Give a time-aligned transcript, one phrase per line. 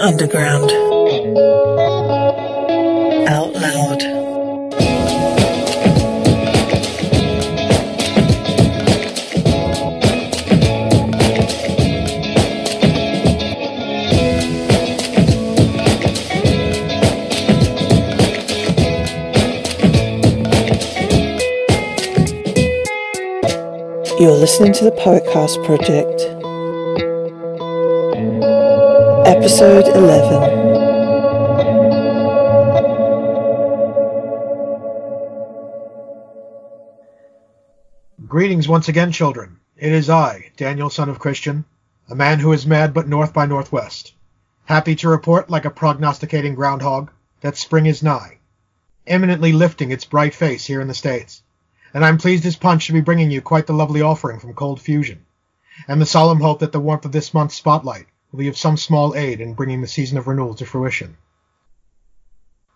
[0.00, 0.70] underground.
[3.28, 4.02] Out loud.
[24.20, 26.37] You're listening to the Poetcast Project.
[29.28, 30.36] Episode 11.
[38.26, 39.60] Greetings once again, children.
[39.76, 41.66] It is I, Daniel, son of Christian,
[42.08, 44.14] a man who is mad but north by northwest.
[44.64, 47.10] Happy to report, like a prognosticating groundhog,
[47.42, 48.38] that spring is nigh,
[49.04, 51.42] imminently lifting its bright face here in the States.
[51.92, 54.80] And I'm pleased as punch to be bringing you quite the lovely offering from Cold
[54.80, 55.26] Fusion,
[55.86, 58.76] and the solemn hope that the warmth of this month's spotlight will be of some
[58.76, 61.16] small aid in bringing the season of renewal to fruition.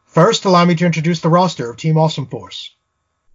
[0.07, 2.75] First, allow me to introduce the roster of Team Awesome Force.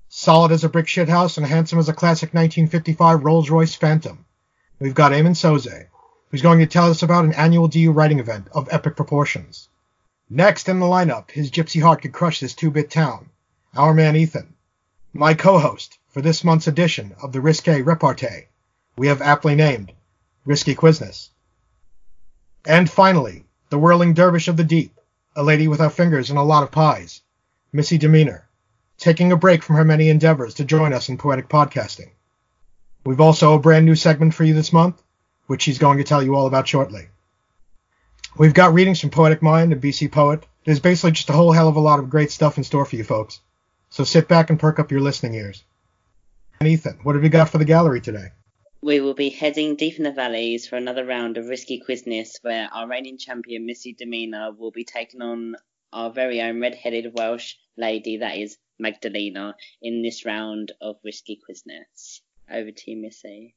[0.10, 4.26] Solid as a brick shithouse and handsome as a classic 1955 Rolls-Royce Phantom.
[4.80, 5.88] We've got Eamon Soze,
[6.30, 9.70] who's going to tell us about an annual DU writing event of epic proportions.
[10.30, 13.30] Next in the lineup, his gypsy heart could crush this two-bit town.
[13.76, 14.56] Our man Ethan.
[15.14, 18.48] My co-host for this month's edition of the Risque Repartee,
[18.98, 19.94] we have aptly named
[20.46, 21.30] Risky Quizzness.
[22.68, 25.00] And finally, the whirling dervish of the deep,
[25.38, 27.22] a lady without fingers and a lot of pies,
[27.72, 28.48] Missy Demeanor
[28.98, 32.10] taking a break from her many endeavors to join us in poetic podcasting.
[33.06, 35.02] We've also a brand new segment for you this month,
[35.46, 37.08] which she's going to tell you all about shortly.
[38.38, 40.44] We've got readings from PoetikMind and BCPoet.
[40.66, 42.98] There's basically just a whole hell of a lot of great stuff in store for
[42.98, 43.40] you folks.
[43.90, 45.64] So sit back and perk up your listening ears.
[46.60, 48.32] And Ethan, what have we got for the gallery today?
[48.88, 52.70] We will be heading deep in the valleys for another round of Risky Quizzness, where
[52.74, 55.58] our reigning champion, Missy Demeanor, will be taking on
[55.92, 62.22] our very own red-headed Welsh lady, that is Magdalena, in this round of Risky Quizzness.
[62.50, 63.56] Over to you, Missy.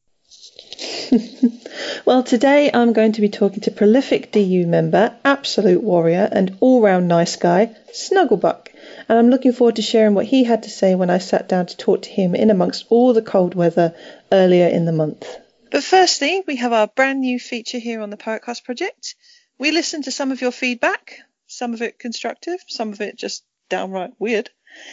[2.04, 6.82] well, today I'm going to be talking to prolific DU member, absolute warrior, and all
[6.82, 8.69] round nice guy, Snugglebuck.
[9.10, 11.66] And I'm looking forward to sharing what he had to say when I sat down
[11.66, 13.92] to talk to him in amongst all the cold weather
[14.30, 15.26] earlier in the month.
[15.72, 19.16] But firstly, we have our brand new feature here on the Poetcast Project.
[19.58, 23.42] We listened to some of your feedback, some of it constructive, some of it just
[23.68, 24.48] downright weird.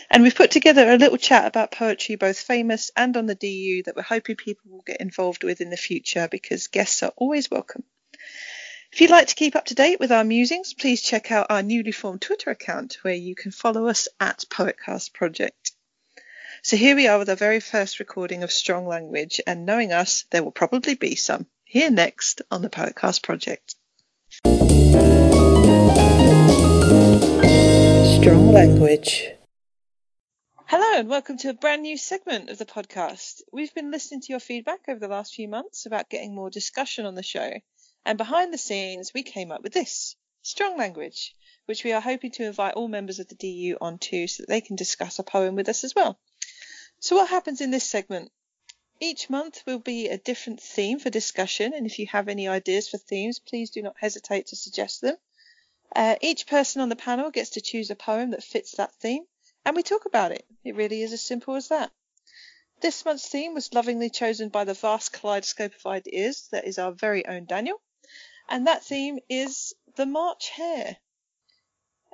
[0.09, 3.84] And we've put together a little chat about poetry, both famous and on the DU,
[3.84, 7.51] that we're hoping people will get involved with in the future because guests are always
[7.51, 7.84] welcome.
[8.97, 11.62] If you'd like to keep up to date with our musings, please check out our
[11.62, 15.74] newly formed Twitter account where you can follow us at Poetcast Project.
[16.63, 20.25] So here we are with our very first recording of Strong Language, and knowing us,
[20.31, 21.46] there will probably be some.
[21.63, 23.75] Here next on the Poetcast Project.
[28.19, 29.29] Strong language.
[30.66, 33.41] Hello and welcome to a brand new segment of the podcast.
[33.53, 37.06] We've been listening to your feedback over the last few months about getting more discussion
[37.06, 37.52] on the show.
[38.06, 41.35] And behind the scenes, we came up with this strong language,
[41.66, 44.62] which we are hoping to invite all members of the DU onto so that they
[44.62, 46.18] can discuss a poem with us as well.
[47.00, 48.31] So, what happens in this segment?
[49.00, 52.90] Each month will be a different theme for discussion, and if you have any ideas
[52.90, 55.18] for themes, please do not hesitate to suggest them.
[55.96, 59.28] Uh, each person on the panel gets to choose a poem that fits that theme,
[59.66, 60.46] and we talk about it.
[60.64, 61.91] It really is as simple as that.
[62.79, 66.91] This month's theme was lovingly chosen by the vast kaleidoscope of ideas that is our
[66.91, 67.81] very own Daniel,
[68.50, 70.97] and that theme is the March Hare.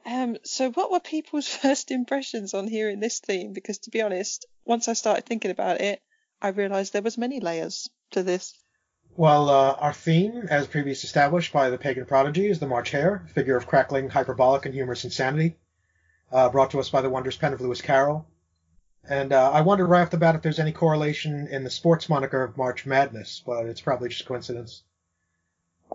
[0.05, 3.53] Um, so, what were people's first impressions on hearing this theme?
[3.53, 6.01] Because, to be honest, once I started thinking about it,
[6.41, 8.53] I realised there was many layers to this.
[9.15, 13.25] Well, uh, our theme, as previously established by the pagan prodigy, is the March Hare,
[13.33, 15.55] figure of crackling, hyperbolic, and humorous insanity,
[16.31, 18.25] uh, brought to us by the wondrous pen of Lewis Carroll.
[19.07, 22.09] And uh, I wondered right off the bat if there's any correlation in the sports
[22.09, 24.83] moniker of March Madness, but it's probably just coincidence.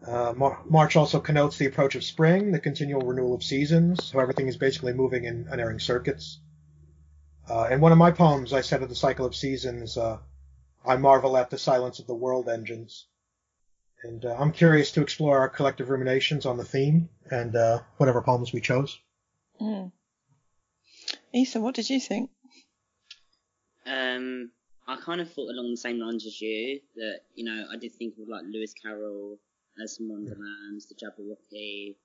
[0.06, 4.20] Uh, Mar- March also connotes the approach of spring, the continual renewal of seasons, so
[4.20, 6.40] everything is basically moving in unerring circuits.
[7.48, 10.18] Uh, in one of my poems, I said of the cycle of seasons, uh,
[10.84, 13.06] I marvel at the silence of the world engines.
[14.02, 18.22] And uh, I'm curious to explore our collective ruminations on the theme and uh, whatever
[18.22, 18.98] poems we chose.
[19.60, 19.90] Mm.
[21.34, 22.30] Ethan, what did you think?
[23.86, 24.50] Um,
[24.86, 27.94] I kind of thought along the same lines as you that you know I did
[27.94, 29.38] think of like Lewis Carroll,
[29.78, 31.96] Alice in Wonderland, the Jabberwocky,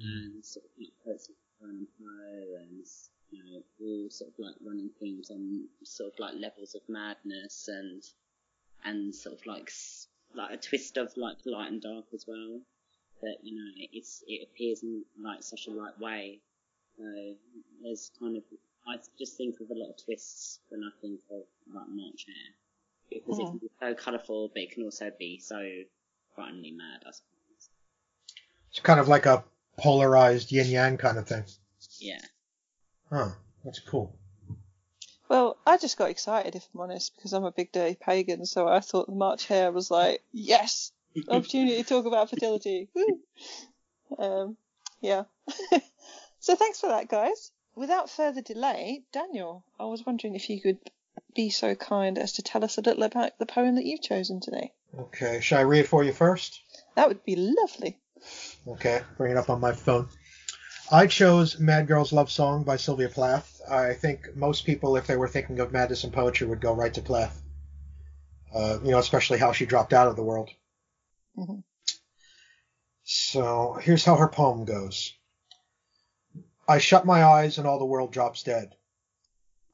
[0.00, 2.86] and sort of like Poets of Vernon Poe, and
[3.30, 7.68] you know all sort of like running themes on sort of like levels of madness
[7.68, 8.02] and
[8.84, 9.70] and sort of like
[10.34, 12.60] like a twist of like light and dark as well.
[13.22, 16.40] that you know it's it appears in like such a light way.
[16.98, 17.04] So
[17.82, 18.42] there's kind of
[18.86, 21.42] I just think of a lot of twists when I think of
[21.72, 22.54] like March Hare
[23.10, 23.50] because it Mm.
[23.50, 25.60] can be so colourful, but it can also be so
[26.34, 27.02] frighteningly mad.
[27.06, 27.70] I suppose.
[28.70, 29.44] It's kind of like a
[29.78, 31.44] polarized yin yang kind of thing.
[31.98, 32.20] Yeah.
[33.10, 33.30] Huh.
[33.64, 34.16] That's cool.
[35.28, 38.68] Well, I just got excited, if I'm honest, because I'm a big dirty pagan, so
[38.68, 40.92] I thought the March Hare was like, yes,
[41.28, 42.88] opportunity to talk about fertility.
[42.94, 43.20] Woo!
[44.18, 44.56] Um,
[45.00, 45.24] yeah.
[46.40, 47.50] so thanks for that, guys.
[47.74, 50.78] Without further delay, Daniel, I was wondering if you could
[51.34, 54.40] be so kind as to tell us a little about the poem that you've chosen
[54.40, 54.72] today.
[54.98, 55.40] Okay.
[55.40, 56.60] Shall I read it for you first?
[56.96, 57.98] That would be lovely.
[58.68, 60.08] Okay, bring it up on my phone.
[60.90, 63.60] I chose Mad Girl's Love Song by Sylvia Plath.
[63.68, 66.92] I think most people, if they were thinking of madness and poetry, would go right
[66.94, 67.42] to Plath.
[68.54, 70.50] Uh, you know, especially how she dropped out of the world.
[71.36, 71.64] Mhm.
[73.04, 75.14] So here's how her poem goes.
[76.68, 78.76] I shut my eyes and all the world drops dead.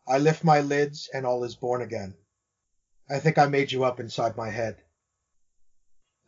[0.07, 2.15] I lift my lids and all is born again.
[3.11, 4.83] I think I made you up inside my head.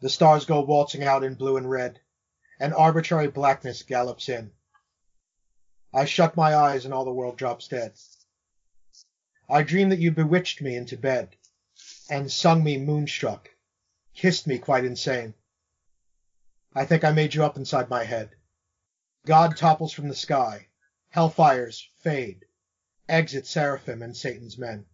[0.00, 2.00] The stars go waltzing out in blue and red.
[2.58, 4.52] An arbitrary blackness gallops in.
[5.92, 7.92] I shut my eyes and all the world drops dead.
[9.48, 11.36] I dream that you bewitched me into bed
[12.08, 13.50] and sung me moonstruck,
[14.14, 15.34] kissed me quite insane.
[16.74, 18.36] I think I made you up inside my head.
[19.26, 20.68] God topples from the sky.
[21.14, 22.46] Hellfires fade.
[23.08, 24.86] Exit seraphim and Satan's men.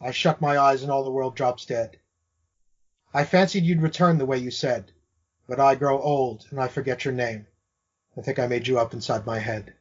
[0.00, 1.98] I shut my eyes and all the world drops dead.
[3.12, 4.92] I fancied you'd return the way you said,
[5.48, 7.46] but I grow old and I forget your name.
[8.16, 9.74] I think I made you up inside my head.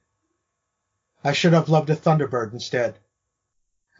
[1.23, 2.99] I should have loved a thunderbird instead.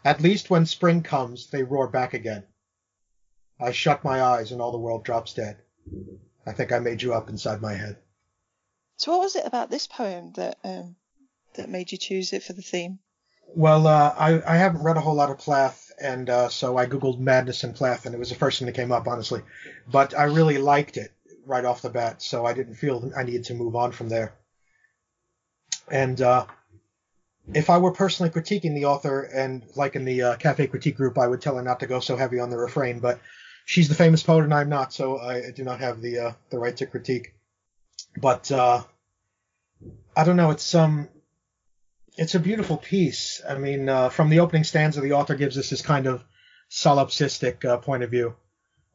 [0.05, 2.45] At least when spring comes, they roar back again.
[3.59, 5.57] I shut my eyes and all the world drops dead.
[6.45, 7.97] I think I made you up inside my head.
[8.95, 10.95] So, what was it about this poem that um,
[11.55, 12.99] that made you choose it for the theme?
[13.55, 16.85] Well, uh, I, I haven't read a whole lot of Plath, and uh, so I
[16.85, 19.41] googled Madness and Plath, and it was the first thing that came up, honestly.
[19.91, 21.11] But I really liked it
[21.45, 24.33] right off the bat, so I didn't feel I needed to move on from there.
[25.91, 26.45] And uh,
[27.53, 31.17] if I were personally critiquing the author, and like in the uh, Cafe Critique group,
[31.17, 33.19] I would tell her not to go so heavy on the refrain, but
[33.65, 36.59] she's the famous poet, and I'm not, so I do not have the uh, the
[36.59, 37.33] right to critique.
[38.17, 38.83] But uh,
[40.15, 41.09] I don't know, it's um
[42.19, 43.41] it's a beautiful piece.
[43.47, 46.21] I mean, uh, from the opening stanza, the author gives us this kind of
[46.69, 48.35] solipsistic uh, point of view.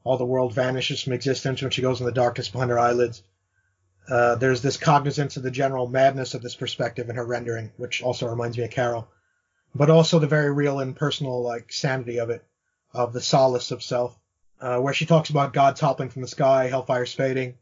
[0.05, 3.23] All the world vanishes from existence when she goes in the darkness behind her eyelids.
[4.07, 8.03] Uh, there's this cognizance of the general madness of this perspective in her rendering, which
[8.03, 9.09] also reminds me of Carroll,
[9.75, 12.45] but also the very real and personal like sanity of it,
[12.93, 14.15] of the solace of self,
[14.61, 17.57] uh, where she talks about God toppling from the sky, hellfire's fading,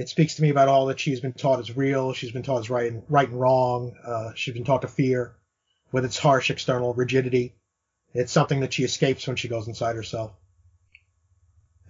[0.00, 2.14] it speaks to me about all that she's been taught is real.
[2.14, 3.94] She's been taught is right and right and wrong.
[4.02, 5.34] Uh, she's been taught to fear,
[5.92, 7.54] with its harsh external rigidity.
[8.14, 10.32] It's something that she escapes when she goes inside herself.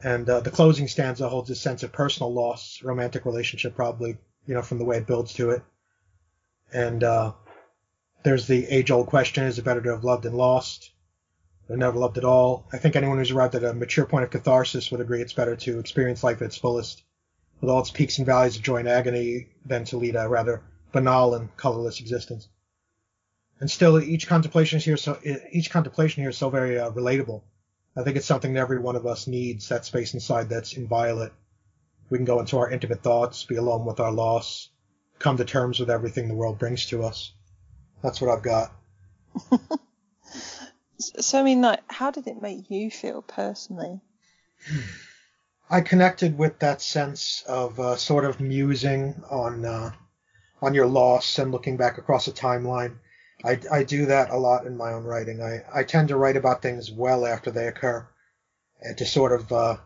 [0.02, 4.54] And uh, the closing stanza holds a sense of personal loss, romantic relationship probably, you
[4.54, 5.62] know, from the way it builds to it.
[6.72, 7.34] And uh,
[8.24, 10.90] there's the age-old question: Is it better to have loved and lost,
[11.68, 12.66] or never loved at all?
[12.72, 15.54] I think anyone who's arrived at a mature point of catharsis would agree it's better
[15.54, 17.04] to experience life at its fullest
[17.60, 20.62] with all its peaks and valleys of joy and agony, than to lead a rather
[20.92, 22.48] banal and colorless existence.
[23.60, 25.18] And still, each contemplation here, so
[25.52, 27.42] each contemplation here is so very uh, relatable.
[27.96, 29.68] I think it's something that every one of us needs.
[29.68, 31.32] That space inside that's inviolate.
[32.08, 34.70] We can go into our intimate thoughts, be alone with our loss,
[35.18, 37.32] come to terms with everything the world brings to us.
[38.02, 38.72] That's what I've got.
[41.00, 44.02] So, I mean, like, how did it make you feel personally?
[45.70, 49.92] I connected with that sense of uh, sort of musing on uh,
[50.60, 52.96] on your loss and looking back across a timeline.
[53.44, 55.40] I, I do that a lot in my own writing.
[55.40, 58.06] I, I tend to write about things well after they occur,
[58.82, 59.76] and to sort of uh,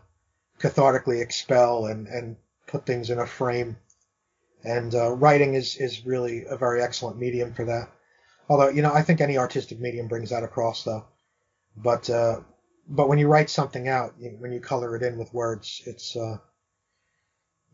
[0.59, 2.35] cathartically expel and, and
[2.67, 3.77] put things in a frame.
[4.63, 7.89] And uh, writing is, is really a very excellent medium for that.
[8.49, 11.05] Although, you know, I think any artistic medium brings that across, though.
[11.77, 12.39] But uh,
[12.87, 16.15] but when you write something out, you, when you color it in with words, it's
[16.15, 16.37] uh,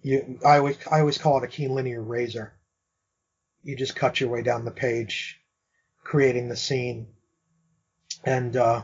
[0.01, 0.39] you.
[0.46, 2.53] I always I always call it a keen linear razor.
[3.63, 5.39] You just cut your way down the page,
[6.03, 7.08] creating the scene,
[8.24, 8.84] and uh,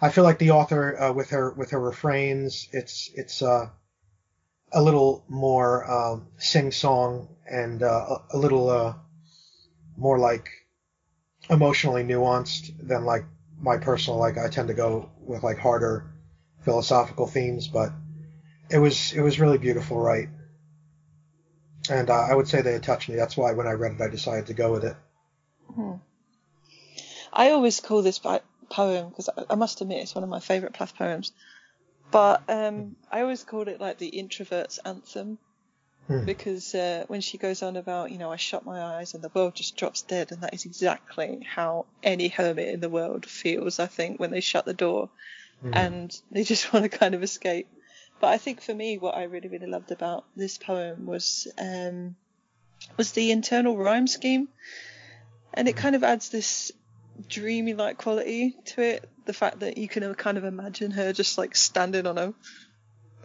[0.00, 3.70] I feel like the author uh, with her with her refrains, it's it's uh,
[4.72, 8.94] a little more um, sing song and uh, a, a little uh,
[9.96, 10.48] more like
[11.48, 13.24] emotionally nuanced than like
[13.60, 16.06] my personal like I tend to go with like harder
[16.64, 17.90] philosophical themes, but
[18.70, 20.28] it was it was really beautiful, right?
[21.90, 23.16] and uh, I would say they had touched me.
[23.16, 24.96] That's why when I read it, I decided to go with it.
[25.74, 25.92] Hmm.
[27.32, 28.20] I always call this
[28.70, 31.32] poem because I, must admit it's one of my favourite Plath poems.
[32.10, 35.38] But um, I always called it like the introvert's anthem
[36.06, 36.24] Hmm.
[36.24, 39.30] because uh, when she goes on about, you know, I shut my eyes and the
[39.34, 43.78] world just drops dead, and that is exactly how any hermit in the world feels,
[43.78, 45.08] I think, when they shut the door
[45.62, 45.70] Hmm.
[45.72, 47.68] and they just want to kind of escape.
[48.20, 52.16] But I think for me, what I really, really loved about this poem was um,
[52.96, 54.48] was the internal rhyme scheme,
[55.54, 56.70] and it kind of adds this
[57.28, 59.08] dreamy-like quality to it.
[59.26, 62.34] The fact that you can kind of imagine her just like standing on a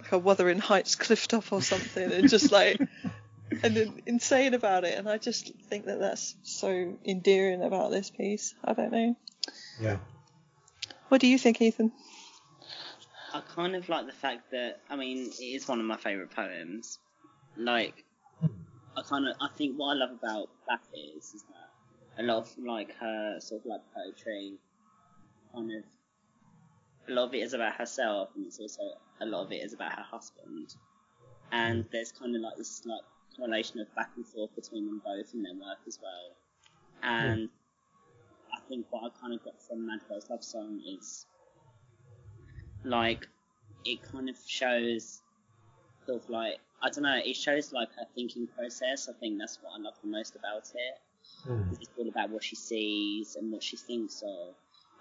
[0.01, 2.79] like a Wuthering Heights cliff top or something, and just like
[3.63, 4.97] and then insane about it.
[4.97, 8.53] And I just think that that's so endearing about this piece.
[8.63, 9.15] I don't know.
[9.79, 9.97] Yeah.
[11.09, 11.91] What do you think, Ethan?
[13.33, 16.31] I kind of like the fact that I mean it is one of my favourite
[16.31, 16.99] poems.
[17.57, 18.05] Like
[18.41, 22.37] I kind of I think what I love about that is is that a lot
[22.37, 24.53] of like her sort of like poetry,
[25.53, 25.83] kind of
[27.09, 28.81] a lot of it is about herself and it's also
[29.21, 30.75] a lot of it is about her husband.
[31.51, 33.01] And there's kind of like this like
[33.35, 36.35] correlation of back and forth between them both in their work as well.
[37.01, 37.49] And
[38.53, 41.25] I think what I kind of got from Mad Girl's love song is
[42.83, 43.27] like
[43.85, 45.21] it kind of shows
[46.05, 49.09] sort of like I don't know, it shows like her thinking process.
[49.09, 50.99] I think that's what I love the most about it.
[51.43, 51.73] Hmm.
[51.81, 54.55] It's all about what she sees and what she thinks of,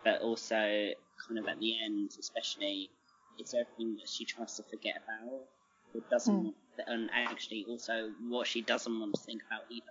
[0.04, 0.90] but also
[1.26, 2.90] kind of at the end, especially,
[3.38, 5.30] it's everything that she tries to forget about
[5.94, 6.44] or doesn't Hmm.
[6.44, 6.56] want,
[6.86, 9.86] and actually also what she doesn't want to think about either.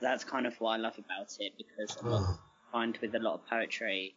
[0.00, 2.22] That's kind of what I love about it because a lot.
[2.22, 4.14] I find with a lot of poetry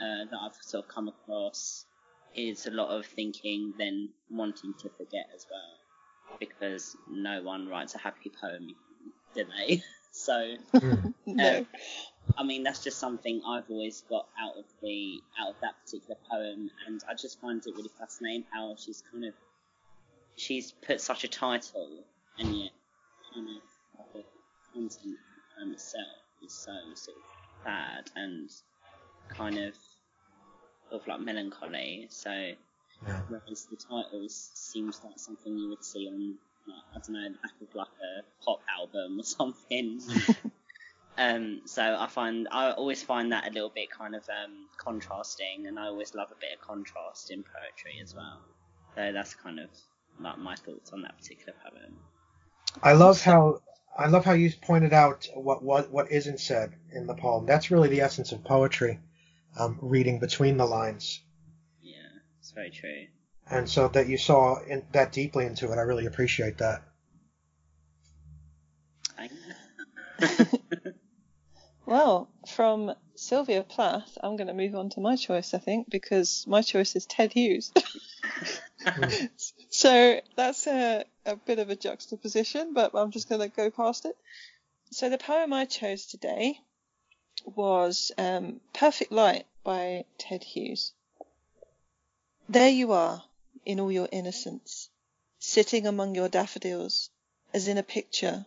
[0.00, 1.84] uh, that I've sort of come across
[2.34, 5.76] is a lot of thinking, then wanting to forget as well,
[6.38, 8.68] because no one writes a happy poem,
[9.34, 9.82] do they?
[10.12, 10.94] so, Hmm.
[11.26, 11.66] No.
[12.36, 16.16] I mean, that's just something I've always got out of the out of that particular
[16.30, 19.34] poem, and I just find it really fascinating how she's kind of
[20.36, 22.04] she's put such a title,
[22.38, 22.70] and yet
[23.34, 23.62] kind of
[24.14, 24.24] the
[24.72, 26.06] content of the poem itself
[26.42, 27.22] is so sort of
[27.64, 28.50] sad and
[29.28, 29.74] kind of
[30.88, 32.06] sort of like melancholy.
[32.10, 33.20] So Yeah.
[33.28, 36.36] whereas the titles seems like something you would see on
[36.66, 40.00] like, I don't know the back of like a pop album or something.
[41.18, 45.66] um, so I find I always find that a little bit kind of um, contrasting,
[45.66, 48.40] and I always love a bit of contrast in poetry as well.
[48.94, 49.68] So that's kind of
[50.18, 51.96] like my thoughts on that particular poem.
[52.82, 53.60] I love how
[53.96, 57.46] I love how you pointed out what what what isn't said in the poem.
[57.46, 58.98] That's really the essence of poetry,
[59.58, 61.20] um, reading between the lines.
[61.82, 61.96] Yeah,
[62.38, 63.06] it's very true.
[63.50, 66.82] And so that you saw in, that deeply into it, I really appreciate that.
[71.90, 76.46] Well, from Sylvia Plath, I'm going to move on to my choice, I think, because
[76.46, 77.72] my choice is Ted Hughes.
[79.70, 84.04] so that's a, a bit of a juxtaposition, but I'm just going to go past
[84.04, 84.16] it.
[84.92, 86.60] So the poem I chose today
[87.44, 90.92] was um, Perfect Light by Ted Hughes.
[92.48, 93.24] There you are,
[93.66, 94.90] in all your innocence,
[95.40, 97.10] sitting among your daffodils,
[97.52, 98.46] as in a picture,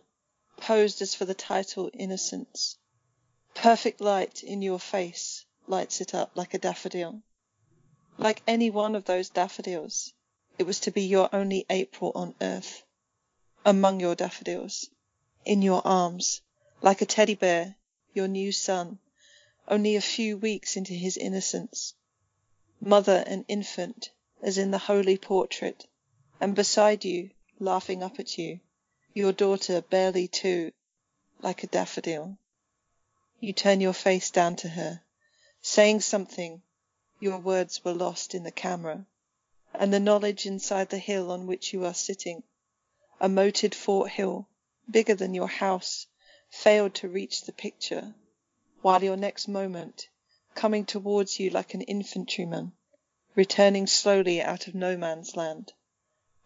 [0.56, 2.78] posed as for the title Innocence.
[3.54, 7.22] Perfect light in your face lights it up like a daffodil.
[8.18, 10.12] Like any one of those daffodils,
[10.58, 12.82] it was to be your only April on earth.
[13.64, 14.90] Among your daffodils,
[15.44, 16.42] in your arms,
[16.82, 17.76] like a teddy bear,
[18.12, 18.98] your new son,
[19.66, 21.94] only a few weeks into his innocence.
[22.80, 24.10] Mother and infant,
[24.42, 25.86] as in the holy portrait,
[26.40, 28.60] and beside you, laughing up at you,
[29.14, 30.72] your daughter barely two,
[31.40, 32.36] like a daffodil.
[33.44, 35.02] You turn your face down to her,
[35.60, 36.62] saying something.
[37.20, 39.04] Your words were lost in the camera,
[39.74, 42.42] and the knowledge inside the hill on which you are sitting,
[43.20, 44.48] a moated fort hill,
[44.90, 46.06] bigger than your house,
[46.48, 48.14] failed to reach the picture,
[48.80, 50.08] while your next moment,
[50.54, 52.72] coming towards you like an infantryman,
[53.34, 55.74] returning slowly out of no man's land,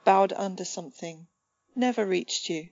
[0.04, 1.28] bowed under something,
[1.76, 2.70] never reached you,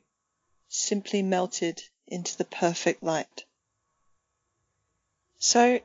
[0.69, 3.45] simply melted into the perfect light.
[5.47, 5.79] So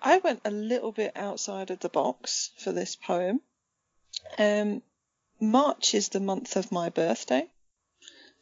[0.00, 3.42] I went a little bit outside of the box for this poem.
[4.38, 4.80] Um,
[5.38, 7.46] March is the month of my birthday,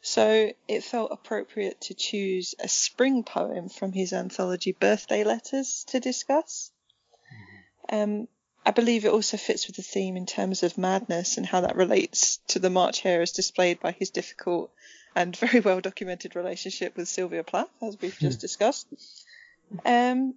[0.01, 5.99] so it felt appropriate to choose a spring poem from his anthology Birthday Letters to
[5.99, 6.71] discuss.
[7.89, 8.29] Um,
[8.65, 11.75] I believe it also fits with the theme in terms of madness and how that
[11.75, 14.71] relates to the March hare as displayed by his difficult
[15.17, 18.87] and very well documented relationship with Sylvia Plath, as we've just discussed.
[19.85, 20.35] Um,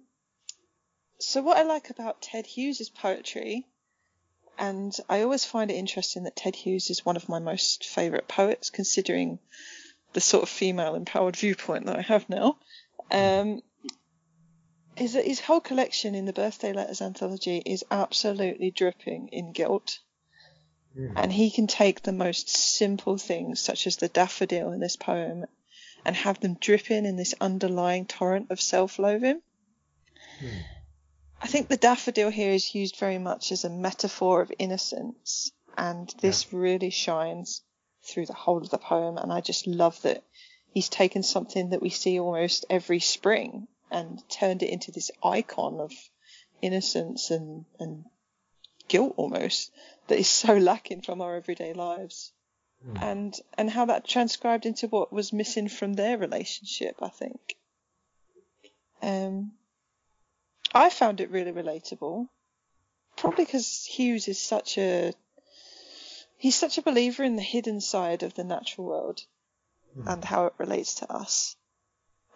[1.19, 3.65] so what I like about Ted Hughes' poetry,
[4.57, 8.27] and I always find it interesting that Ted Hughes is one of my most favourite
[8.27, 9.39] poets, considering
[10.13, 12.57] the sort of female empowered viewpoint that I have now.
[13.11, 13.61] Um,
[14.97, 19.99] is that his whole collection in the Birthday Letters anthology is absolutely dripping in guilt.
[21.17, 25.45] And he can take the most simple things, such as the daffodil in this poem,
[26.05, 29.41] and have them dripping in this underlying torrent of self loathing.
[31.41, 36.13] I think the daffodil here is used very much as a metaphor of innocence, and
[36.21, 37.61] this really shines
[38.03, 39.17] through the whole of the poem.
[39.17, 40.23] And I just love that
[40.71, 45.79] he's taken something that we see almost every spring and turned it into this icon
[45.79, 45.91] of
[46.61, 48.05] innocence and, and
[48.87, 49.71] guilt almost
[50.07, 52.31] that is so lacking from our everyday lives.
[53.01, 57.55] And and how that transcribed into what was missing from their relationship, I think.
[59.01, 59.53] Um
[60.73, 62.27] I found it really relatable.
[63.17, 65.13] Probably because Hughes is such a
[66.37, 69.25] he's such a believer in the hidden side of the natural world
[69.93, 70.07] hmm.
[70.07, 71.55] and how it relates to us.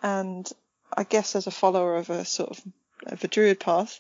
[0.02, 0.50] And
[0.96, 2.62] I guess as a follower of a sort of
[3.06, 4.00] of a druid path,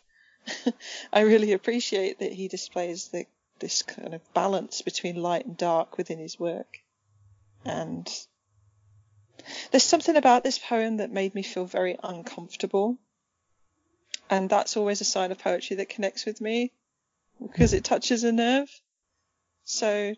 [1.13, 3.25] I really appreciate that he displays the
[3.59, 6.79] this kind of balance between light and dark within his work.
[7.65, 8.09] And
[9.71, 12.98] there's something about this poem that made me feel very uncomfortable.
[14.29, 16.71] And that's always a sign of poetry that connects with me
[17.41, 18.69] because it touches a nerve.
[19.63, 20.15] So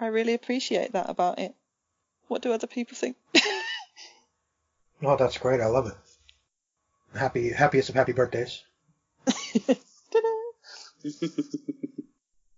[0.00, 1.54] I really appreciate that about it.
[2.28, 3.16] What do other people think?
[5.02, 5.60] Oh, that's great.
[5.60, 7.18] I love it.
[7.18, 8.62] Happy, happiest of happy birthdays.
[9.26, 11.10] Ta-da!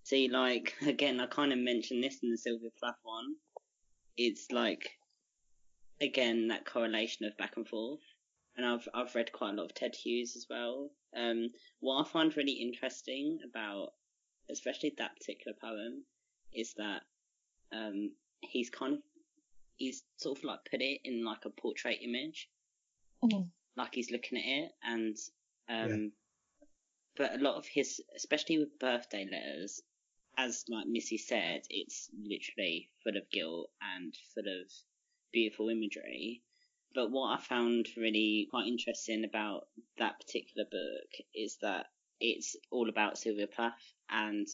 [0.05, 3.35] See, like again, I kind of mentioned this in the Sylvia Plath one.
[4.17, 4.91] It's like
[6.01, 8.01] again that correlation of back and forth,
[8.59, 10.91] and I've I've read quite a lot of Ted Hughes as well.
[11.17, 13.95] Um, what I find really interesting about,
[14.51, 16.05] especially that particular poem,
[16.53, 17.03] is that
[17.73, 19.01] um he's kind of
[19.77, 22.51] he's sort of like put it in like a portrait image,
[23.23, 23.49] Mhm.
[23.77, 25.17] like he's looking at it, and
[25.69, 26.13] um,
[27.17, 29.83] but a lot of his, especially with birthday letters,
[30.37, 34.73] as like Missy said, it's literally full of guilt and full of
[35.33, 36.43] beautiful imagery.
[36.95, 39.67] But what I found really quite interesting about
[39.99, 41.87] that particular book is that
[42.21, 44.47] it's all about Sylvia Plath, and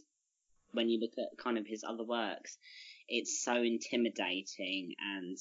[0.72, 2.58] when you look at kind of his other works,
[3.08, 5.38] it's so intimidating and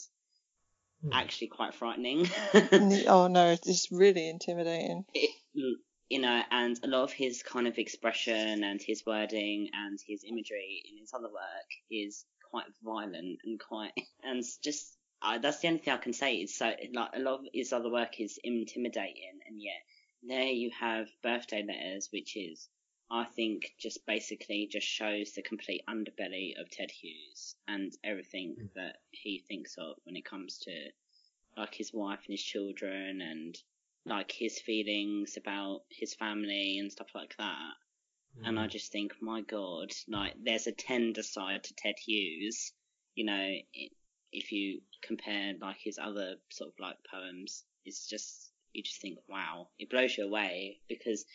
[1.01, 1.09] hmm.
[1.11, 2.27] actually quite frightening.
[3.07, 5.05] oh no, it's really intimidating.
[5.13, 5.31] it,
[6.09, 10.23] you know, and a lot of his kind of expression and his wording and his
[10.23, 15.67] imagery in his other work is quite violent and quite, and just uh, that's the
[15.69, 16.35] only thing I can say.
[16.35, 19.81] Is so like a lot of his other work is intimidating, and yet
[20.21, 22.69] there you have birthday letters, which is
[23.11, 28.97] I think just basically just shows the complete underbelly of Ted Hughes and everything that
[29.11, 30.89] he thinks of when it comes to
[31.57, 33.57] like his wife and his children and
[34.05, 37.73] like his feelings about his family and stuff like that.
[38.43, 42.73] And I just think, my God, like there's a tender side to Ted Hughes,
[43.15, 43.89] you know, i
[44.31, 49.19] if you compare like his other sort of like poems, it's just you just think,
[49.29, 51.25] wow, it blows you away because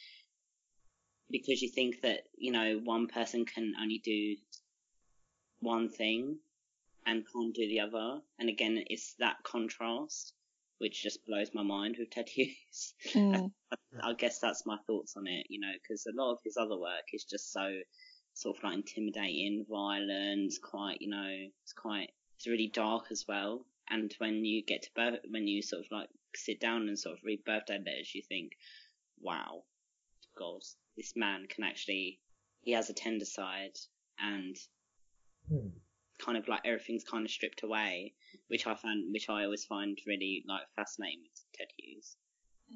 [1.31, 4.37] because you think that you know one person can only do
[5.61, 6.39] one thing
[7.07, 10.35] and can't do the other, and again, it's that contrast
[10.79, 12.95] which just blows my mind with Ted Hughes.
[13.13, 13.51] Mm.
[14.03, 16.79] I guess that's my thoughts on it, you know, because a lot of his other
[16.79, 17.69] work is just so
[18.35, 21.29] sort of like intimidating, violent, quite, you know,
[21.63, 23.67] it's quite, it's really dark as well.
[23.91, 27.19] And when you get to birth, when you sort of like sit down and sort
[27.19, 28.53] of read birthday letters, you think,
[29.21, 29.65] wow,
[30.39, 30.61] God,
[30.97, 32.21] this man can actually,
[32.61, 33.77] he has a tender side
[34.21, 34.57] and
[35.49, 35.69] Hmm.
[36.21, 38.13] kind of like everything's kind of stripped away,
[38.49, 42.17] which I find, which I always find really like fascinating with Ted Hughes.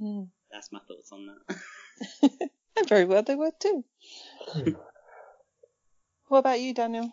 [0.02, 0.28] Mm.
[0.50, 2.50] That's my thoughts on that.
[2.78, 3.84] And very well they were too.
[4.48, 4.70] Hmm.
[6.28, 7.12] What about you, Daniel?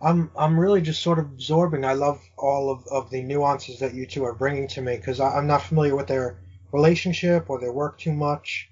[0.00, 1.84] I'm I'm really just sort of absorbing.
[1.84, 5.20] I love all of, of the nuances that you two are bringing to me because
[5.20, 6.38] I'm not familiar with their
[6.72, 8.70] relationship or their work too much.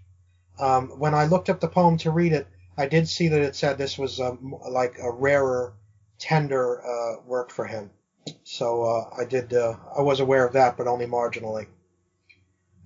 [0.58, 3.56] Um, when I looked up the poem to read it, I did see that it
[3.56, 5.74] said this was um, like a rarer,
[6.18, 7.90] tender uh, work for him.
[8.44, 9.52] So uh, I did.
[9.52, 11.66] Uh, I was aware of that, but only marginally.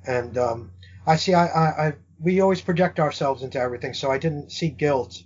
[0.07, 0.72] And um,
[1.07, 1.35] I see.
[1.35, 5.22] I, I, I we always project ourselves into everything, so I didn't see guilt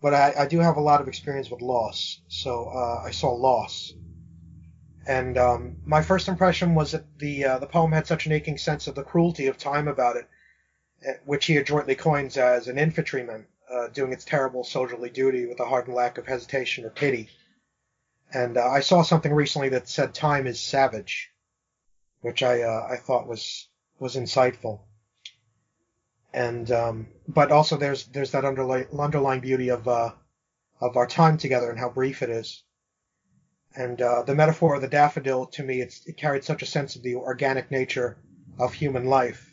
[0.00, 2.18] but I, I do have a lot of experience with loss.
[2.28, 3.92] So uh, I saw loss,
[5.06, 8.58] And um, my first impression was that the uh, the poem had such an aching
[8.58, 10.26] sense of the cruelty of time about it,
[11.04, 15.60] eh, which he adroitly coins as an infantryman uh, doing its terrible soldierly duty with
[15.60, 17.28] a hardened lack of hesitation or pity.
[18.32, 21.30] And uh, I saw something recently that said time is savage,
[22.20, 24.80] which I uh, I thought was was insightful.
[26.38, 30.12] And um, but also there's there's that underlying underlying beauty of uh,
[30.80, 32.62] of our time together and how brief it is.
[33.74, 37.02] And uh, the metaphor of the daffodil, to me, it carried such a sense of
[37.02, 38.18] the organic nature
[38.56, 39.52] of human life.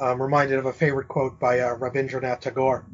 [0.00, 2.84] I'm reminded of a favorite quote by uh, Rabindranath Tagore.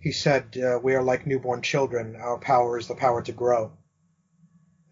[0.00, 2.16] He said, uh, We are like newborn children.
[2.16, 3.72] Our power is the power to grow.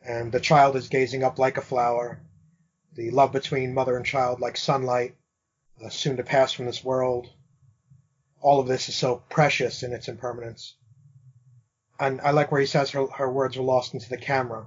[0.06, 2.20] And the child is gazing up like a flower.
[2.92, 5.16] The love between mother and child like sunlight,
[5.82, 7.28] uh, soon to pass from this world.
[8.40, 10.74] All of this is so precious in its impermanence
[11.98, 14.66] and I like where he says her, her words are lost into the camera.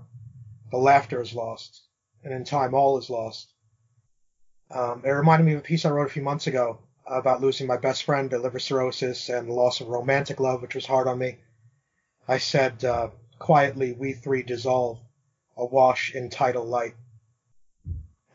[0.71, 1.81] The laughter is lost,
[2.23, 3.53] and in time all is lost.
[4.71, 7.67] Um, it reminded me of a piece I wrote a few months ago about losing
[7.67, 11.07] my best friend to liver cirrhosis and the loss of romantic love, which was hard
[11.07, 11.37] on me.
[12.27, 14.99] I said, uh, quietly, we three dissolve,
[15.55, 16.95] awash in tidal light.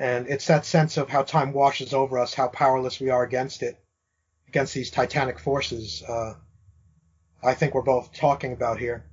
[0.03, 3.63] And it's that sense of how time washes over us, how powerless we are against
[3.63, 3.79] it,
[4.49, 6.03] against these titanic forces.
[6.03, 6.35] Uh,
[7.41, 9.05] I think we're both talking about here.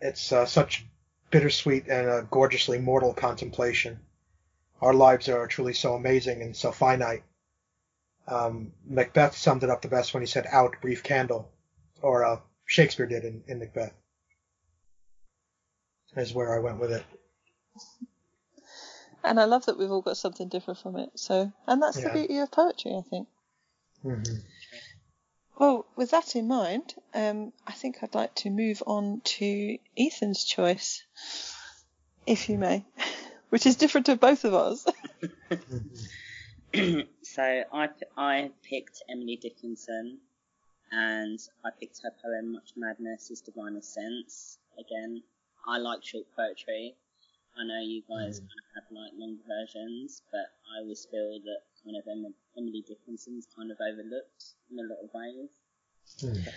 [0.00, 0.86] It's uh, such
[1.32, 3.98] bittersweet and a gorgeously mortal contemplation.
[4.80, 7.24] Our lives are truly so amazing and so finite.
[8.28, 11.50] Um, Macbeth summed it up the best when he said, "Out, brief candle,"
[12.02, 13.94] or uh, Shakespeare did in, in Macbeth.
[16.14, 17.04] Is where I went with it.
[19.26, 21.10] And I love that we've all got something different from it.
[21.16, 22.04] So, and that's Yeah.
[22.04, 23.28] the beauty of poetry, I think.
[24.02, 24.22] hmm
[25.58, 30.44] Well, with that in mind, um, I think I'd like to move on to Ethan's
[30.44, 31.02] choice,
[32.26, 32.84] if you may,
[33.48, 34.86] which is different to both of us.
[37.22, 40.18] so I, I picked Emily Dickinson,
[40.92, 45.22] and I picked her poem "Much Madness Is Divine Sense." Again,
[45.66, 46.96] I like short poetry.
[47.58, 48.48] I know you guys mm.
[48.48, 53.46] kind of have like long versions, but I always feel that kind of Emily Dickinson's
[53.56, 55.48] kind of overlooked in a lot of ways.
[56.20, 56.48] Hmm.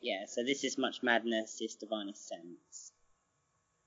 [0.00, 2.92] Yeah, so this is Much Madness is Divinest Sense.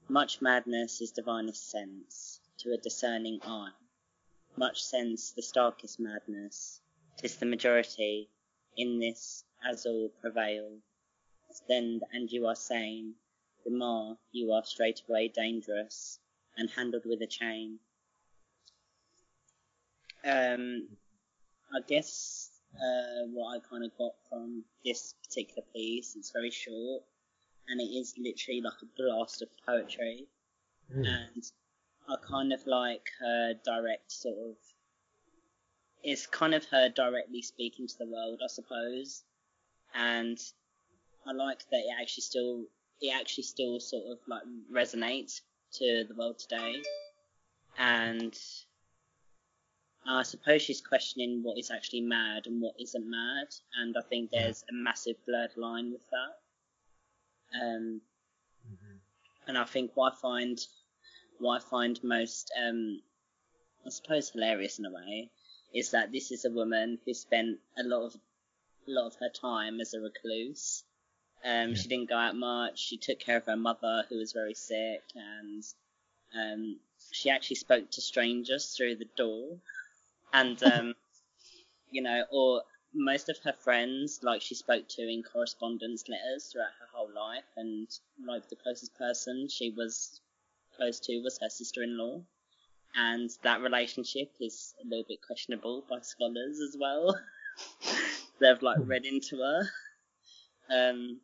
[0.09, 3.71] Much madness is divinest sense to a discerning eye.
[4.57, 6.81] Much sense the starkest madness.
[7.15, 8.29] 'Tis the majority
[8.75, 10.81] in this as all prevail.
[11.67, 13.15] Then and you are sane,
[13.63, 16.19] the more you are straightway dangerous
[16.61, 17.79] and handled with a chain.
[20.23, 20.87] Um,
[21.73, 27.03] I guess uh, what I kind of got from this particular piece, it's very short,
[27.67, 30.27] and it is literally like a blast of poetry,
[30.93, 31.43] and
[32.07, 34.55] I kind of like her direct sort of.
[36.03, 39.23] It's kind of her directly speaking to the world, I suppose,
[39.95, 40.37] and
[41.25, 42.65] I like that it actually still
[43.01, 45.41] it actually still sort of like resonates
[45.73, 46.81] to the world today,
[47.77, 48.37] and
[50.05, 53.47] I suppose she's questioning what is actually mad and what isn't mad,
[53.79, 57.63] and I think there's a massive blurred line with that.
[57.63, 58.01] Um,
[59.47, 60.59] and I think what I find,
[61.39, 63.01] what I find most, um,
[63.85, 65.29] I suppose hilarious in a way,
[65.73, 68.15] is that this is a woman who spent a lot of,
[68.87, 70.83] a lot of her time as a recluse.
[71.43, 72.79] Um, She didn't go out much.
[72.79, 75.63] She took care of her mother, who was very sick, and
[76.35, 76.79] um,
[77.11, 79.57] she actually spoke to strangers through the door.
[80.33, 80.95] And um,
[81.89, 86.73] you know, or most of her friends, like she spoke to in correspondence letters throughout
[86.79, 87.87] her whole life, and
[88.25, 90.21] like the closest person she was
[90.75, 92.21] close to was her sister-in-law,
[92.95, 97.17] and that relationship is a little bit questionable by scholars as well.
[98.39, 99.69] They've like read into her.
[100.69, 101.19] Um,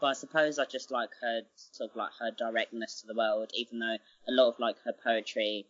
[0.00, 3.50] but I suppose I just like her sort of like her directness to the world,
[3.54, 3.96] even though
[4.28, 5.66] a lot of like her poetry,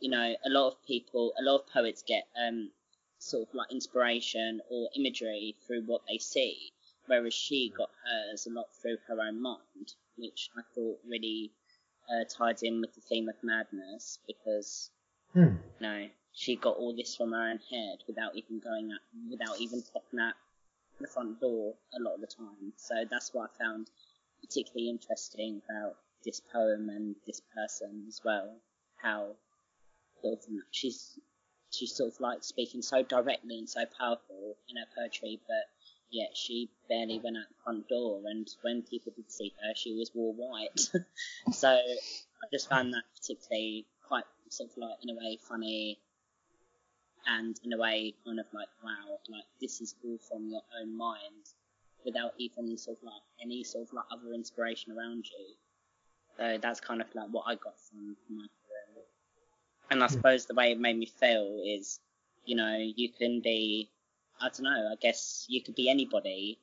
[0.00, 2.70] you know, a lot of people, a lot of poets get um
[3.18, 6.72] sort of like inspiration or imagery through what they see,
[7.06, 11.52] whereas she got hers a lot through her own mind, which I thought really
[12.10, 14.90] uh, tied in with the theme of madness because
[15.32, 15.54] Hmm.
[15.78, 19.60] you know she got all this from her own head without even going at, without
[19.60, 20.34] even stepping at
[21.00, 22.72] the front door a lot of the time.
[22.76, 23.90] So that's what I found
[24.40, 28.56] particularly interesting about this poem and this person as well.
[29.02, 29.36] How
[30.22, 31.18] sort of she's
[31.70, 35.64] she's sort of like speaking so directly and so powerful in her poetry, but
[36.10, 38.22] yet she barely went out the front door.
[38.26, 40.78] And when people did see her, she always wore white.
[41.52, 45.98] so I just found that particularly quite sort of like in a way funny,
[47.26, 50.96] and in a way kind of like wow, like this is all from your own
[50.96, 51.46] mind,
[52.04, 55.54] without even sort of like any sort of like other inspiration around you.
[56.38, 59.04] So that's kind of like what I got from my career.
[59.90, 60.12] And I hmm.
[60.12, 62.00] suppose the way it made me feel is,
[62.44, 63.90] you know, you can be,
[64.40, 66.58] I don't know, I guess you could be anybody.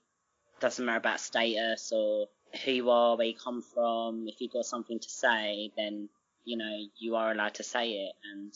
[0.60, 2.28] Doesn't matter about status or
[2.64, 4.28] who you are, where you come from.
[4.28, 6.10] If you've got something to say, then,
[6.46, 8.54] you know, you are allowed to say it and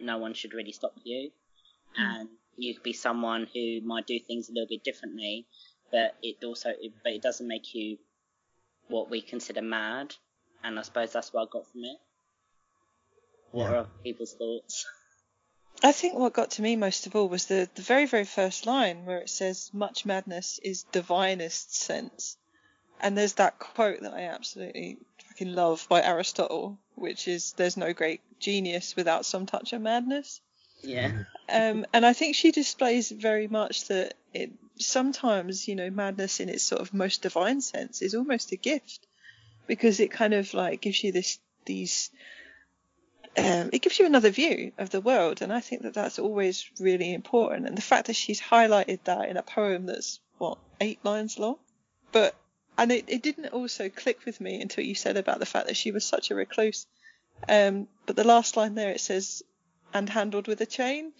[0.00, 1.30] no one should really stop you.
[1.96, 2.02] Hmm.
[2.02, 5.46] And you could be someone who might do things a little bit differently,
[5.90, 7.98] but it also, it, but it doesn't make you
[8.88, 10.14] what we consider mad.
[10.62, 11.96] And I suppose that's what I got from it.
[13.52, 13.76] What Yeah.
[13.78, 14.86] are people's thoughts?
[15.82, 18.66] I think what got to me most of all was the, the very, very first
[18.66, 22.36] line where it says, much madness is divinest sense.
[23.00, 24.98] And there's that quote that I absolutely
[25.40, 30.40] fucking love by Aristotle, which is, there's no great genius without some touch of madness.
[30.82, 31.24] Yeah.
[31.48, 36.48] Um, and I think she displays very much that it sometimes, you know, madness in
[36.48, 39.06] its sort of most divine sense is almost a gift
[39.66, 42.10] because it kind of like gives you this, these,
[43.36, 45.42] um, it gives you another view of the world.
[45.42, 47.66] And I think that that's always really important.
[47.66, 51.56] And the fact that she's highlighted that in a poem that's what, eight lines long,
[52.12, 52.34] but,
[52.78, 55.76] and it, it didn't also click with me until you said about the fact that
[55.76, 56.86] she was such a recluse.
[57.48, 59.42] Um, but the last line there, it says,
[59.92, 61.12] and handled with a chain.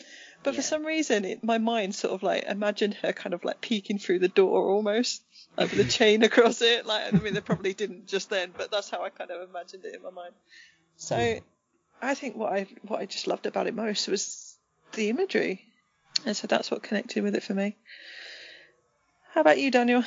[0.42, 3.60] But for some reason, it, my mind sort of like imagined her kind of like
[3.60, 5.22] peeking through the door almost,
[5.56, 6.86] like with a chain across it.
[6.86, 9.84] Like, I mean, they probably didn't just then, but that's how I kind of imagined
[9.84, 10.32] it in my mind.
[10.96, 11.40] So,
[12.02, 14.56] I think what I what I just loved about it most was
[14.92, 15.66] the imagery,
[16.24, 17.76] and so that's what connected with it for me.
[19.32, 20.04] How about you, Daniel?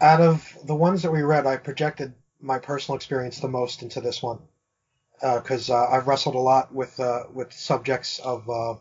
[0.00, 4.00] Out of the ones that we read, I projected my personal experience the most into
[4.00, 4.38] this one
[5.20, 8.74] because uh, I've wrestled a lot with uh, with subjects of uh,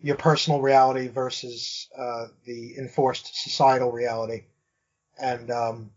[0.00, 4.44] your personal reality versus uh, the enforced societal reality,
[5.20, 5.90] and um,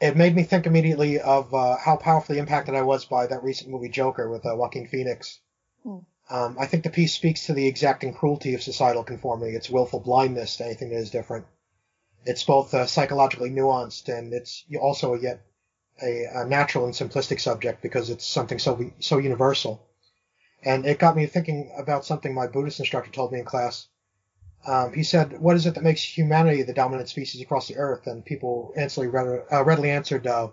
[0.00, 3.70] it made me think immediately of uh, how powerfully impacted I was by that recent
[3.70, 5.38] movie Joker with uh, Joaquin Phoenix.
[5.84, 5.98] Hmm.
[6.28, 10.00] Um, I think the piece speaks to the exacting cruelty of societal conformity, its willful
[10.00, 11.46] blindness to anything that is different.
[12.26, 15.40] It's both uh, psychologically nuanced and it's also yet
[16.02, 19.86] a, a natural and simplistic subject because it's something so so universal.
[20.62, 23.86] And it got me thinking about something my Buddhist instructor told me in class.
[24.66, 28.06] Um, he said, "What is it that makes humanity the dominant species across the earth?"
[28.06, 30.48] And people instantly uh, readily answered, uh,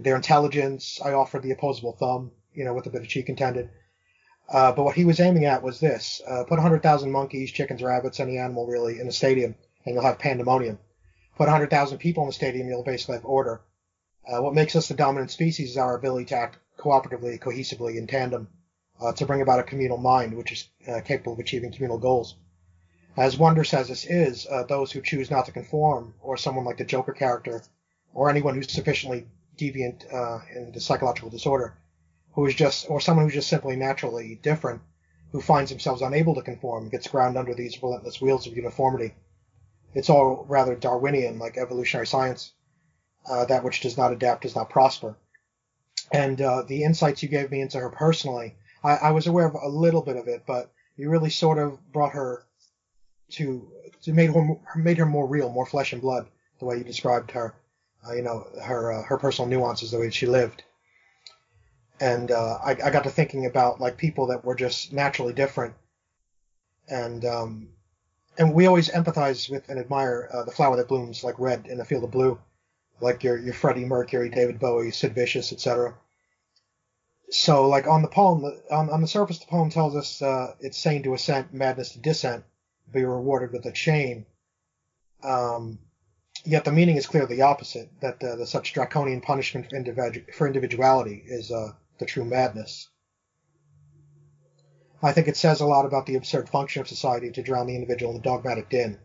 [0.00, 3.68] "Their intelligence." I offered the opposable thumb, you know, with a bit of cheek intended.
[4.48, 8.20] Uh, but what he was aiming at was this: uh, put 100,000 monkeys, chickens, rabbits,
[8.20, 10.78] any animal really, in a stadium, and you'll have pandemonium.
[11.36, 13.60] Put 100,000 people in the stadium, you'll basically have order.
[14.26, 18.06] Uh, what makes us the dominant species is our ability to act cooperatively, cohesively, in
[18.06, 18.48] tandem,
[19.00, 22.36] uh, to bring about a communal mind, which is uh, capable of achieving communal goals.
[23.16, 26.78] As wondrous as this is, uh, those who choose not to conform, or someone like
[26.78, 27.62] the Joker character,
[28.12, 31.76] or anyone who's sufficiently deviant uh, in the psychological disorder,
[32.34, 34.82] who is just, or someone who's just simply naturally different,
[35.32, 39.14] who finds themselves unable to conform, gets ground under these relentless wheels of uniformity.
[39.94, 42.52] It's all rather Darwinian, like evolutionary science.
[43.26, 45.16] Uh, that which does not adapt does not prosper.
[46.12, 49.54] And uh, the insights you gave me into her personally, I, I was aware of
[49.54, 52.44] a little bit of it, but you really sort of brought her
[53.30, 53.66] to,
[54.02, 56.26] to made her made her more real, more flesh and blood,
[56.58, 57.54] the way you described her.
[58.06, 60.62] Uh, you know, her uh, her personal nuances, the way she lived.
[62.00, 65.74] And uh, I, I got to thinking about like people that were just naturally different,
[66.88, 67.68] and um,
[68.38, 71.80] and we always empathize with and admire uh, the flower that blooms like red in
[71.80, 72.38] a field of blue,
[73.00, 75.94] like your your Freddie Mercury, David Bowie, Sid Vicious, etc.
[77.30, 80.78] So, like on the poem, on, on the surface, the poem tells us uh, it's
[80.78, 82.44] sane to assent, madness to dissent,
[82.92, 84.26] be rewarded with a chain.
[85.22, 85.78] Um,
[86.44, 87.88] yet the meaning is clearly the opposite.
[88.00, 92.88] That uh, the such draconian punishment for, individu- for individuality is uh, the true madness.
[95.04, 97.74] I think it says a lot about the absurd function of society to drown the
[97.74, 98.98] individual in the dogmatic din.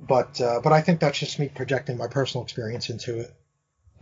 [0.00, 3.30] But uh, but I think that's just me projecting my personal experience into it.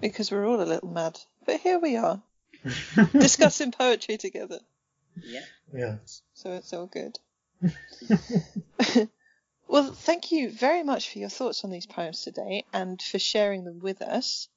[0.01, 1.19] Because we're all a little mad.
[1.45, 2.23] But here we are,
[3.13, 4.61] discussing poetry together.
[5.25, 5.45] Yeah.
[5.73, 5.97] Yeah.
[6.35, 7.19] So it's all good.
[9.69, 13.65] well, thank you very much for your thoughts on these poems today and for sharing
[13.65, 14.49] them with us.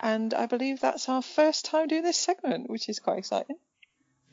[0.00, 3.56] And I believe that's our first time doing this segment, which is quite exciting.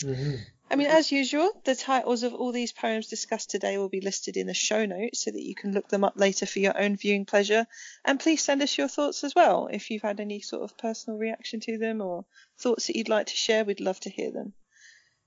[0.02, 0.36] hmm
[0.72, 0.96] I mean, mm-hmm.
[0.96, 4.54] as usual, the titles of all these poems discussed today will be listed in the
[4.54, 7.68] show notes so that you can look them up later for your own viewing pleasure.
[8.06, 9.68] And please send us your thoughts as well.
[9.68, 12.24] If you've had any sort of personal reaction to them or
[12.58, 14.54] thoughts that you'd like to share, we'd love to hear them.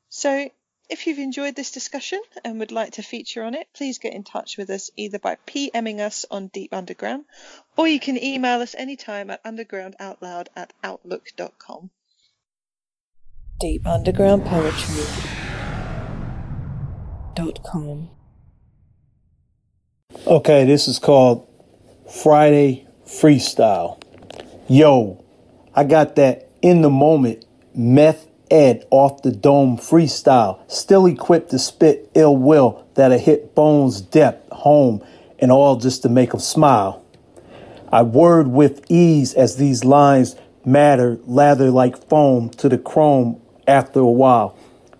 [0.09, 0.49] So,
[0.89, 4.25] if you've enjoyed this discussion and would like to feature on it, please get in
[4.25, 7.27] touch with us either by PMing us on Deep Underground
[7.77, 11.91] or you can email us anytime at undergroundoutloud at outlook.com.
[13.61, 15.05] Deep Underground Poetry.
[17.37, 18.11] Dot com.
[20.27, 21.47] Okay, this is called
[22.11, 24.03] Friday Freestyle.
[24.69, 25.25] Yo,
[25.73, 27.45] I got that in the moment
[27.77, 34.01] meth ed off the dome freestyle, still equipped to spit ill will that'll hit bones
[34.01, 35.01] depth home
[35.39, 37.03] and all just to make make 'em smile.
[37.93, 44.01] I word with ease as these lines matter, lather like foam to the chrome after
[44.01, 44.57] a while.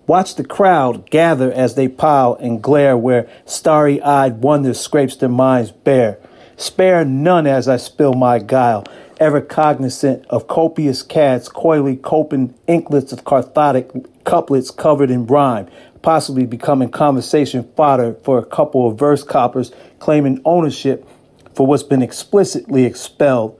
[0.07, 5.31] Watch the crowd gather as they pile and glare where starry eyed wonder scrapes their
[5.31, 6.19] minds bare.
[6.57, 8.85] Spare none as I spill my guile,
[9.19, 13.91] ever cognizant of copious cats coyly coping inklets of cathartic
[14.25, 15.69] couplets covered in rhyme,
[16.03, 21.09] possibly becoming conversation fodder for a couple of verse coppers claiming ownership
[21.55, 23.59] for what's been explicitly expelled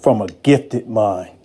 [0.00, 1.37] from a gifted mind.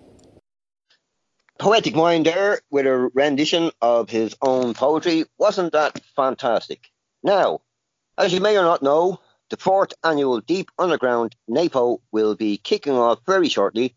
[1.59, 5.25] PoetikMind there with a rendition of his own poetry.
[5.37, 6.91] Wasn't that fantastic?
[7.21, 7.61] Now,
[8.17, 12.93] as you may or not know, the fourth annual Deep Underground NAPO will be kicking
[12.97, 13.95] off very shortly.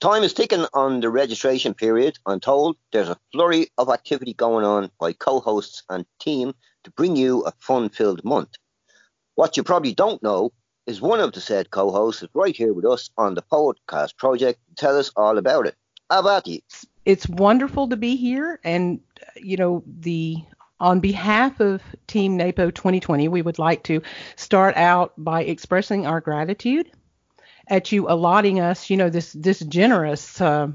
[0.00, 2.18] Time is ticking on the registration period.
[2.24, 6.90] I'm told there's a flurry of activity going on by co hosts and team to
[6.92, 8.50] bring you a fun filled month.
[9.34, 10.52] What you probably don't know
[10.86, 14.16] is one of the said co hosts is right here with us on the podcast
[14.16, 15.74] project to tell us all about it.
[16.46, 16.60] You?
[17.04, 18.60] It's wonderful to be here.
[18.64, 19.00] And
[19.36, 20.36] you know the
[20.80, 24.02] on behalf of team napo 2020 we would like to
[24.34, 26.90] start out by expressing our gratitude
[27.68, 30.66] at you allotting us you know this this generous uh,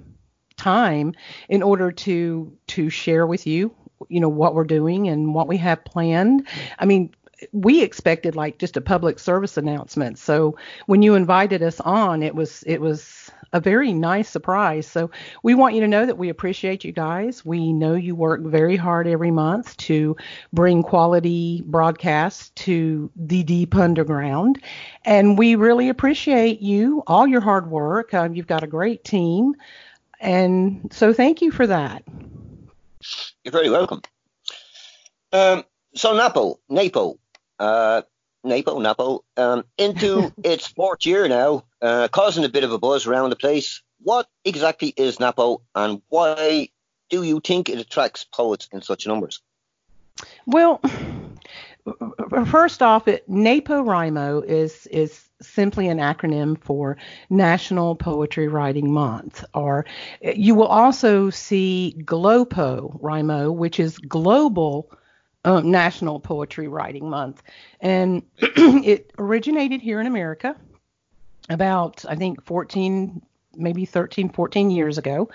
[0.56, 1.14] time
[1.50, 3.76] in order to to share with you
[4.10, 6.48] you know what we're doing and what we have planned.
[6.80, 7.14] I mean
[7.52, 10.18] we expected like just a public service announcement.
[10.18, 14.88] So when you invited us on it was it was a very nice surprise.
[14.88, 15.10] So
[15.44, 17.46] we want you to know that we appreciate you guys.
[17.46, 20.16] We know you work very hard every month to
[20.54, 24.62] bring quality broadcasts to the deep underground.
[25.06, 28.14] And we really appreciate you, all your hard work.
[28.14, 29.56] Uh, you've got a great team.
[30.20, 32.04] And so thank you for that.
[33.44, 34.02] You're very welcome.
[35.32, 35.64] Um,
[35.96, 37.20] so Napo, Napo,
[37.60, 38.02] uh,
[38.48, 43.06] Napo, Napo, um, into its fourth year now, uh, causing a bit of a buzz
[43.06, 43.82] around the place.
[44.00, 46.70] What exactly is Napo, and why
[47.10, 49.42] do you think it attracts poets in such numbers?
[50.46, 50.82] Well,
[52.46, 56.98] first off, it, NaPoWriMo is is simply an acronym for
[57.30, 59.44] National Poetry Writing Month.
[59.54, 59.86] Or
[60.22, 64.92] you will also see GloPoWriMo, which is Global
[65.48, 67.42] um, National Poetry Writing Month.
[67.80, 70.56] And it originated here in America
[71.50, 73.22] about, I think, 14,
[73.56, 75.30] maybe 13, 14 years ago.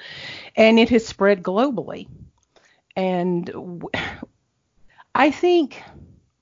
[0.54, 2.08] And it has spread globally.
[2.94, 3.88] And w-
[5.14, 5.82] I think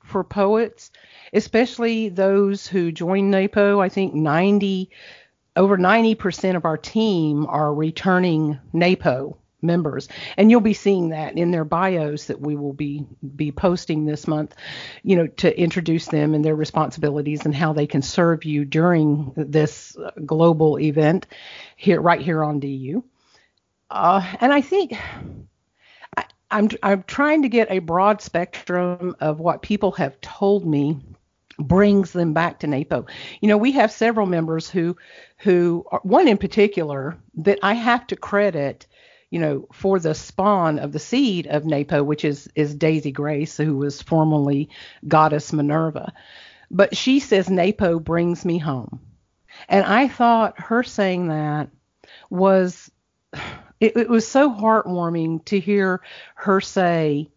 [0.02, 0.90] for poets,
[1.32, 4.90] especially those who join NAPO, I think 90
[5.56, 11.50] over 90% of our team are returning NAPO members and you'll be seeing that in
[11.50, 14.54] their bios that we will be be posting this month
[15.02, 19.32] you know to introduce them and their responsibilities and how they can serve you during
[19.36, 21.26] this global event
[21.76, 23.04] here right here on DU
[23.90, 24.94] uh, and I think
[26.16, 31.00] I, I'm I'm trying to get a broad spectrum of what people have told me
[31.58, 33.06] brings them back to NAPO.
[33.40, 34.96] You know, we have several members who
[35.38, 38.86] who are, one in particular that I have to credit
[39.30, 43.56] you know, for the spawn of the seed of Napo, which is is Daisy Grace,
[43.56, 44.68] who was formerly
[45.06, 46.12] goddess Minerva.
[46.70, 49.00] But she says Napo brings me home.
[49.68, 51.70] And I thought her saying that
[52.28, 52.90] was
[53.80, 56.00] it, it was so heartwarming to hear
[56.34, 57.30] her say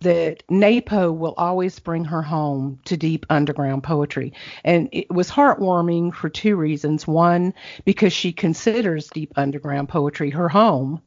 [0.00, 4.34] that NAPO will always bring her home to deep underground poetry.
[4.62, 7.06] And it was heartwarming for two reasons.
[7.06, 11.00] One, because she considers deep underground poetry her home.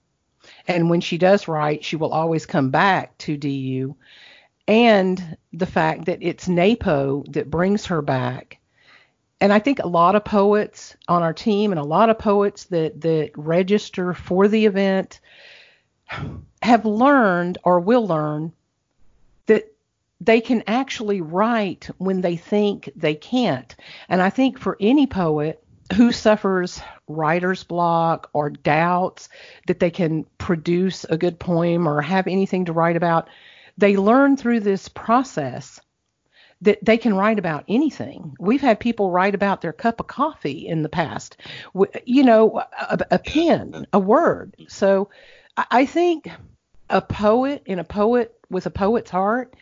[0.67, 3.95] And when she does write, she will always come back to DU.
[4.67, 8.59] And the fact that it's NAPO that brings her back.
[9.39, 12.65] And I think a lot of poets on our team and a lot of poets
[12.65, 15.19] that, that register for the event
[16.61, 18.51] have learned or will learn
[19.45, 19.71] that
[20.19, 23.75] they can actually write when they think they can't.
[24.09, 25.63] And I think for any poet
[25.95, 29.29] who suffers writer's block or doubts
[29.67, 33.29] that they can produce a good poem or have anything to write about,
[33.77, 35.79] they learn through this process
[36.61, 38.35] that they can write about anything.
[38.39, 41.37] We've had people write about their cup of coffee in the past,
[42.05, 44.55] you know, a, a pen, a word.
[44.67, 45.09] So
[45.55, 46.29] I think
[46.89, 49.55] a poet in a poet with a poet's heart,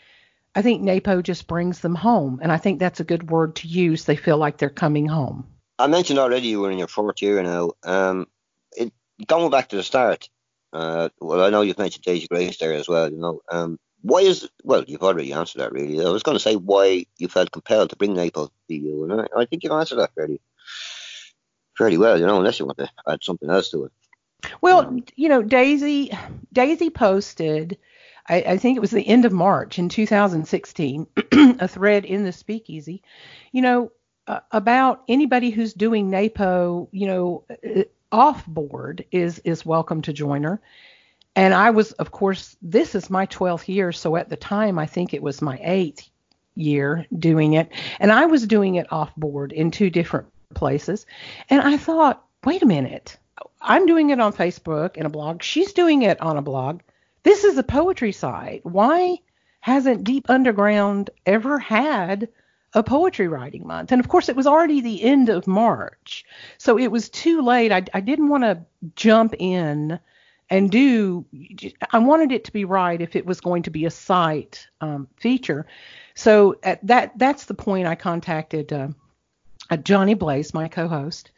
[0.56, 2.40] I think NAPO just brings them home.
[2.42, 4.06] And I think that's a good word to use.
[4.06, 5.48] They feel like they're coming home.
[5.78, 7.72] I mentioned already you were in your fourth year now.
[7.84, 8.28] Um,
[8.72, 8.94] it,
[9.28, 10.30] going back to the start,
[10.74, 13.12] uh, well, I know you've mentioned Daisy Grace there as well.
[13.12, 16.06] You know, um, why is well, you've already answered that really.
[16.06, 19.22] I was going to say why you felt compelled to bring NAPO to you, and
[19.22, 20.40] I, I think you've answered that fairly,
[21.78, 22.20] fairly well.
[22.20, 23.92] You know, unless you want to add something else to it.
[24.62, 26.16] Well, you know, Daisy,
[26.54, 27.78] Daisy posted.
[28.28, 32.32] I, I, think it was the end of March in 2016, a thread in the
[32.32, 33.04] Speakeasy,
[33.52, 33.92] you know,
[34.28, 40.44] about anybody who's doing NAPO, you know, uh, off board is is welcome to join
[40.44, 40.62] her.
[41.36, 44.86] And I was, of course, this is my 12th year, so at the time I
[44.86, 46.10] think it was my eighth
[46.56, 47.70] year doing it,
[48.00, 51.06] and I was doing it off board in two different places,
[51.50, 53.18] and I thought, wait a minute,
[53.62, 55.44] I'm doing it on Facebook and a blog.
[55.44, 56.82] She's doing it on a blog.
[57.24, 58.66] This is a poetry site.
[58.66, 59.18] Why
[59.60, 62.30] hasn't Deep Underground ever had
[62.76, 63.92] a poetry writing month.
[63.92, 66.26] And of course, it was already the end of March.
[66.58, 67.72] So it was too late.
[67.72, 68.64] I, I didn't want to
[68.96, 69.98] jump in
[70.50, 71.26] and do,
[71.92, 75.08] I wanted it to be right if it was going to be a site um,
[75.18, 75.66] feature.
[76.14, 78.90] So at that, that's the point I contacted uh,
[79.70, 81.32] uh, Johnny Blaze, my co host.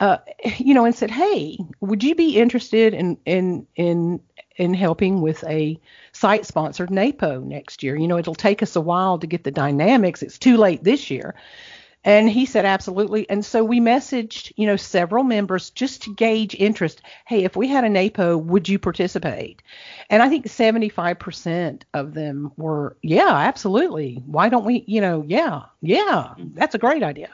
[0.00, 0.18] Uh,
[0.58, 4.20] you know, and said, "Hey, would you be interested in in in
[4.56, 5.78] in helping with a
[6.12, 7.96] site sponsored NAPO next year.
[7.96, 10.22] You know, it'll take us a while to get the dynamics.
[10.22, 11.34] It's too late this year.
[12.06, 13.28] And he said, absolutely.
[13.30, 17.00] And so we messaged, you know, several members just to gauge interest.
[17.24, 19.62] Hey, if we had a NAPO, would you participate?
[20.10, 24.22] And I think 75% of them were, yeah, absolutely.
[24.26, 27.30] Why don't we, you know, yeah, yeah, that's a great idea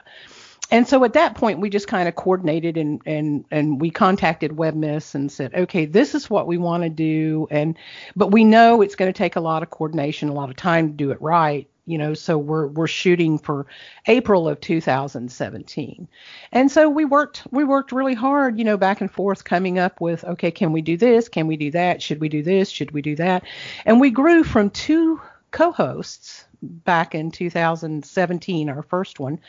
[0.71, 4.51] and so at that point we just kind of coordinated and and and we contacted
[4.51, 7.47] webmiss and said okay this is what we want to do.
[7.51, 7.77] And
[8.15, 10.87] but we know it's going to take a lot of coordination a lot of time
[10.87, 13.65] to do it right you know so we're we're shooting for
[14.07, 16.07] April of 2017
[16.51, 19.99] and so we worked we worked really hard you know back and forth coming up
[19.99, 21.27] with okay can we do this?
[21.27, 22.01] Can we do that?
[22.01, 22.69] Should we do this?
[22.69, 23.43] Should we do that?
[23.85, 29.39] And we grew from two co-hosts back in 2017 our first one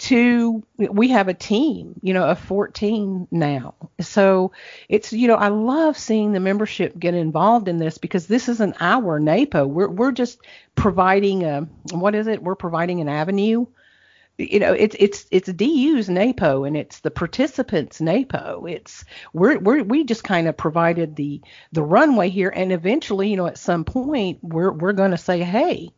[0.00, 3.74] to we have a team you know of 14 now.
[4.00, 4.52] So
[4.88, 8.76] it's you know i love seeing the membership get involved in this because this isn't
[8.80, 10.40] our napo we're we're just
[10.74, 12.42] providing a what is it?
[12.42, 13.66] We're providing an avenue.
[14.38, 19.82] You know it's it's it's du's napo and it's the participants napo it's we're, we're
[19.82, 21.42] we just kind of provided the
[21.72, 25.42] the runway here and eventually you know at some point we're we're going to say
[25.42, 25.90] hey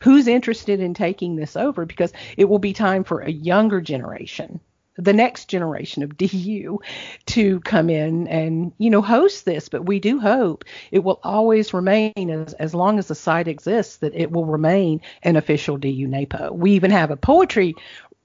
[0.00, 1.84] Who's interested in taking this over?
[1.84, 4.60] Because it will be time for a younger generation,
[4.96, 6.80] the next generation of DU,
[7.26, 9.68] to come in and you know host this.
[9.68, 13.98] But we do hope it will always remain as as long as the site exists
[13.98, 16.52] that it will remain an official DU NAPO.
[16.52, 17.74] We even have a poetry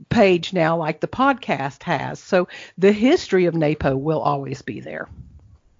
[0.10, 2.20] page now like the podcast has.
[2.20, 2.48] So
[2.78, 5.08] the history of NAPO will always be there.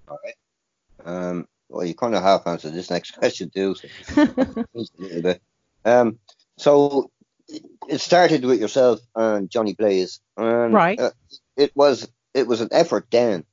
[0.08, 0.36] All right.
[1.06, 3.76] Um, well, you kind of half answered this next question too.
[3.76, 3.88] So
[5.86, 6.20] Um,
[6.58, 7.12] so
[7.88, 11.00] it started with yourself and Johnny Blaze, and right.
[11.00, 11.12] Uh,
[11.56, 13.46] it was it was an effort then.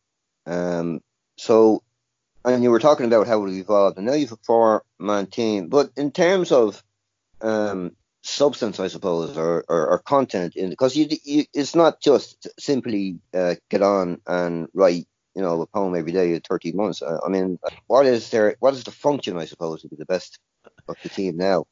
[0.47, 1.01] Um,
[1.37, 1.83] so,
[2.45, 5.69] and you were talking about how it evolved, and now you've a four man team.
[5.69, 6.83] But in terms of
[7.41, 13.19] um, substance, I suppose, or, or, or content, because you, you, it's not just simply
[13.35, 17.03] uh, get on and write, you know, a poem every day, 30 months.
[17.03, 18.57] Uh, I mean, what is there?
[18.61, 20.39] What is the function, I suppose, to be the best
[20.89, 21.67] of the team now?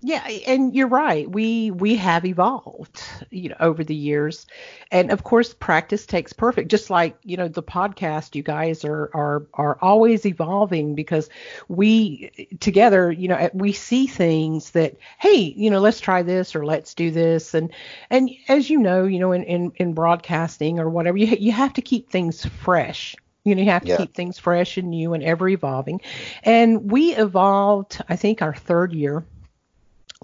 [0.00, 1.28] Yeah, and you're right.
[1.28, 4.46] We we have evolved, you know, over the years,
[4.92, 6.70] and of course, practice takes perfect.
[6.70, 11.28] Just like you know, the podcast, you guys are are are always evolving because
[11.66, 16.64] we together, you know, we see things that hey, you know, let's try this or
[16.64, 17.72] let's do this, and
[18.08, 21.72] and as you know, you know, in in, in broadcasting or whatever, you you have
[21.72, 23.16] to keep things fresh.
[23.42, 23.96] You know, you have to yeah.
[23.96, 26.02] keep things fresh and new and ever evolving.
[26.44, 29.24] And we evolved, I think, our third year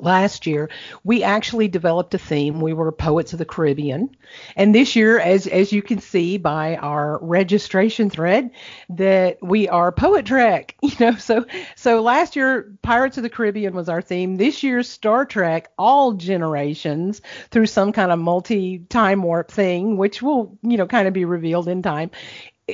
[0.01, 0.71] last year
[1.05, 2.61] we actually developed a theme.
[2.61, 4.17] We were poets of the caribbean.
[4.57, 8.51] And this year as as you can see by our registration thread
[8.91, 11.17] that we are poet trek you know?
[11.17, 14.37] So so last year pirates of the caribbean was our theme.
[14.37, 20.21] This year's star trek all generations through some kind of multi time warp thing which
[20.21, 22.11] will you know kind of be revealed in time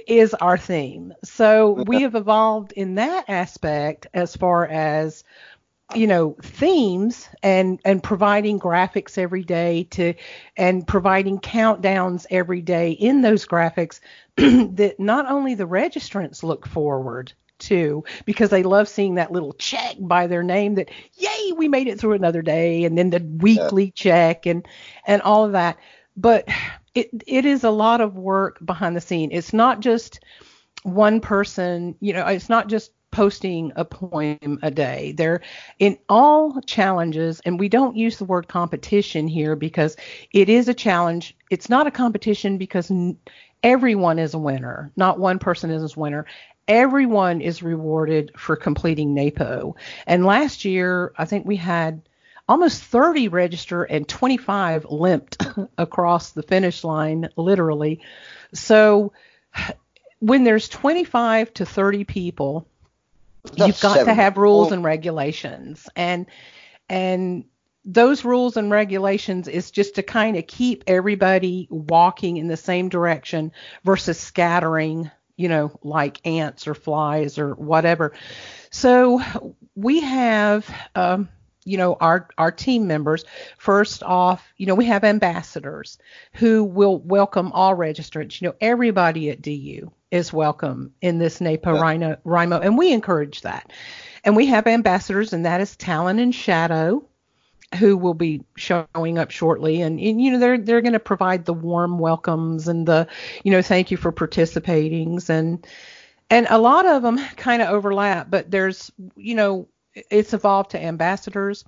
[0.06, 1.12] is our theme.
[1.24, 5.24] So we have evolved in that aspect as far as
[5.94, 10.14] you know themes and and providing graphics every day to
[10.56, 14.00] and providing countdowns every day in those graphics
[14.36, 19.96] that not only the registrants look forward to because they love seeing that little check
[19.98, 23.86] by their name that yay we made it through another day and then the weekly
[23.86, 23.90] yeah.
[23.94, 24.66] check and
[25.06, 25.76] and all of that
[26.16, 26.48] but
[26.94, 30.20] it it is a lot of work behind the scene it's not just
[30.82, 35.12] one person you know it's not just posting a poem a day.
[35.12, 35.42] They're
[35.78, 39.96] in all challenges, and we don't use the word competition here because
[40.32, 41.36] it is a challenge.
[41.50, 42.92] It's not a competition because
[43.62, 46.26] everyone is a winner, not one person is a winner.
[46.68, 49.74] Everyone is rewarded for completing NAPO.
[50.06, 52.02] And last year, I think we had
[52.48, 55.42] almost 30 register and 25 limped
[55.78, 58.00] across the finish line, literally.
[58.52, 59.12] So
[60.20, 62.66] when there's 25 to 30 people
[63.56, 66.26] you've got to have rules and regulations and
[66.88, 67.44] and
[67.84, 72.88] those rules and regulations is just to kind of keep everybody walking in the same
[72.88, 73.52] direction
[73.84, 78.12] versus scattering you know like ants or flies or whatever.
[78.70, 79.22] So
[79.74, 81.30] we have um,
[81.64, 83.24] you know our our team members.
[83.56, 85.98] First off you know we have ambassadors
[86.34, 88.40] who will welcome all registrants.
[88.40, 91.40] You know everybody at du is welcome in this.
[91.40, 93.72] Rhino, RIMO, and we encourage that.
[94.24, 97.04] And we have ambassadors, and that is Talon and Shadow,
[97.78, 99.80] who will be showing up shortly.
[99.80, 103.08] And, and you know they're they're going to provide the warm welcomes and the
[103.44, 105.66] you know thank you for participating and
[106.28, 110.82] and a lot of them kind of overlap, but there's you know it's evolved to
[110.82, 111.64] ambassadors.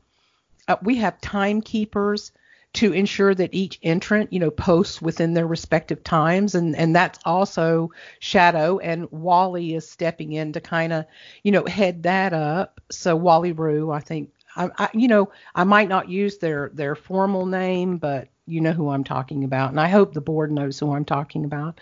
[0.68, 2.32] Uh, we have timekeepers
[2.74, 7.18] to ensure that each entrant, you know, posts within their respective times, and and that's
[7.24, 11.06] also Shadow and Wally is stepping in to kind of,
[11.42, 12.80] you know, head that up.
[12.90, 16.94] So Wally Rue, I think, I, I, you know, I might not use their their
[16.94, 20.78] formal name, but you know who I'm talking about, and I hope the board knows
[20.78, 21.78] who I'm talking about.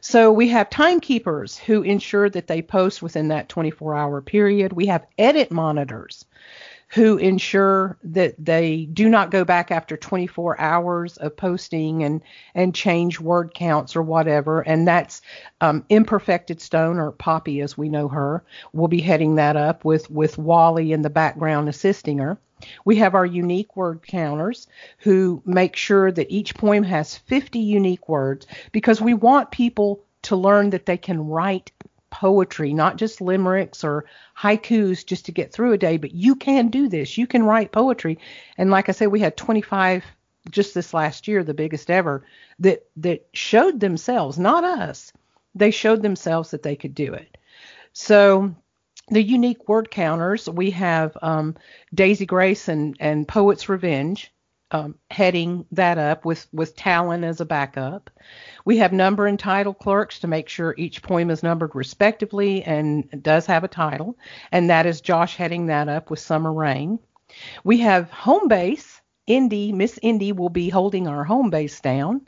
[0.00, 4.72] So we have timekeepers who ensure that they post within that 24-hour period.
[4.72, 6.24] We have edit monitors
[6.90, 12.20] who ensure that they do not go back after 24 hours of posting and
[12.54, 14.60] and change word counts or whatever.
[14.60, 15.22] And that's
[15.60, 18.42] um, imperfected stone or Poppy, as we know her.
[18.72, 22.38] We'll be heading that up with with Wally in the background assisting her.
[22.84, 24.66] We have our unique word counters
[24.98, 30.36] who make sure that each poem has 50 unique words because we want people to
[30.36, 31.70] learn that they can write
[32.10, 34.04] poetry, not just limericks or
[34.38, 37.16] haikus just to get through a day, but you can do this.
[37.16, 38.18] You can write poetry.
[38.58, 40.04] And like I said, we had 25
[40.50, 42.24] just this last year, the biggest ever,
[42.58, 45.12] that that showed themselves, not us.
[45.54, 47.36] They showed themselves that they could do it.
[47.92, 48.54] So
[49.08, 51.56] the unique word counters, we have um,
[51.92, 54.32] Daisy Grace and, and Poet's Revenge
[54.70, 58.10] um, heading that up with, with Talon as a backup.
[58.64, 63.22] We have number and title clerks to make sure each poem is numbered respectively and
[63.22, 64.16] does have a title,
[64.52, 66.98] and that is Josh heading that up with Summer Rain.
[67.64, 69.00] We have home base.
[69.26, 72.22] Indy, Miss Indy will be holding our home base down.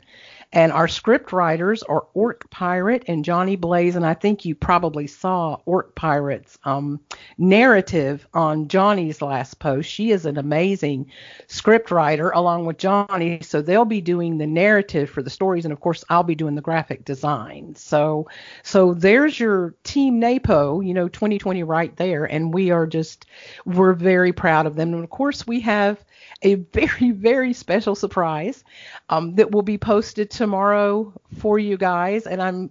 [0.53, 3.95] And our script writers are Orc Pirate and Johnny Blaze.
[3.95, 6.99] And I think you probably saw Orc Pirate's um,
[7.39, 9.89] narrative on Johnny's last post.
[9.89, 11.11] She is an amazing
[11.47, 13.39] script writer along with Johnny.
[13.41, 15.65] So they'll be doing the narrative for the stories.
[15.65, 17.73] And of course, I'll be doing the graphic design.
[17.75, 18.29] So,
[18.61, 22.25] so there's your Team NAPO, you know, 2020 right there.
[22.25, 23.25] And we are just,
[23.65, 24.93] we're very proud of them.
[24.93, 25.97] And of course, we have
[26.41, 28.63] a very, very special surprise
[29.09, 32.27] um, that will be posted tomorrow for you guys.
[32.27, 32.69] And I'm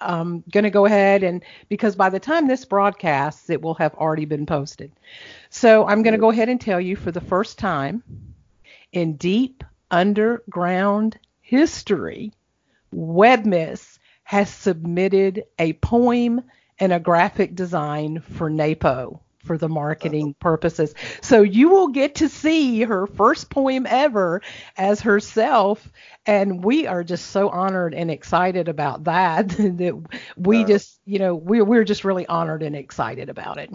[0.00, 3.94] um, going to go ahead and, because by the time this broadcasts, it will have
[3.94, 4.92] already been posted.
[5.50, 8.02] So I'm going to go ahead and tell you for the first time
[8.92, 12.32] in deep underground history,
[12.94, 16.42] Webmiss has submitted a poem
[16.78, 20.94] and a graphic design for NAPO for the marketing purposes.
[21.20, 24.42] So you will get to see her first poem ever
[24.76, 25.90] as herself.
[26.26, 30.02] And we are just so honored and excited about that that
[30.36, 33.70] we uh, just, you know, we're, we're just really honored and excited about it.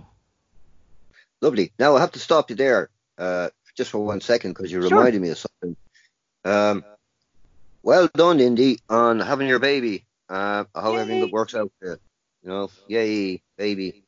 [1.42, 1.72] Lovely.
[1.78, 4.98] Now I have to stop you there, uh, just for one second because you Sure.
[4.98, 5.76] reminded me of something.
[6.46, 6.84] Um,
[7.84, 10.06] well done, Indy, on having your baby.
[10.30, 11.98] Uh, I hope everything works out you.
[12.44, 14.04] You know, yay, baby.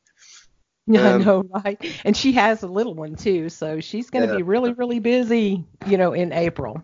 [0.90, 1.78] Yeah, I Um, know, right?
[2.04, 4.36] And she has a little one too, so she's going to Yeah.
[4.36, 6.82] be really, really busy, you know, in April.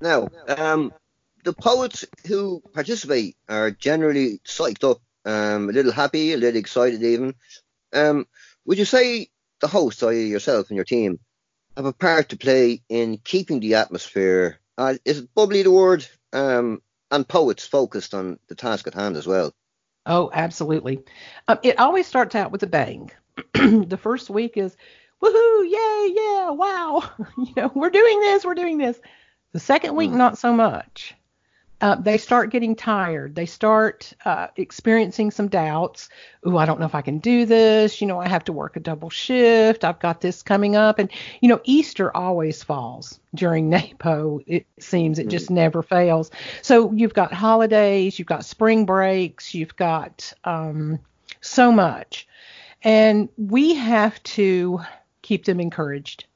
[0.00, 0.92] Now, um,
[1.44, 7.02] the poets who participate are generally psyched up, um, a little happy, a little excited
[7.02, 7.34] even.
[7.92, 8.26] Um,
[8.66, 9.28] would you say
[9.60, 10.26] the host, i.e.
[10.28, 11.20] yourself and your team,
[11.76, 16.06] have a part to play in keeping the atmosphere, uh, is it bubbly the word,
[16.32, 19.52] um, and poets focused on the task at hand as well?
[20.10, 20.98] Oh, absolutely.
[21.46, 23.12] Um, it always starts out with a bang.
[23.54, 24.76] the first week is,
[25.22, 27.08] woohoo, yay, yeah, wow,
[27.38, 29.00] you know, we're doing this, we're doing this.
[29.52, 30.16] The second week, Mm.
[30.16, 31.14] not so much.
[31.80, 33.34] Uh, they start getting tired.
[33.34, 36.10] They start uh, experiencing some doubts.
[36.44, 38.00] Oh, I don't know if I can do this.
[38.00, 39.82] You know, I have to work a double shift.
[39.82, 40.98] I've got this coming up.
[40.98, 41.10] And,
[41.40, 44.40] you know, Easter always falls during NAPO.
[44.46, 46.30] It seems it just never fails.
[46.60, 50.98] So you've got holidays, you've got spring breaks, you've got um,
[51.40, 52.28] so much.
[52.82, 54.80] And we have to
[55.22, 56.26] keep them encouraged.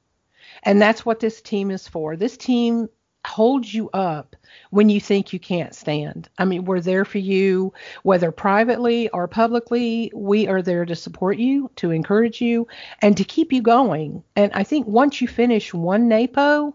[0.63, 2.17] And that's what this team is for.
[2.17, 2.89] This team
[3.27, 4.37] holds you up
[4.71, 6.29] when you think you can't stand.
[6.39, 7.73] I mean, we're there for you,
[8.03, 10.11] whether privately or publicly.
[10.15, 12.69] We are there to support you, to encourage you,
[13.01, 14.23] and to keep you going.
[14.37, 16.75] And I think once you finish one NAPO,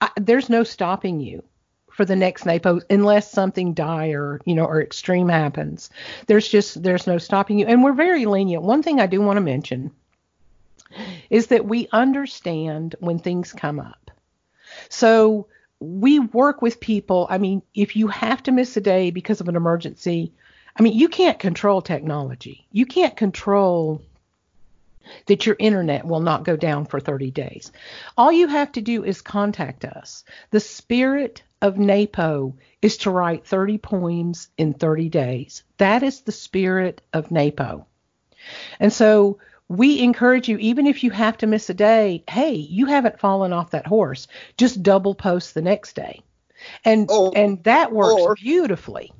[0.00, 1.42] I, there's no stopping you
[1.90, 5.90] for the next NAPO unless something dire, you know, or extreme happens.
[6.26, 7.66] There's just there's no stopping you.
[7.66, 8.62] And we're very lenient.
[8.62, 9.90] One thing I do want to mention
[11.28, 14.10] is that we understand when things come up.
[14.88, 15.46] So
[15.80, 17.26] we work with people.
[17.30, 20.32] I mean, if you have to miss a day because of an emergency,
[20.78, 22.66] I mean, you can't control technology.
[22.70, 24.02] You can't control
[25.26, 27.72] that your internet will not go down for 30 days.
[28.16, 30.24] All you have to do is contact us.
[30.50, 35.62] The spirit of NAPO is to write 30 poems in 30 days.
[35.78, 37.86] That is the spirit of NAPO.
[38.78, 39.38] And so
[39.70, 43.52] we encourage you, even if you have to miss a day, hey, you haven't fallen
[43.52, 44.26] off that horse.
[44.58, 46.22] Just double post the next day.
[46.84, 49.12] And Or- and that works or- beautifully.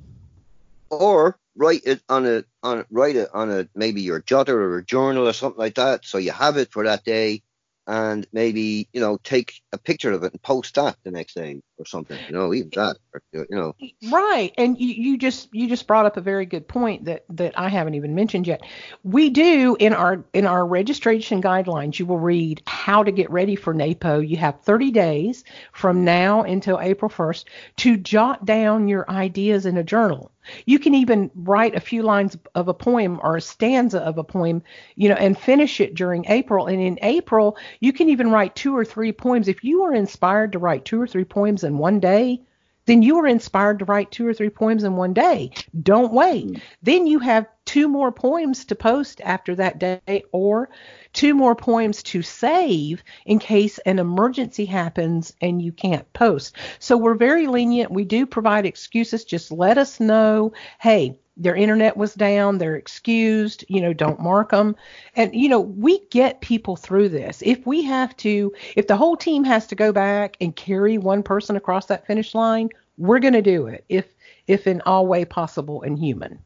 [0.89, 4.85] Or write it on a on write it on a maybe your jotter or a
[4.85, 7.43] journal or something like that, so you have it for that day,
[7.87, 11.61] and maybe you know take a picture of it and post that the next day
[11.81, 12.17] or something.
[12.27, 13.75] You know, even that, or, you know.
[14.09, 14.53] Right.
[14.57, 17.69] And you, you just you just brought up a very good point that that I
[17.69, 18.61] haven't even mentioned yet.
[19.03, 23.55] We do in our in our registration guidelines, you will read how to get ready
[23.55, 24.19] for NAPO.
[24.19, 27.45] You have 30 days from now until April 1st
[27.77, 30.31] to jot down your ideas in a journal.
[30.65, 34.23] You can even write a few lines of a poem or a stanza of a
[34.23, 34.63] poem,
[34.95, 36.67] you know, and finish it during April.
[36.67, 39.47] And in April, you can even write two or three poems.
[39.47, 42.41] If you are inspired to write two or three poems one day,
[42.85, 45.51] then you are inspired to write two or three poems in one day.
[45.81, 46.47] Don't wait.
[46.47, 46.61] Mm.
[46.81, 50.69] Then you have two more poems to post after that day or
[51.13, 56.55] two more poems to save in case an emergency happens and you can't post.
[56.79, 57.91] So we're very lenient.
[57.91, 59.25] We do provide excuses.
[59.25, 64.51] Just let us know, hey, their internet was down, they're excused, you know, don't mark
[64.51, 64.75] them.
[65.15, 67.41] And, you know, we get people through this.
[67.45, 71.23] If we have to, if the whole team has to go back and carry one
[71.23, 74.05] person across that finish line, we're going to do it if,
[74.47, 76.39] if in all way possible and human.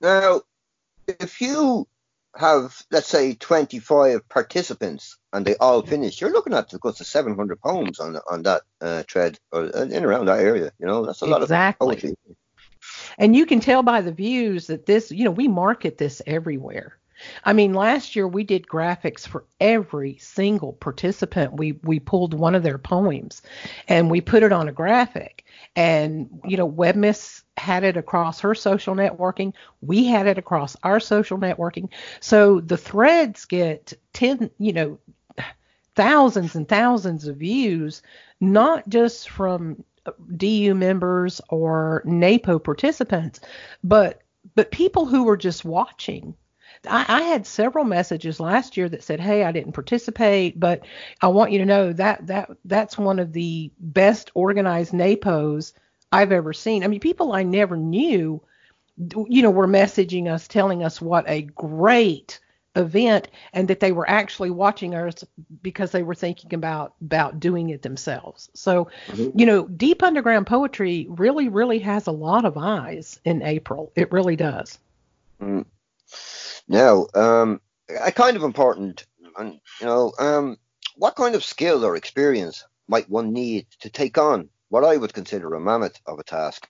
[0.00, 0.42] Now,
[1.06, 1.86] if you
[2.36, 7.60] have, let's say, 25 participants and they all finish, you're looking at close to 700
[7.60, 10.72] poems on on that uh, thread or uh, in around that area.
[10.78, 11.96] You know, that's a lot Exactly.
[11.96, 12.16] of poetry.
[13.18, 16.98] And you can tell by the views that this, you know, we market this everywhere.
[17.44, 21.54] I mean, last year we did graphics for every single participant.
[21.54, 23.42] We we pulled one of their poems
[23.88, 25.44] and we put it on a graphic.
[25.76, 29.52] And you know, Webmiss had it across her social networking.
[29.80, 31.88] We had it across our social networking.
[32.20, 34.98] So the threads get 10, you know,
[35.94, 38.02] thousands and thousands of views,
[38.40, 39.84] not just from
[40.36, 43.40] DU members or NAPO participants,
[43.84, 44.22] but
[44.54, 46.34] but people who were just watching.
[46.88, 50.82] I, I had several messages last year that said, "Hey, I didn't participate, but
[51.20, 55.72] I want you to know that that that's one of the best organized NAPOs
[56.10, 58.42] I've ever seen." I mean, people I never knew,
[58.96, 62.40] you know, were messaging us, telling us what a great
[62.74, 65.24] event and that they were actually watching us
[65.62, 68.50] because they were thinking about about doing it themselves.
[68.54, 68.88] So,
[69.34, 73.92] you know, deep underground poetry really really has a lot of eyes in April.
[73.94, 74.78] It really does.
[76.68, 77.60] Now, um,
[78.00, 79.06] a kind of important,
[79.36, 80.56] and you know, um,
[80.96, 85.12] what kind of skill or experience might one need to take on what I would
[85.12, 86.66] consider a mammoth of a task?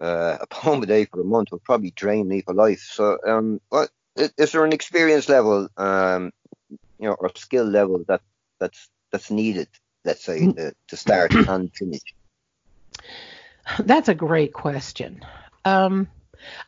[0.00, 2.80] Uh, a poem a day for a month would probably drain me for life.
[2.80, 6.32] So, um, what is there an experience level, um,
[6.98, 8.22] you know, or skill level that
[8.58, 9.68] that's that's needed,
[10.04, 10.56] let's say, Mm.
[10.56, 12.00] to, to start and finish?
[13.78, 15.24] That's a great question.
[15.64, 16.08] Um,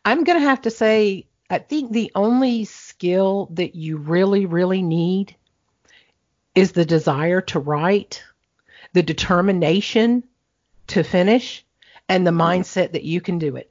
[0.04, 4.82] I'm going to have to say, I think the only skill that you really, really
[4.82, 5.34] need
[6.54, 8.24] is the desire to write,
[8.92, 10.24] the determination
[10.88, 11.64] to finish,
[12.08, 13.70] and the mindset that you can do it.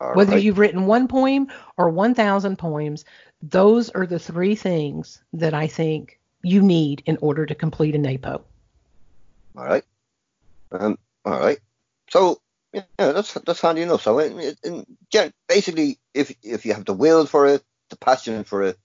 [0.00, 0.42] All Whether right.
[0.42, 3.04] you've written one poem or 1,000 poems,
[3.42, 7.98] those are the three things that I think you need in order to complete a
[7.98, 8.42] NAPO.
[9.56, 9.84] All right.
[10.72, 11.58] Um, all right.
[12.10, 12.40] So
[12.72, 14.02] yeah, that's that's handy enough.
[14.02, 14.86] So in, in,
[15.48, 18.78] basically, if if you have the will for it, the passion for it,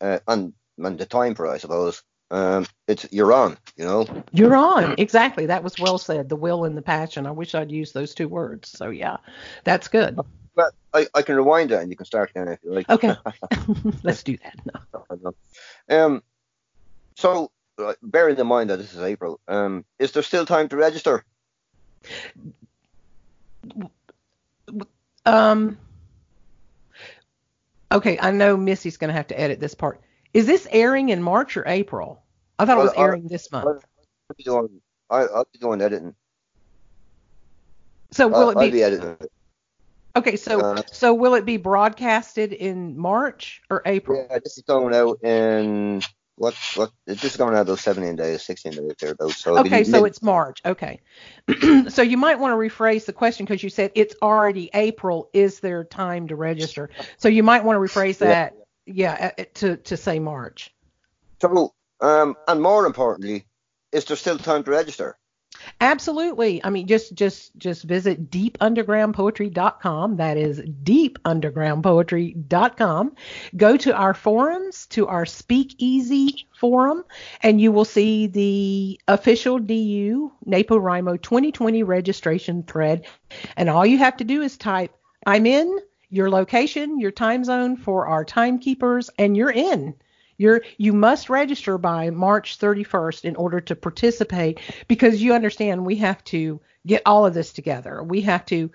[0.00, 3.58] uh, and and the time for it, I suppose, um, it's you're on.
[3.76, 4.24] You know.
[4.32, 4.94] You're on.
[4.98, 5.46] Exactly.
[5.46, 6.28] That was well said.
[6.28, 7.26] The will and the passion.
[7.26, 8.70] I wish I'd used those two words.
[8.70, 9.18] So yeah,
[9.64, 10.18] that's good.
[10.56, 12.88] But I, I can rewind it and you can start again if you like.
[12.88, 13.14] Okay.
[14.02, 14.58] Let's do that.
[15.22, 15.34] No.
[15.88, 16.22] Um.
[17.16, 20.76] So uh, bearing in mind that this is April, um, is there still time to
[20.76, 21.24] register?
[25.24, 25.78] Um.
[27.92, 30.00] Okay, I know Missy's going to have to edit this part.
[30.34, 32.22] Is this airing in March or April?
[32.58, 33.66] I thought it was Well, airing this month.
[33.66, 34.80] I'll be doing.
[35.08, 36.14] I, I'll be doing editing.
[38.10, 39.16] So will I'll, it I'll be, be editing.
[40.16, 40.36] Okay?
[40.36, 44.26] So uh, so will it be broadcasted in March or April?
[44.28, 46.02] Yeah, this is going out in
[46.36, 49.38] what what this is going out those 17 days, 16 days thereabouts.
[49.38, 50.60] So Okay, so mid- it's March.
[50.64, 51.00] Okay.
[51.88, 55.30] so you might want to rephrase the question because you said it's already April.
[55.32, 56.90] Is there time to register?
[57.16, 58.54] So you might want to rephrase that,
[58.84, 60.72] yeah, uh, to to say March.
[61.40, 63.46] so um and more importantly,
[63.92, 65.18] is there still time to register?
[65.80, 66.62] Absolutely.
[66.64, 70.16] I mean, just just just visit deepundergroundpoetry.com.
[70.16, 73.14] That is deepundergroundpoetry.com.
[73.56, 77.04] Go to our forums, to our Speakeasy forum,
[77.42, 83.06] and you will see the official DU NaPoWriMo 2020 registration thread.
[83.56, 84.94] And all you have to do is type
[85.26, 89.94] I'm in, your location, your time zone for our timekeepers, and you're in.
[90.38, 95.96] You're you must register by March 31st in order to participate because you understand we
[95.96, 98.02] have to get all of this together.
[98.02, 98.70] We have to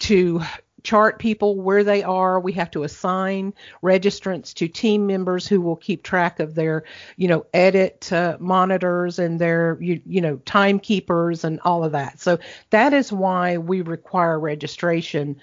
[0.00, 0.42] to
[0.82, 2.40] chart people where they are.
[2.40, 6.84] We have to assign registrants to team members who will keep track of their,
[7.16, 12.20] you know, edit uh, monitors and their, you, you know, timekeepers and all of that.
[12.20, 12.38] So
[12.70, 15.36] that is why we require registration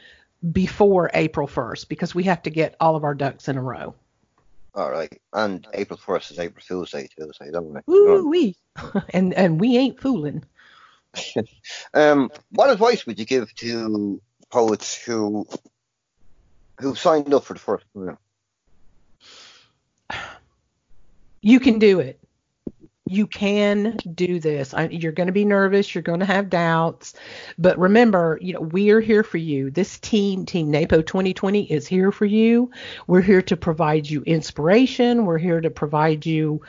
[0.51, 3.95] before April 1st because we have to get all of our ducks in a row.
[4.80, 5.11] All right.
[5.34, 8.55] And April 1st is April Fool's Day too, so you don't want Woo wee.
[9.09, 10.43] and and we ain't fooling.
[11.93, 14.21] Um, what advice would you give to
[14.51, 15.45] poets who
[16.80, 17.84] who signed up for the first?
[17.93, 18.17] Know,
[21.41, 22.21] You can do it.
[23.10, 24.74] You can do this.
[24.74, 25.95] I, you're going to be nervous.
[25.95, 27.16] You're going to have doubts,
[27.57, 29.72] but remember, you know, we are here for you.
[29.72, 32.70] This team, Team NAPO 2020, is here for you.
[33.07, 35.26] We're here to provide you inspiration.
[35.26, 36.62] We're here to provide you,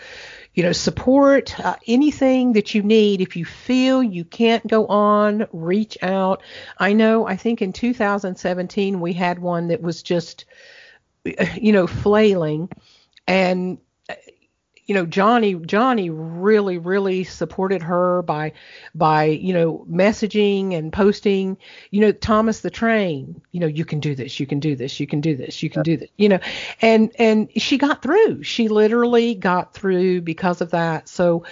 [0.55, 1.61] you know, support.
[1.61, 3.21] Uh, anything that you need.
[3.21, 6.43] If you feel you can't go on, reach out.
[6.79, 7.27] I know.
[7.27, 10.47] I think in 2017 we had one that was just,
[11.55, 12.71] you know, flailing,
[13.27, 13.77] and
[14.91, 18.53] you know Johnny Johnny really really supported her by
[18.93, 21.57] by you know messaging and posting
[21.93, 24.99] you know Thomas the train you know you can do this you can do this
[24.99, 26.41] you can do this you can do this you know
[26.83, 28.43] and and she got through.
[28.43, 31.09] She literally got through because of that.
[31.09, 31.45] So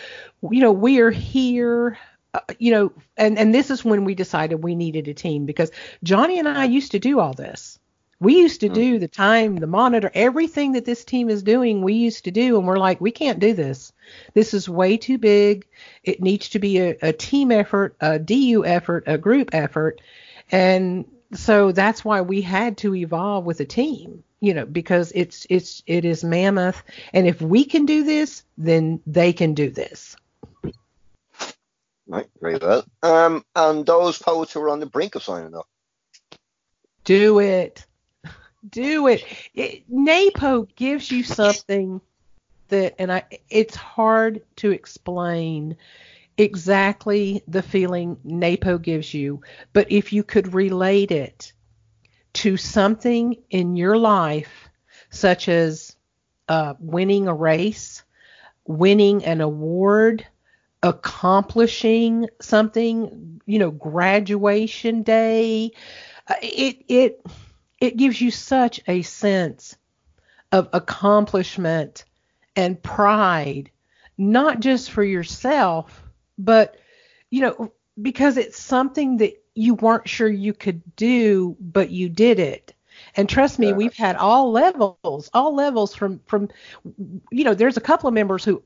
[0.50, 1.96] you know we are here
[2.34, 5.70] uh, you know and and this is when we decided we needed a team because
[6.02, 7.77] Johnny and I used to do all this
[8.20, 11.94] we used to do the time, the monitor, everything that this team is doing, we
[11.94, 12.58] used to do.
[12.58, 13.92] And we're like, we can't do this.
[14.34, 15.66] This is way too big.
[16.02, 20.00] It needs to be a, a team effort, a DU effort, a group effort.
[20.50, 25.46] And so that's why we had to evolve with a team, you know, because it's,
[25.48, 26.82] it's, it is mammoth.
[27.12, 30.16] And if we can do this, then they can do this.
[32.08, 32.84] right, very well.
[33.04, 35.68] Um, and those poets who are on the brink of signing up.
[37.04, 37.86] Do it.
[38.68, 39.24] Do it.
[39.54, 39.84] it.
[39.90, 42.00] NAPO gives you something
[42.68, 45.76] that, and I, it's hard to explain
[46.36, 49.42] exactly the feeling NAPO gives you,
[49.72, 51.52] but if you could relate it
[52.34, 54.68] to something in your life,
[55.10, 55.96] such as
[56.48, 58.02] uh, winning a race,
[58.66, 60.26] winning an award,
[60.82, 65.72] accomplishing something, you know, graduation day.
[66.28, 67.26] Uh, it it
[67.80, 69.76] it gives you such a sense
[70.52, 72.04] of accomplishment
[72.56, 73.70] and pride,
[74.16, 76.02] not just for yourself,
[76.38, 76.76] but
[77.30, 82.38] you know, because it's something that you weren't sure you could do, but you did
[82.38, 82.74] it.
[83.14, 86.48] And trust me, we've had all levels, all levels from from
[87.30, 88.62] you know, there's a couple of members who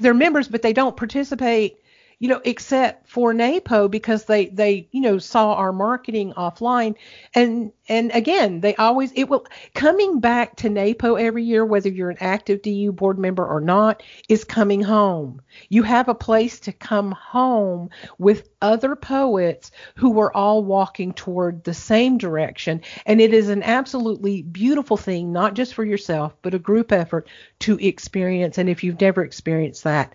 [0.00, 1.78] they're members but they don't participate
[2.20, 6.96] you know, except for NAPO because they they you know saw our marketing offline,
[7.32, 12.10] and and again they always it will coming back to NAPO every year whether you're
[12.10, 15.40] an active DU board member or not is coming home.
[15.68, 21.62] You have a place to come home with other poets who are all walking toward
[21.62, 26.54] the same direction, and it is an absolutely beautiful thing not just for yourself but
[26.54, 27.28] a group effort
[27.60, 28.58] to experience.
[28.58, 30.14] And if you've never experienced that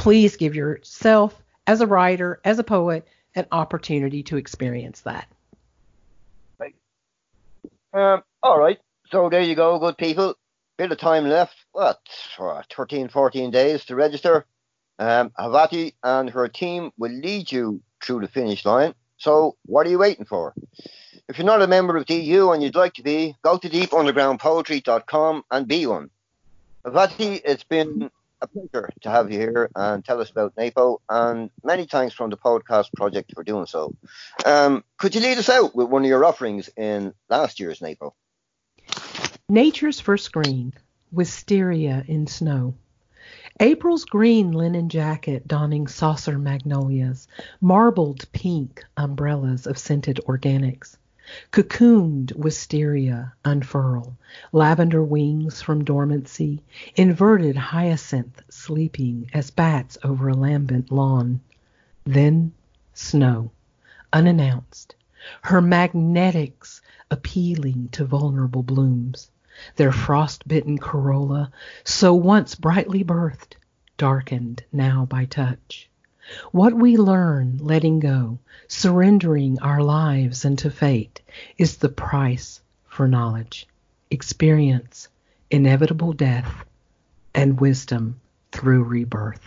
[0.00, 5.28] please give yourself, as a writer, as a poet, an opportunity to experience that.
[6.58, 6.74] Right.
[7.92, 8.78] Um, all right.
[9.10, 10.36] So there you go, good people.
[10.78, 11.54] Bit of time left.
[11.72, 12.00] What?
[12.74, 14.46] 13, 14 days to register.
[14.98, 18.94] Um, Ahavati and her team will lead you through the finish line.
[19.18, 20.54] So what are you waiting for?
[21.28, 25.44] If you're not a member of DU and you'd like to be, go to deepundergroundpoetry.com
[25.50, 26.08] and be one.
[26.86, 28.10] Ahavati, it's been
[28.42, 32.30] a pleasure to have you here and tell us about NAPO, and many thanks from
[32.30, 33.94] the podcast project for doing so.
[34.44, 38.14] Um, could you lead us out with one of your offerings in last year's NAPO?
[39.48, 40.72] Nature's First Green,
[41.12, 42.74] Wisteria in Snow.
[43.58, 47.28] April's green linen jacket donning saucer magnolias,
[47.60, 50.96] marbled pink umbrellas of scented organics.
[51.52, 54.18] Cocooned wisteria unfurl,
[54.50, 56.60] lavender wings from dormancy,
[56.96, 61.40] inverted hyacinth sleeping as bats over a lambent lawn.
[62.02, 62.52] Then
[62.94, 63.52] snow,
[64.12, 64.96] unannounced,
[65.42, 69.30] her magnetics appealing to vulnerable blooms,
[69.76, 71.52] their frost-bitten corolla,
[71.84, 73.54] so once brightly birthed,
[73.96, 75.88] darkened now by touch.
[76.52, 81.20] What we learn letting go, surrendering our lives into fate,
[81.58, 83.66] is the price for knowledge,
[84.10, 85.08] experience,
[85.50, 86.64] inevitable death,
[87.34, 88.20] and wisdom
[88.52, 89.40] through rebirth.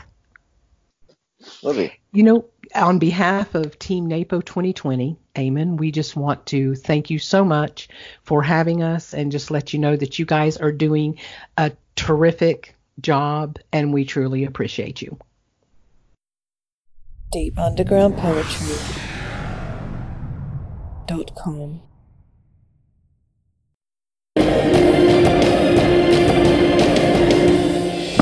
[1.61, 1.99] Lovely.
[2.11, 7.19] You know, on behalf of Team NAPO 2020, Eamon, we just want to thank you
[7.19, 7.89] so much
[8.23, 11.19] for having us and just let you know that you guys are doing
[11.57, 15.17] a terrific job and we truly appreciate you.
[17.33, 18.75] Deep Underground Poetry
[21.07, 21.81] dot com.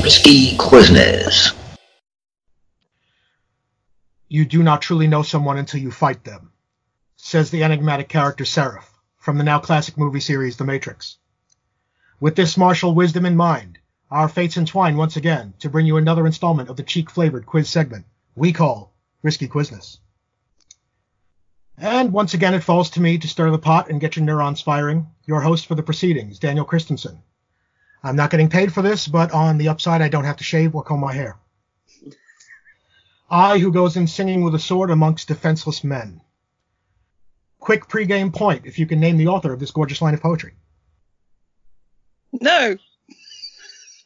[0.02, 1.54] Risky Quizzness.
[4.30, 6.50] You do not truly know someone until you fight them,
[7.16, 11.18] says the enigmatic character Seraph from the now classic movie series The Matrix.
[12.18, 13.78] With this martial wisdom in mind,
[14.10, 17.68] our fates entwine once again to bring you another installment of the cheek flavored quiz
[17.68, 18.91] segment we call
[19.22, 19.98] Risky Quizzness.
[21.78, 24.60] And once again, it falls to me to stir the pot and get your neurons
[24.60, 25.08] firing.
[25.26, 27.22] Your host for the proceedings, Daniel Christensen.
[28.02, 30.74] I'm not getting paid for this, but on the upside, I don't have to shave
[30.74, 31.36] or comb my hair.
[33.30, 36.20] I, who goes in singing with a sword amongst defenseless men.
[37.58, 40.54] Quick pregame point if you can name the author of this gorgeous line of poetry.
[42.32, 42.76] No.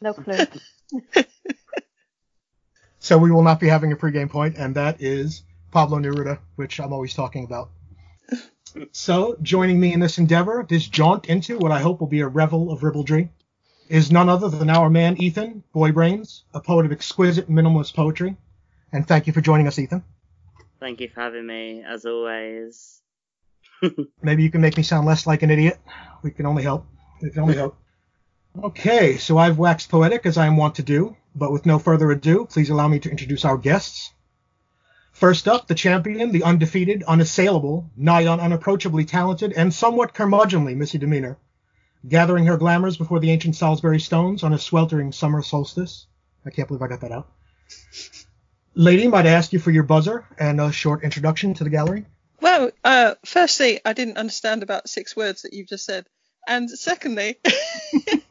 [0.01, 0.45] No clue.
[3.07, 6.77] So we will not be having a pregame point, and that is Pablo Neruda, which
[6.81, 7.69] I'm always talking about.
[8.91, 12.27] So, joining me in this endeavor, this jaunt into what I hope will be a
[12.27, 13.29] revel of ribaldry,
[13.87, 18.35] is none other than our man Ethan Boybrains, a poet of exquisite minimalist poetry.
[18.91, 20.03] And thank you for joining us, Ethan.
[20.81, 23.01] Thank you for having me, as always.
[24.21, 25.79] Maybe you can make me sound less like an idiot.
[26.23, 26.85] We can only help.
[27.21, 27.77] We can only hope.
[28.61, 32.11] Okay, so I've waxed poetic as I am wont to do, but with no further
[32.11, 34.11] ado, please allow me to introduce our guests.
[35.11, 40.97] First up, the champion, the undefeated, unassailable, nigh on unapproachably talented, and somewhat curmudgeonly Missy
[40.97, 41.37] Demeanor,
[42.07, 46.07] gathering her glamours before the ancient Salisbury stones on a sweltering summer solstice.
[46.45, 47.27] I can't believe I got that out.
[48.75, 52.05] Lady, might I ask you for your buzzer and a short introduction to the gallery?
[52.39, 56.05] Well, uh, firstly, I didn't understand about six words that you've just said.
[56.47, 57.39] And secondly,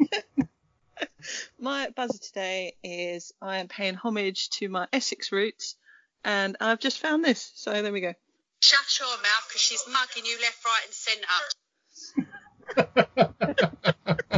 [1.59, 5.77] my buzzer today is I am paying homage to my Essex roots,
[6.25, 7.53] and I've just found this.
[7.55, 8.15] So there we go.
[8.61, 11.27] Shut your mouth because she's mugging you left, right, and centre.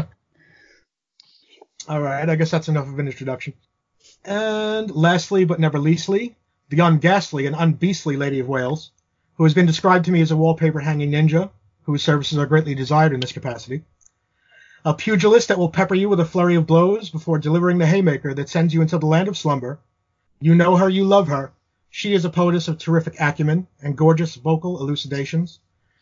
[1.89, 3.55] All right, I guess that's enough of an introduction.
[4.24, 6.36] And lastly, but never leastly,
[6.68, 8.91] the unghastly and unbeastly Lady of Wales,
[9.34, 11.51] who has been described to me as a wallpaper hanging ninja,
[11.84, 13.84] whose services are greatly desired in this capacity.
[14.84, 18.32] A pugilist that will pepper you with a flurry of blows before delivering the haymaker
[18.34, 19.78] that sends you into the land of slumber.
[20.40, 21.52] You know her, you love her.
[21.90, 25.58] She is a poetess of terrific acumen and gorgeous vocal elucidations.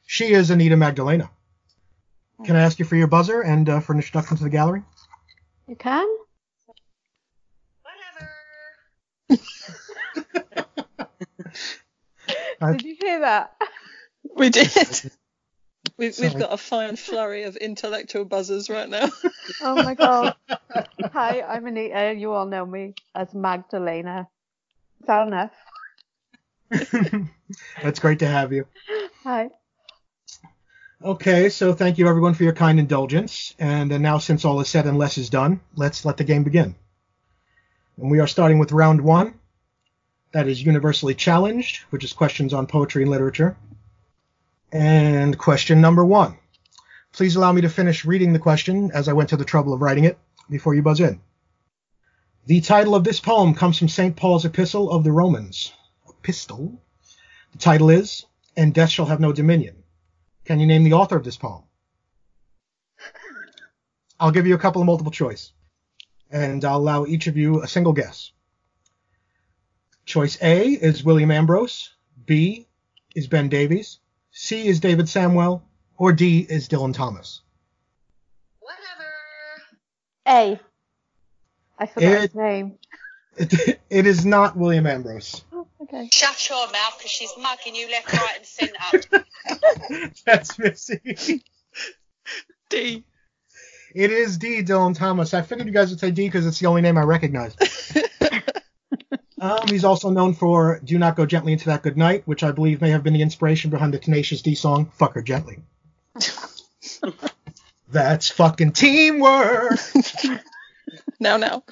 [0.07, 1.31] She is Anita Magdalena.
[2.45, 4.83] Can I ask you for your buzzer and uh, for an introduction to the gallery?
[5.67, 6.07] You can?
[12.61, 13.57] I- Did you hear that?
[14.35, 14.71] We did.
[15.99, 19.09] We've, we've got a fine flurry of intellectual buzzers right now.
[19.63, 20.35] Oh my god.
[21.13, 22.15] Hi, I'm Anita.
[22.19, 24.27] You all know me as Magdalena.
[25.01, 25.53] Is that enough?
[27.83, 28.67] That's great to have you.
[29.23, 29.51] Hi.
[31.01, 33.55] Okay, so thank you everyone for your kind indulgence.
[33.61, 36.43] And uh, now, since all is said and less is done, let's let the game
[36.43, 36.75] begin.
[37.97, 39.39] And we are starting with round one.
[40.33, 43.57] That is universally challenged, which is questions on poetry and literature.
[44.73, 46.39] And question number one.
[47.13, 49.81] Please allow me to finish reading the question as I went to the trouble of
[49.81, 50.19] writing it
[50.51, 51.21] before you buzz in.
[52.47, 54.15] The title of this poem comes from St.
[54.15, 55.73] Paul's Epistle of the Romans.
[56.09, 56.81] Epistle?
[57.53, 59.83] The title is, And Death Shall Have No Dominion.
[60.45, 61.63] Can you name the author of this poem?
[64.21, 65.53] I'll give you a couple of multiple choice,
[66.31, 68.33] and I'll allow each of you a single guess.
[70.05, 71.95] Choice A is William Ambrose,
[72.25, 72.69] B
[73.15, 73.99] is Ben Davies,
[74.39, 75.63] C is David Samwell,
[75.97, 77.41] or D is Dylan Thomas.
[78.61, 79.09] Whatever.
[80.29, 80.61] A.
[81.79, 82.75] I forgot It- his name.
[83.39, 85.43] It, it is not William Ambrose.
[85.55, 86.11] Oh, okay.
[86.13, 90.13] Shut your mouth because she's mugging you left, right, and centre.
[90.27, 91.43] That's Missy.
[92.69, 93.05] D.
[93.95, 95.33] It is D, Dylan Thomas.
[95.33, 97.57] I figured you guys would say D because it's the only name I recognize.
[99.41, 102.53] um, he's also known for Do Not Go Gently Into That Good Night, which I
[102.53, 105.59] believe may have been the inspiration behind the Tenacious D song Fuck Her Gently.
[107.89, 109.79] That's fucking teamwork.
[111.19, 111.63] Now, now.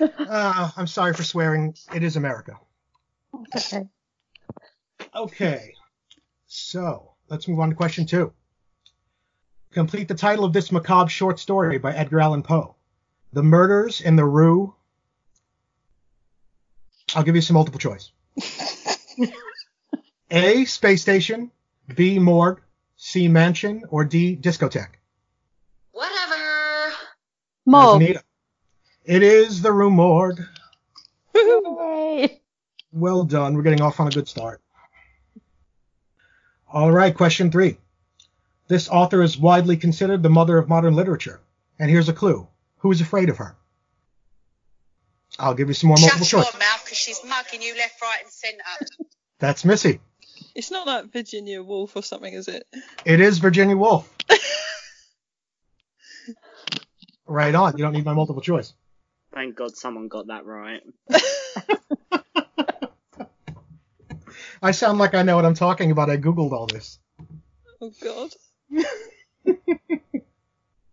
[0.00, 1.74] Uh, I'm sorry for swearing.
[1.94, 2.58] It is America.
[3.56, 3.86] Okay.
[5.14, 5.74] Okay.
[6.46, 8.32] So, let's move on to question two.
[9.72, 12.74] Complete the title of this macabre short story by Edgar Allan Poe.
[13.32, 14.74] The Murders in the Rue.
[17.14, 18.12] I'll give you some multiple choice.
[20.30, 20.64] A.
[20.64, 21.50] Space Station.
[21.94, 22.18] B.
[22.18, 22.60] Morgue.
[22.96, 23.28] C.
[23.28, 23.84] Mansion.
[23.88, 24.36] Or D.
[24.36, 24.98] Discotheque.
[25.92, 26.92] Whatever.
[27.66, 28.20] Morgue.
[29.04, 30.40] It is the Rue Morgue.
[31.34, 32.40] Yay.
[32.92, 33.54] Well done.
[33.54, 34.60] We're getting off on a good start.
[36.72, 37.78] All right, question three.
[38.68, 41.40] This author is widely considered the mother of modern literature.
[41.78, 42.46] And here's a clue.
[42.78, 43.56] Who is afraid of her?
[45.40, 48.18] I'll give you some more multiple Shut your mouth because she's mugging you left, right,
[48.22, 48.62] and centre.
[49.38, 50.00] That's Missy.
[50.54, 52.66] It's not like Virginia Woolf or something, is it?
[53.06, 54.14] It is Virginia Woolf.
[57.26, 57.76] right on.
[57.76, 58.74] You don't need my multiple choice.
[59.32, 60.82] Thank God someone got that right.
[64.62, 66.10] I sound like I know what I'm talking about.
[66.10, 66.98] I googled all this.
[67.80, 68.30] Oh, God.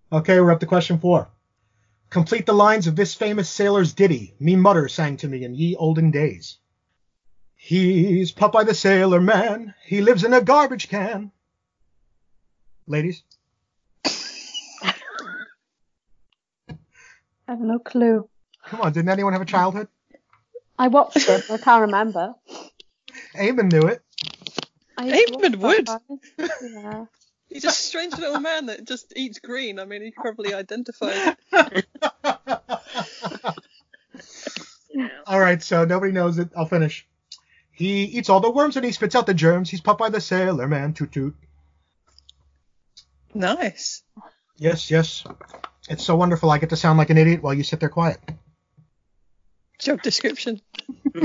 [0.10, 1.28] Okay, we're up to question four.
[2.10, 5.76] Complete the lines of this famous sailor's ditty, me mudder sang to me in ye
[5.76, 6.58] olden days.
[7.56, 11.32] He's Popeye the Sailor Man, he lives in a garbage can.
[12.86, 13.24] Ladies,
[14.06, 14.94] I
[17.48, 18.30] have no clue.
[18.66, 19.90] come on, didn't anyone have a childhood?
[20.80, 22.36] I watched it, but I can't remember.
[23.36, 24.02] Eamon knew it.
[24.98, 25.90] I used to watch Eamon would.
[26.62, 27.06] Yeah.
[27.50, 29.80] He's a strange little man that just eats green.
[29.80, 31.38] I mean, he probably identified.
[35.26, 36.50] all right, so nobody knows it.
[36.56, 37.08] I'll finish.
[37.72, 39.70] He eats all the worms and he spits out the germs.
[39.70, 41.36] He's Popeye the Sailor Man, toot toot.
[43.34, 44.04] Nice.
[44.58, 45.24] Yes, yes.
[45.88, 48.20] It's so wonderful I get to sound like an idiot while you sit there quiet.
[49.80, 50.60] Job description.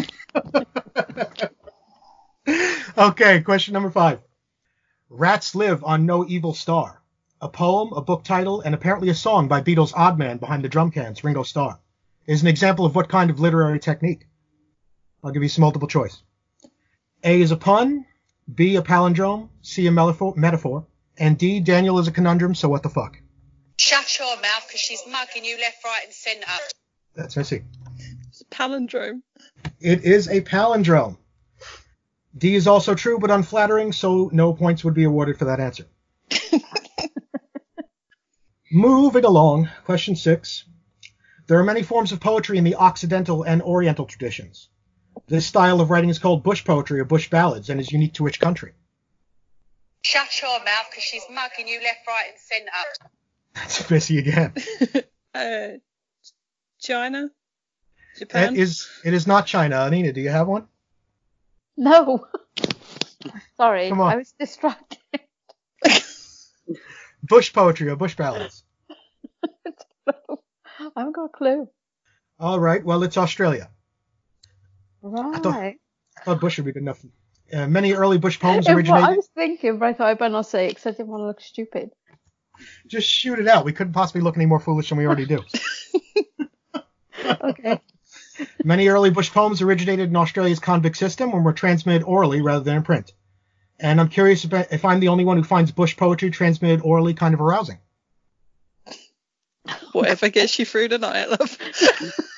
[2.98, 4.20] okay, question number five.
[5.14, 7.02] Rats Live on No Evil Star.
[7.42, 10.70] A poem, a book title, and apparently a song by Beatles' odd man behind the
[10.70, 11.78] drum cans, Ringo Starr,
[12.26, 14.26] is an example of what kind of literary technique?
[15.22, 16.22] I'll give you some multiple choice.
[17.22, 18.06] A is a pun,
[18.54, 20.86] B a palindrome, C a metaphor, metaphor
[21.18, 23.20] and D Daniel is a conundrum, so what the fuck?
[23.76, 26.46] Shut your mouth because she's mugging you left, right, and centre.
[27.14, 27.64] That's Missy.
[28.28, 29.20] It's a palindrome.
[29.78, 31.18] It is a palindrome.
[32.36, 35.86] D is also true but unflattering, so no points would be awarded for that answer.
[38.72, 40.64] Moving along, question six.
[41.46, 44.70] There are many forms of poetry in the Occidental and Oriental traditions.
[45.26, 48.22] This style of writing is called bush poetry or bush ballads and is unique to
[48.22, 48.72] which country?
[50.02, 53.10] Shut your mouth because she's mugging you left, right, and centre.
[53.54, 54.54] That's Missy again.
[55.34, 55.78] Uh,
[56.78, 57.30] China?
[58.18, 58.54] Japan?
[58.54, 59.86] It is it is not China.
[59.86, 60.68] Anita, do you have one?
[61.76, 62.26] No.
[63.56, 64.12] Sorry, Come on.
[64.12, 64.98] I was distracted.
[67.22, 68.64] Bush poetry or bush ballads.
[70.08, 71.68] I haven't got a clue.
[72.40, 72.84] All right.
[72.84, 73.70] Well, it's Australia.
[75.02, 75.78] Right.
[76.18, 77.04] I thought bush would be good enough.
[77.52, 80.46] Uh, many early bush poems wa- I was thinking, but I thought I'd better not
[80.46, 81.90] say it because I didn't want to look stupid.
[82.86, 83.64] Just shoot it out.
[83.64, 85.40] We couldn't possibly look any more foolish than we already do.
[87.24, 87.80] Okay.
[88.64, 92.76] Many early bush poems originated in Australia's convict system and were transmitted orally rather than
[92.76, 93.12] in print.
[93.80, 97.14] And I'm curious if, if I'm the only one who finds bush poetry transmitted orally
[97.14, 97.78] kind of arousing.
[99.92, 101.58] Whatever gets you through the night, love.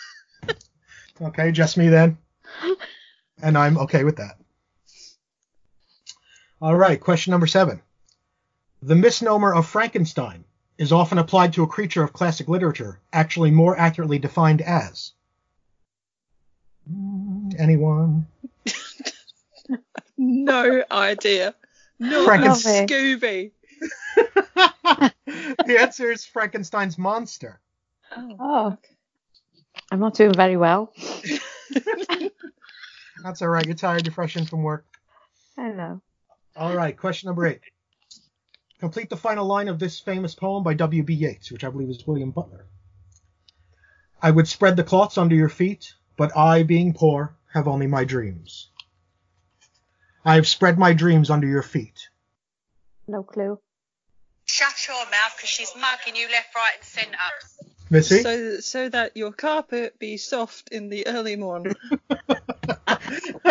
[1.21, 2.19] Okay, just me then.
[3.41, 4.37] And I'm okay with that.
[6.61, 7.83] All right, question number seven.
[8.83, 10.45] The misnomer of Frankenstein
[10.77, 15.13] is often applied to a creature of classic literature, actually more accurately defined as.
[16.91, 18.26] Mm, Anyone?
[20.18, 21.55] no idea.
[21.99, 23.53] No, Frankenst- Scooby.
[25.26, 27.61] the answer is Frankenstein's monster.
[28.16, 28.76] Oh.
[29.91, 30.93] I'm not doing very well.
[33.22, 33.64] That's all right.
[33.64, 34.05] You're tired.
[34.07, 34.85] You're fresh in from work.
[35.57, 36.01] I know.
[36.57, 37.61] All right, question number eight.
[38.78, 41.14] Complete the final line of this famous poem by W.B.
[41.14, 42.66] Yeats, which I believe is William Butler.
[44.20, 48.05] I would spread the cloths under your feet, but I, being poor, have only my
[48.05, 48.69] dreams.
[50.25, 52.09] I have spread my dreams under your feet.
[53.07, 53.59] No clue.
[54.47, 57.19] Shut your mouth because she's mugging you left, right, and centre.
[57.91, 58.23] Missy?
[58.23, 61.75] So, so that your carpet be soft in the early morn.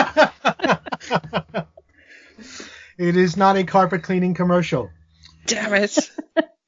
[2.97, 4.89] it is not a carpet cleaning commercial.
[5.45, 5.97] Damn it.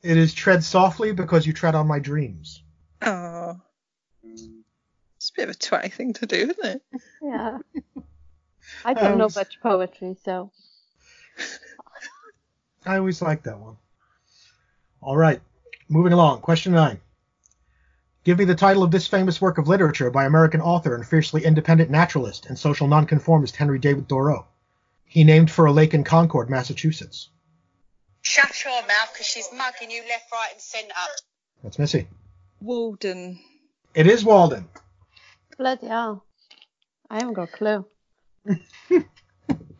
[0.03, 2.61] It is tread softly because you tread on my dreams.
[3.01, 3.59] Oh.
[5.37, 6.81] It's a bit of a twatty thing to do, isn't it?
[7.21, 7.57] Yeah.
[8.85, 10.51] I don't know Um, much poetry, so.
[12.85, 13.77] I always like that one.
[15.01, 15.41] All right,
[15.89, 16.41] moving along.
[16.41, 16.99] Question nine.
[18.23, 21.43] Give me the title of this famous work of literature by American author and fiercely
[21.45, 24.45] independent naturalist and social nonconformist Henry David Thoreau.
[25.05, 27.29] He named for a lake in Concord, Massachusetts.
[28.21, 30.93] Shut your mouth because she's mugging you left, right, and centre.
[31.63, 32.07] That's Missy.
[32.61, 33.39] Walden.
[33.93, 34.67] It is Walden.
[35.57, 36.25] Bloody hell.
[37.09, 37.85] I haven't got a clue.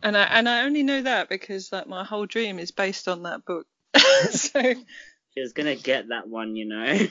[0.06, 3.24] And I and I only know that because like my whole dream is based on
[3.24, 3.66] that book.
[4.30, 4.60] so
[5.34, 6.84] She was gonna get that one, you know.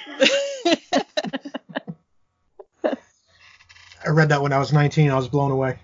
[4.05, 5.11] I read that when I was 19.
[5.11, 5.79] I was blown away.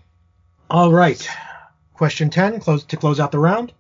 [0.70, 1.28] All right.
[1.96, 3.74] Question 10, close to close out the round.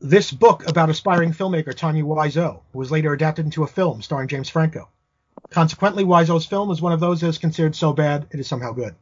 [0.00, 4.48] This book about aspiring filmmaker Tommy Wiseau was later adapted into a film starring James
[4.48, 4.88] Franco.
[5.50, 8.72] Consequently, Wiseau's film is one of those that is considered so bad it is somehow
[8.72, 8.94] good.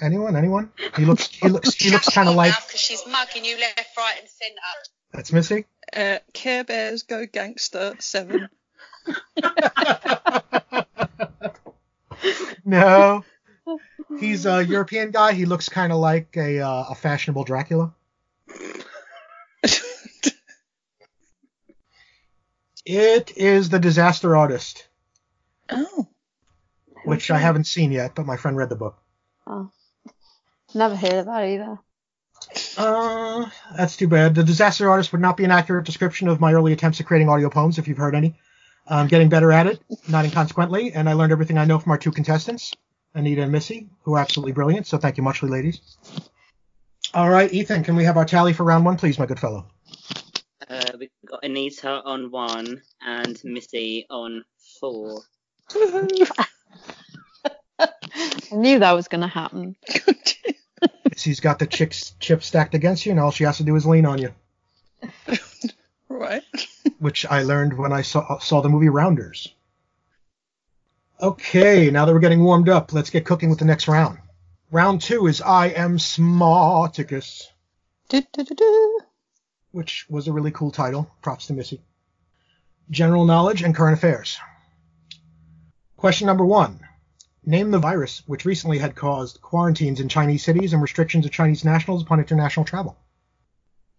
[0.00, 0.34] Anyone?
[0.36, 0.72] Anyone?
[0.96, 1.28] He looks.
[1.28, 1.74] He looks.
[1.74, 2.52] He looks kind of like.
[2.66, 4.60] because she's mugging you left, right, and centre.
[5.12, 5.66] That's Missy.
[5.96, 8.48] uh, Care Bears Go Gangster Seven.
[12.64, 13.24] No.
[14.18, 15.32] He's a European guy.
[15.32, 17.92] He looks kind of like a uh, a fashionable Dracula.
[22.86, 24.86] It is the Disaster Artist,
[25.70, 26.06] Oh.
[27.04, 28.98] which I haven't seen yet, but my friend read the book.
[29.46, 29.70] Oh.
[30.74, 31.78] Never heard of that either.
[32.76, 34.34] Uh, that's too bad.
[34.34, 37.28] The Disaster Artist would not be an accurate description of my early attempts at creating
[37.28, 38.34] audio poems, if you've heard any.
[38.86, 41.98] I'm getting better at it, not inconsequently, and I learned everything I know from our
[41.98, 42.74] two contestants,
[43.14, 44.86] Anita and Missy, who are absolutely brilliant.
[44.86, 45.80] So thank you muchly, ladies.
[47.14, 49.64] All right, Ethan, can we have our tally for round one, please, my good fellow?
[50.98, 54.44] We've got Anita on one and Missy on
[54.78, 55.22] four.
[57.78, 57.86] I
[58.52, 59.76] knew that was going to happen.
[61.10, 63.86] Missy's got the chicks chip stacked against you, and all she has to do is
[63.86, 64.32] lean on you,
[66.08, 66.42] right.
[66.98, 69.52] which I learned when I saw, saw the movie Rounders.
[71.20, 74.18] Okay, now that we're getting warmed up, let's get cooking with the next round.
[74.70, 77.46] Round two is I Am Smarticus.
[78.08, 79.00] Do-do-do-do.
[79.74, 81.10] Which was a really cool title.
[81.20, 81.82] Props to Missy.
[82.90, 84.38] General knowledge and current affairs.
[85.96, 86.78] Question number one.
[87.44, 91.64] Name the virus which recently had caused quarantines in Chinese cities and restrictions of Chinese
[91.64, 92.96] nationals upon international travel.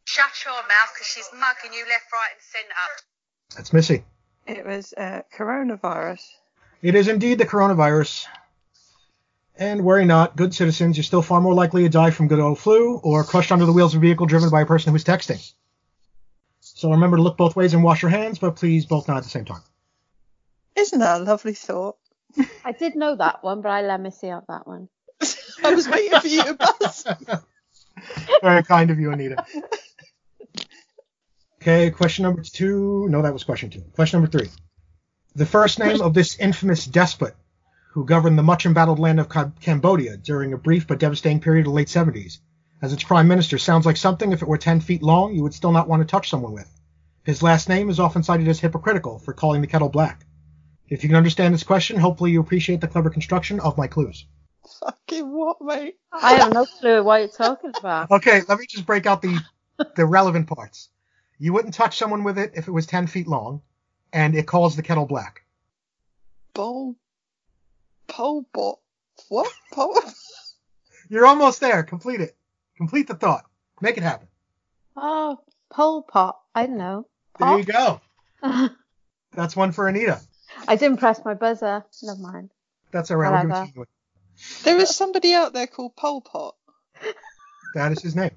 [0.05, 3.55] Shut your mouth because she's mugging you left, right, and centre.
[3.55, 4.03] That's Missy.
[4.47, 6.21] It was uh, coronavirus.
[6.81, 8.25] It is indeed the coronavirus.
[9.57, 12.59] And worry not, good citizens, you're still far more likely to die from good old
[12.59, 15.03] flu or crushed under the wheels of a vehicle driven by a person who is
[15.03, 15.41] texting.
[16.85, 19.23] So remember to look both ways and wash your hands, but please both not at
[19.23, 19.63] the same time.
[20.75, 21.97] Isn't that a lovely thought?
[22.63, 24.87] I did know that one, but I let Missy out that one.
[25.63, 27.07] I was waiting for you to buzz.
[28.43, 29.43] Very kind of you, Anita.
[31.59, 33.07] Okay, question number two.
[33.09, 33.81] No, that was question two.
[33.95, 34.51] Question number three.
[35.33, 37.33] The first name of this infamous despot
[37.93, 39.27] who governed the much embattled land of
[39.59, 42.37] Cambodia during a brief but devastating period of the late 70s.
[42.79, 45.55] As its prime minister sounds like something if it were 10 feet long you would
[45.55, 46.69] still not want to touch someone with.
[47.25, 50.27] His last name is often cited as hypocritical for calling the kettle black.
[50.87, 54.27] If you can understand this question, hopefully you appreciate the clever construction of my clues.
[54.79, 55.95] Fucking what, mate?
[56.13, 58.11] I have no clue what you're talking about.
[58.11, 59.39] Okay, let me just break out the
[59.95, 60.89] the relevant parts.
[61.39, 63.61] You wouldn't touch someone with it if it was 10 feet long,
[64.13, 65.41] and it calls the kettle black.
[66.53, 66.95] Pol.
[68.07, 68.77] pole Pot.
[69.29, 69.51] What?
[69.73, 69.99] Pole.
[71.09, 71.81] You're almost there.
[71.83, 72.37] Complete it.
[72.77, 73.45] Complete the thought.
[73.81, 74.27] Make it happen.
[74.95, 75.39] Oh,
[75.71, 76.39] pole Pot.
[76.53, 77.07] I don't know.
[77.39, 78.01] There you go.
[79.33, 80.21] That's one for Anita.
[80.67, 81.83] I didn't press my buzzer.
[82.03, 82.51] Never mind.
[82.91, 83.31] That's all right.
[83.31, 83.85] We'll give it to you.
[84.63, 86.55] There is somebody out there called Pol Pot.
[87.73, 88.31] That is his name.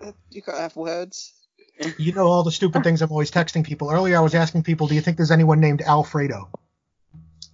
[0.00, 1.32] Uh, You gotta have words.
[1.96, 3.90] You know all the stupid things I'm always texting people.
[3.90, 6.48] Earlier I was asking people, do you think there's anyone named Alfredo?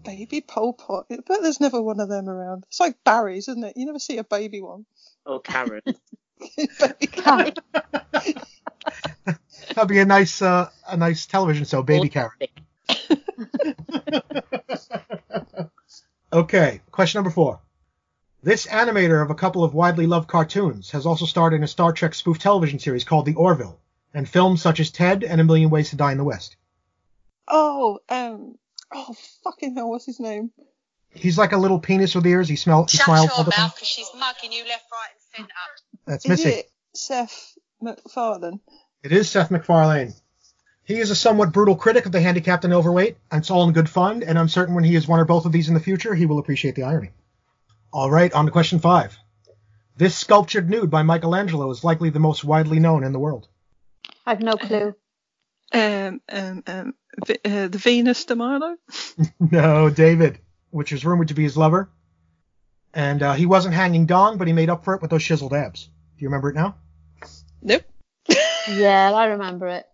[0.05, 1.06] Baby Pol Pot.
[1.10, 2.64] I bet there's never one of them around.
[2.68, 3.76] It's like Barry's, isn't it?
[3.76, 4.85] You never see a baby one.
[5.24, 5.81] Or Karen.
[6.56, 7.55] Baby Karen.
[9.74, 12.31] That'd be a nice, uh, a nice television show, Baby Karen.
[16.32, 17.61] Okay, question number four.
[18.43, 21.93] This animator of a couple of widely loved cartoons has also starred in a Star
[21.93, 23.78] Trek spoof television series called The Orville,
[24.12, 26.56] and films such as Ted and A Million Ways to Die in the West.
[27.47, 28.59] Oh, um,
[28.93, 30.51] oh, fucking hell, what's his name?
[31.11, 32.48] He's like a little penis with ears.
[32.48, 32.90] He smells.
[32.90, 33.62] He Shut smiles your all the time.
[33.66, 35.09] mouth because she's mugging you left, right,
[35.39, 35.52] and centre.
[36.05, 36.48] That's Is Missy.
[36.48, 37.53] it Seth
[37.85, 38.61] MacFarlane?
[39.02, 40.15] It is Seth MacFarlane.
[40.85, 43.73] He is a somewhat brutal critic of the handicapped and overweight, and it's all in
[43.73, 45.81] good fun, and I'm certain when he is one or both of these in the
[45.81, 47.12] future, he will appreciate the irony.
[47.93, 49.16] All right, on to question five.
[49.97, 53.48] This sculptured nude by Michelangelo is likely the most widely known in the world.
[54.27, 54.94] I've no clue.
[55.73, 56.94] Um, um, um,
[57.27, 58.77] V- uh, the Venus de Milo?
[59.40, 60.39] no, David,
[60.70, 61.89] which is rumored to be his lover.
[62.93, 65.52] And uh, he wasn't hanging dong, but he made up for it with those chiseled
[65.55, 65.85] abs.
[65.85, 65.90] Do
[66.23, 66.77] you remember it now?
[67.64, 67.82] Nope.
[68.68, 69.86] Yeah, I remember it.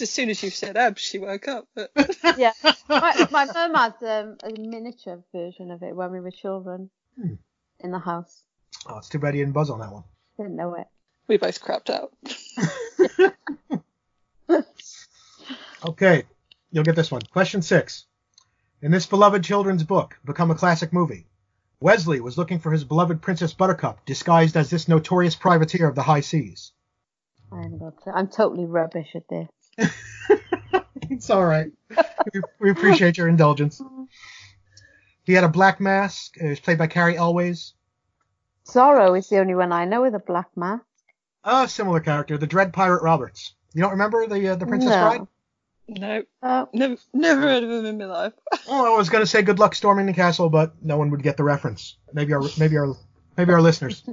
[0.00, 1.66] As soon as you said abs, she woke up.
[1.74, 1.90] But
[2.36, 2.52] Yeah.
[2.88, 6.90] My, my mum had um, a miniature version of it when we were children
[7.20, 7.34] Hmm.
[7.80, 8.42] in the house.
[8.86, 10.04] Oh, it's too bad you didn't buzz on that one.
[10.38, 10.86] Didn't know it.
[11.28, 12.12] we both crapped out.
[15.84, 16.22] Okay,
[16.70, 17.22] you'll get this one.
[17.32, 18.06] Question six.
[18.82, 21.26] In this beloved children's book, become a classic movie,
[21.82, 26.02] Wesley was looking for his beloved Princess Buttercup, disguised as this notorious privateer of the
[26.02, 26.72] high seas.
[27.50, 28.10] I haven't got to.
[28.10, 29.90] I'm totally rubbish at this.
[31.12, 31.70] It's all right.
[32.32, 33.82] we, we appreciate your indulgence.
[35.24, 36.36] He had a black mask.
[36.38, 37.74] It was played by Cary Elwes.
[38.66, 40.84] Zorro is the only one I know with a black mask.
[41.44, 43.54] A similar character, the Dread Pirate Roberts.
[43.74, 45.00] You don't remember the uh, the Princess no.
[45.00, 45.26] Bride?
[45.88, 48.32] No, Oh, uh, never, never heard of him in my life.
[48.68, 51.22] Oh, I was going to say good luck storming the castle, but no one would
[51.22, 51.96] get the reference.
[52.12, 52.94] Maybe our maybe our
[53.36, 54.02] maybe our listeners.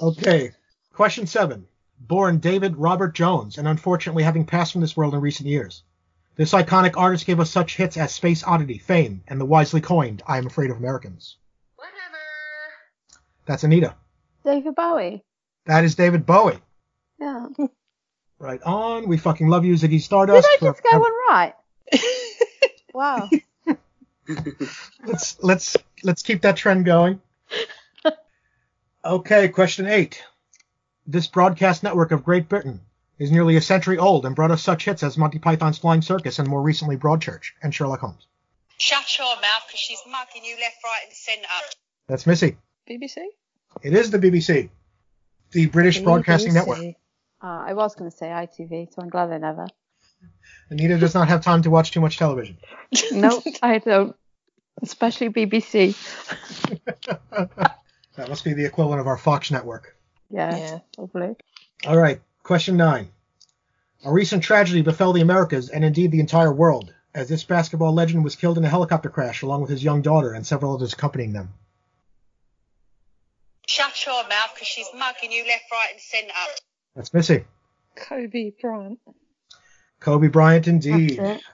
[0.00, 0.50] Okay,
[0.92, 1.66] question seven.
[2.00, 5.84] Born David Robert Jones, and unfortunately having passed from this world in recent years.
[6.34, 10.22] This iconic artist gave us such hits as Space Oddity, Fame, and the wisely coined
[10.26, 11.36] I Am Afraid of Americans.
[11.76, 12.18] Whatever.
[13.46, 13.94] That's Anita.
[14.44, 15.22] David Bowie.
[15.66, 16.58] That is David Bowie.
[17.20, 17.46] Yeah.
[18.42, 19.06] Right on.
[19.06, 20.48] We fucking love you, Ziggy Stardust.
[20.50, 20.62] Did Stardust.
[20.62, 21.54] I just for- get one right?
[22.94, 23.30] Wow.
[25.06, 27.22] let's let's let's keep that trend going.
[29.02, 30.22] Okay, question eight.
[31.06, 32.80] This broadcast network of Great Britain
[33.18, 36.38] is nearly a century old and brought us such hits as Monty Python's Flying Circus
[36.38, 38.26] and more recently Broadchurch and Sherlock Holmes.
[38.76, 41.48] Shut your mouth because she's mugging you left, right, and centre.
[42.08, 42.58] That's Missy.
[42.90, 43.24] BBC?
[43.82, 44.68] It is the BBC,
[45.52, 46.94] the British Broadcasting Network.
[47.42, 49.66] Uh, I was going to say ITV, so I'm glad I never.
[50.70, 52.56] Anita does not have time to watch too much television.
[53.10, 54.14] No, I don't.
[54.80, 55.96] Especially BBC.
[58.16, 59.96] That must be the equivalent of our Fox network.
[60.30, 60.78] Yeah, Yeah.
[60.94, 61.34] probably.
[61.86, 63.08] All right, question nine.
[64.04, 68.22] A recent tragedy befell the Americas and indeed the entire world, as this basketball legend
[68.22, 71.32] was killed in a helicopter crash along with his young daughter and several others accompanying
[71.32, 71.54] them.
[73.66, 76.34] Shut your mouth because she's mugging you left, right, and centre.
[76.94, 77.44] That's Missy.
[77.96, 78.98] Kobe Bryant.
[80.00, 81.18] Kobe Bryant, indeed.
[81.18, 81.44] That's it.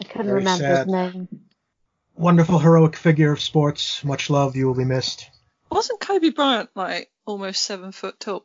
[0.00, 0.86] I couldn't Very remember sad.
[0.86, 1.28] his name.
[2.16, 4.04] Wonderful heroic figure of sports.
[4.04, 4.56] Much love.
[4.56, 5.30] You will be missed.
[5.70, 8.44] Wasn't Kobe Bryant like almost seven foot tall?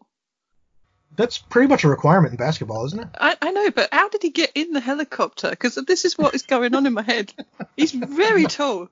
[1.16, 3.07] That's pretty much a requirement in basketball, isn't it?
[3.20, 5.49] I, I know, but how did he get in the helicopter?
[5.49, 7.34] Because this is what is going on in my head.
[7.76, 8.90] He's very tall.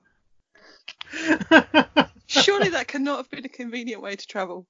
[2.26, 4.66] Surely that cannot have been a convenient way to travel.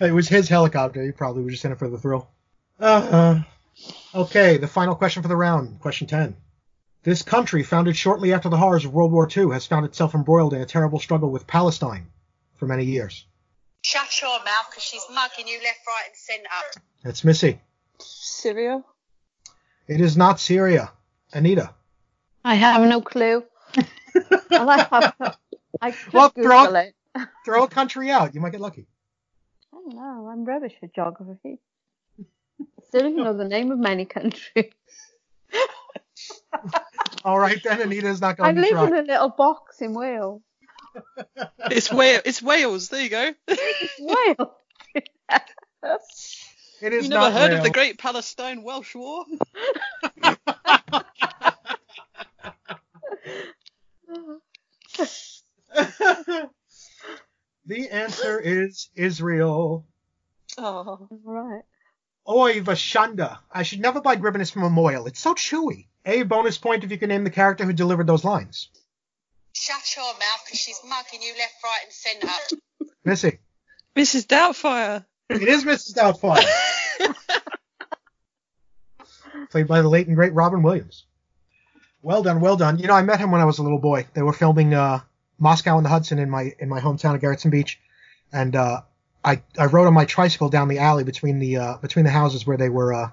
[0.00, 1.02] It was his helicopter.
[1.02, 2.28] He probably was just in it for the thrill.
[2.78, 3.40] Uh,
[4.14, 5.80] okay, the final question for the round.
[5.80, 6.36] Question 10.
[7.02, 10.52] This country, founded shortly after the horrors of World War II, has found itself embroiled
[10.54, 12.08] in a terrible struggle with Palestine
[12.56, 13.24] for many years.
[13.82, 16.82] Shut your mouth because she's mugging you left, right, and centre.
[17.04, 17.60] That's Missy.
[17.98, 18.82] Syria?
[19.86, 20.90] It is not Syria.
[21.32, 21.70] Anita.
[22.44, 23.44] I have no clue.
[24.50, 25.36] Well, I, have,
[25.82, 26.94] I could Well, throw- Google it.
[27.44, 28.34] Throw a country out.
[28.34, 28.86] You might get lucky.
[29.76, 30.28] Oh, I don't know.
[30.28, 31.58] I'm rubbish at geography.
[32.88, 34.72] Still don't even know the name of many countries.
[37.24, 37.82] All right, then.
[37.82, 38.86] Anita's not I going to live try.
[38.86, 40.42] in a little box in Wales.
[41.70, 42.22] It's Wales.
[42.24, 42.88] It's Wales.
[42.88, 43.32] There you go.
[43.98, 44.48] Wales.
[46.82, 49.24] It is you never not heard of the Great Palestine Welsh War?
[57.66, 59.84] the answer is Israel.
[60.58, 61.08] Oh.
[61.24, 61.62] right.
[62.28, 63.38] Oy vashanda.
[63.52, 65.06] I should never buy gribenes from a moil.
[65.06, 65.86] It's so chewy.
[66.04, 68.68] A bonus point if you can name the character who delivered those lines.
[69.52, 72.92] Shut your mouth because she's mugging you left, right, and centre.
[73.04, 73.38] Missy.
[73.96, 74.26] Mrs.
[74.26, 75.04] Doubtfire.
[75.28, 75.94] It is Mrs.
[75.94, 77.14] Doubtfire.
[79.50, 81.06] Played by the late and great Robin Williams.
[82.02, 82.78] Well done, well done.
[82.78, 84.06] You know, I met him when I was a little boy.
[84.14, 85.00] They were filming uh,
[85.38, 87.78] Moscow and the Hudson in my in my hometown of Gerritsen Beach,
[88.32, 88.82] and uh,
[89.24, 92.46] I I rode on my tricycle down the alley between the uh, between the houses
[92.46, 93.10] where they were uh,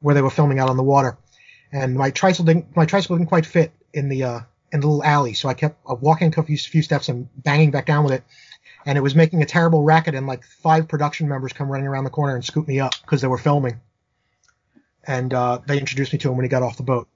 [0.00, 1.18] where they were filming out on the water,
[1.72, 4.40] and my tricycle didn't my tricycle didn't quite fit in the uh,
[4.72, 7.70] in the little alley, so I kept uh, walking a few, few steps and banging
[7.70, 8.22] back down with it,
[8.86, 12.04] and it was making a terrible racket, and like five production members come running around
[12.04, 13.80] the corner and scoop me up because they were filming,
[15.06, 17.08] and uh, they introduced me to him when he got off the boat.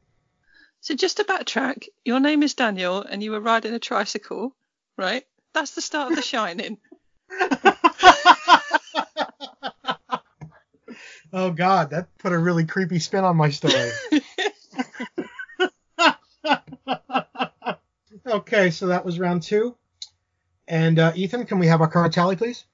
[0.83, 4.55] So just to backtrack, your name is Daniel and you were riding a tricycle,
[4.99, 5.25] right?
[5.55, 6.79] That's the start of The Shining.
[11.35, 13.91] Oh God, that put a really creepy spin on my story.
[18.27, 19.75] okay, so that was round two.
[20.69, 22.67] And uh, Ethan, can we have our card tally, please?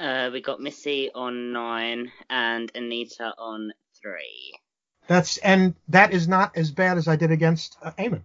[0.00, 4.54] Uh, we got Missy on nine and Anita on three.
[5.06, 8.22] That's and that is not as bad as I did against uh, Eamon.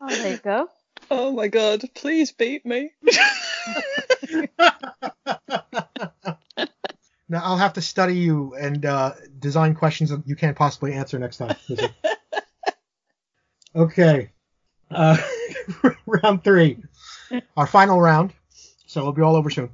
[0.00, 0.68] Oh, there you go.
[1.10, 2.92] Oh my god, please beat me.
[7.28, 11.18] Now I'll have to study you and uh, design questions that you can't possibly answer
[11.18, 11.56] next time.
[13.76, 14.30] Okay,
[14.88, 15.16] uh,
[16.06, 16.78] round three,
[17.56, 18.32] our final round.
[18.86, 19.70] So it'll be all over soon.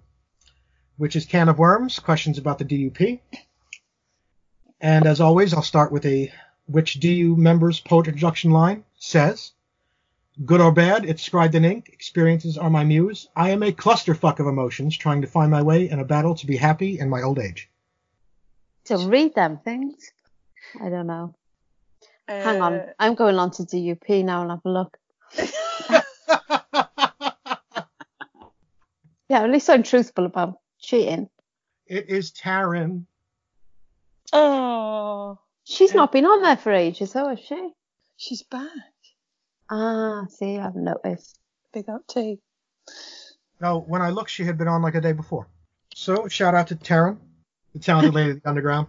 [0.96, 1.98] Which is can of worms?
[1.98, 3.20] Questions about the DUP.
[4.80, 6.32] And as always, I'll start with a
[6.66, 9.52] which DU members poet introduction line says.
[10.44, 11.90] Good or bad, it's scribed in ink.
[11.92, 13.28] Experiences are my muse.
[13.36, 16.46] I am a clusterfuck of emotions, trying to find my way in a battle to
[16.46, 17.68] be happy in my old age.
[18.84, 20.12] To read them things.
[20.80, 21.34] I don't know.
[22.26, 22.74] Hang on.
[22.74, 24.96] Uh, I'm going on to DUP now and have a look.
[29.30, 31.30] Yeah, at least I'm truthful about cheating.
[31.86, 33.06] It is Taryn.
[34.32, 37.72] Oh, She's not been on there for ages, though, has she?
[38.16, 38.68] she's back.
[39.70, 41.38] Ah, see, I haven't noticed.
[41.72, 42.38] Big up T.
[43.60, 45.46] No, when I looked, she had been on like a day before.
[45.94, 47.18] So, shout out to Taryn,
[47.72, 48.88] the talented lady of the underground.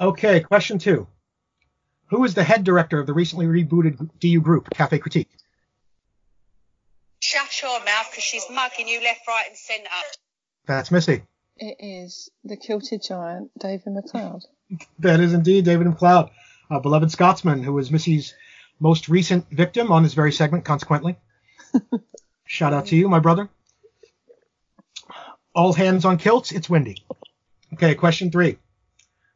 [0.00, 1.06] Okay, question two.
[2.06, 5.30] Who is the head director of the recently rebooted DU group, Cafe Critique?
[7.20, 9.88] Shut your mouth because she's mugging you left, right, and centre.
[10.66, 11.22] That's Missy.
[11.56, 14.42] It is the kilted giant, David McLeod.
[14.98, 16.30] That is indeed David McLeod,
[16.70, 18.34] a beloved Scotsman who was Missy's
[18.80, 21.16] most recent victim on this very segment, consequently.
[22.46, 23.48] Shout out to you, my brother.
[25.54, 27.04] All hands on kilts, it's windy.
[27.74, 28.58] Okay, question three.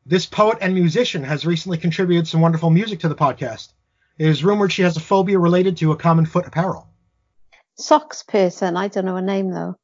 [0.04, 3.72] This poet and musician has recently contributed some wonderful music to the podcast.
[4.18, 6.88] It is rumored she has a phobia related to a common foot apparel.
[7.76, 8.76] Socks person.
[8.76, 9.76] I don't know her name, though.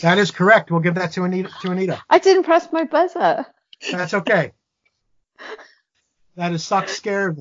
[0.00, 0.70] That is correct.
[0.70, 1.50] We'll give that to Anita.
[1.62, 2.02] To Anita.
[2.08, 3.44] I didn't press my buzzer.
[3.90, 4.52] That's okay.
[6.36, 7.38] that is Sock Scared.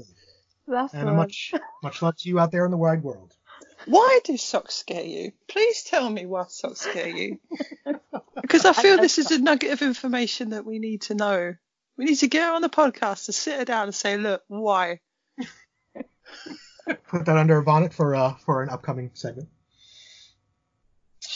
[0.68, 1.18] That's And the a one.
[1.18, 1.54] much
[1.84, 3.34] much love to you out there in the wide world.
[3.86, 5.32] Why do socks scare you?
[5.48, 7.40] Please tell me why socks scare you.
[8.40, 11.56] Because I feel this is a nugget of information that we need to know.
[11.98, 15.00] We need to get on the podcast to sit her down and say, look, why?
[17.08, 19.50] Put that under a bonnet for uh for an upcoming segment.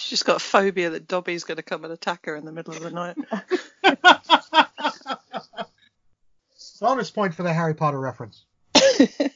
[0.06, 2.74] She's got a phobia that Dobby's going to come and attack her in the middle
[2.74, 3.18] of the night.
[6.80, 8.46] Bonus point for the Harry Potter reference.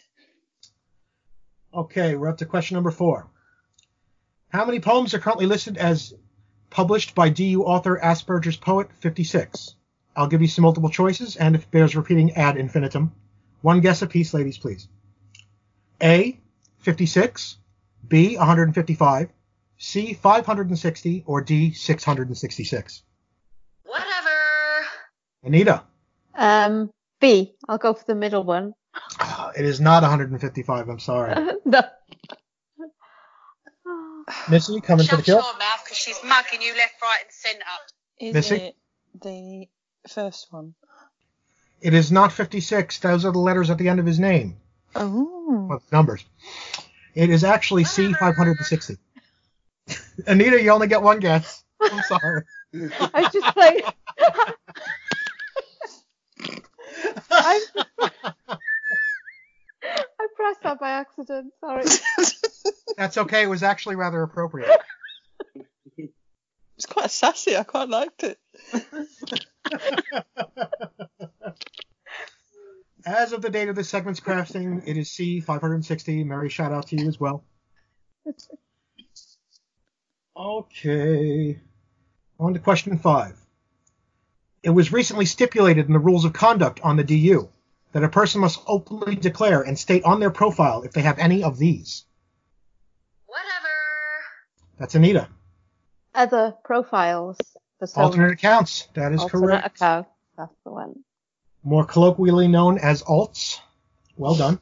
[1.71, 3.27] Okay, we're up to question number four.
[4.49, 6.15] How many poems are currently listed as
[6.71, 9.75] published by DU author Asperger's Poet 56?
[10.15, 13.13] I'll give you some multiple choices, and if it bears repeating ad infinitum,
[13.61, 14.87] one guess apiece, ladies, please.
[16.01, 16.39] A,
[16.79, 17.57] 56,
[18.07, 19.29] B, 155,
[19.79, 23.03] C, 560, or D, 666?
[23.85, 24.07] Whatever.
[25.43, 25.83] Anita,
[26.35, 26.91] Um,
[27.21, 27.53] B.
[27.67, 28.73] I'll go for the middle one.
[29.57, 31.33] it is not 155, I'm sorry.
[31.65, 31.81] no.
[34.49, 35.35] Missy, coming for the Shut kill?
[35.37, 37.65] your mouth because she's mugging you left, right, and centre.
[38.19, 38.55] Is Missy?
[38.57, 38.75] it
[39.21, 39.67] the
[40.07, 40.75] first one?
[41.81, 42.99] It is not 56.
[42.99, 44.57] Those are the letters at the end of his name.
[44.95, 45.65] Oh.
[45.69, 46.25] Well, numbers.
[47.15, 48.97] It is actually C 560.
[50.27, 51.63] Anita, you only get one guess.
[51.81, 52.43] I'm sorry.
[52.73, 53.85] I just like.
[57.31, 57.65] I,
[59.81, 61.53] I pressed that by accident.
[61.59, 61.83] Sorry.
[62.97, 63.43] That's okay.
[63.43, 64.69] It was actually rather appropriate.
[66.75, 67.57] It's quite sassy.
[67.57, 68.39] I quite liked it.
[73.05, 76.23] As of the date of this segment's crafting, it is C 560.
[76.23, 77.43] Mary, shout out to you as well.
[80.39, 81.59] Okay.
[82.39, 83.37] On to question five.
[84.63, 87.49] It was recently stipulated in the rules of conduct on the DU
[87.91, 91.43] that a person must openly declare and state on their profile if they have any
[91.43, 92.05] of these.
[93.25, 93.67] Whatever.
[94.77, 95.27] That's Anita.
[96.15, 97.37] Other profiles.
[97.79, 98.05] Persona.
[98.05, 98.87] Alternate accounts.
[98.93, 99.75] That is Alternate correct.
[99.75, 100.07] account.
[100.37, 101.03] That's the one.
[101.63, 103.59] More colloquially known as alts.
[104.15, 104.59] Well done.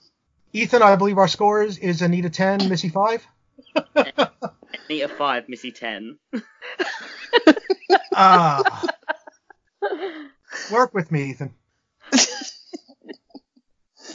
[0.53, 3.27] Ethan, I believe our scores is Anita 10, Missy 5.
[4.85, 6.17] Anita 5, Missy 10.
[8.19, 8.83] Ah.
[10.71, 11.53] Work with me, Ethan.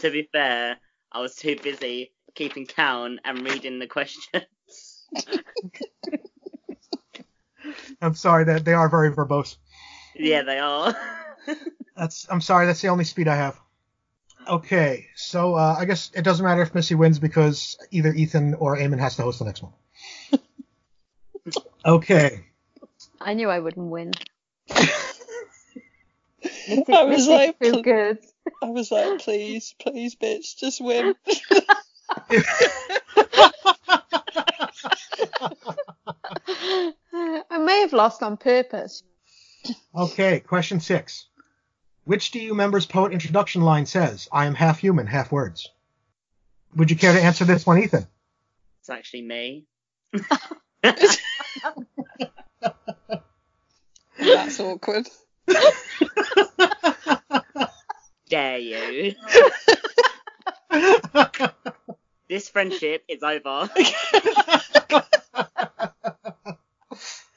[0.00, 0.76] to be fair,
[1.12, 4.44] I was too busy keeping count and reading the questions.
[8.02, 9.56] I'm sorry that they are very verbose.
[10.16, 10.96] yeah, they are.
[11.96, 13.60] That's I'm sorry, that's the only speed I have.
[14.48, 18.76] Okay, so uh, I guess it doesn't matter if Missy wins because either Ethan or
[18.78, 19.72] Eamon has to host the next one.
[21.84, 22.44] Okay.
[23.20, 24.12] I knew I wouldn't win.
[24.70, 24.88] I
[27.04, 28.18] was like, too pl- good.
[28.62, 31.14] I was like, please, please, bitch, just win.
[37.14, 39.02] I may have lost on purpose.
[39.94, 41.26] Okay, question six.
[42.04, 45.68] Which DU member's poet introduction line says, I am half human, half words?
[46.76, 48.06] Would you care to answer this one, Ethan?
[48.80, 49.66] It's actually me.
[50.82, 51.18] That's
[54.60, 55.08] awkward.
[58.28, 59.14] Dare you?
[62.28, 63.68] this friendship is over.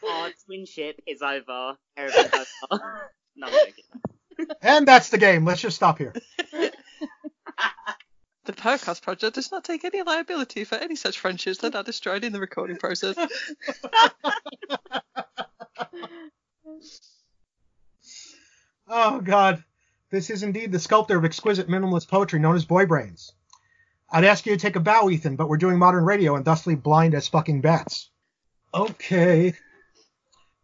[0.08, 1.78] Our twinship is over.
[1.98, 3.12] Everything's over.
[3.36, 4.56] no, I'm joking.
[4.62, 5.44] and that's the game.
[5.46, 6.14] Let's just stop here.
[8.46, 12.24] The Poetcast Project does not take any liability for any such friendships that are destroyed
[12.24, 13.16] in the recording process.
[18.88, 19.64] Oh, God.
[20.12, 23.34] This is indeed the sculptor of exquisite minimalist poetry known as Boy Brains.
[24.12, 26.76] I'd ask you to take a bow, Ethan, but we're doing modern radio and thusly
[26.76, 28.12] blind as fucking bats.
[28.74, 29.56] Okay.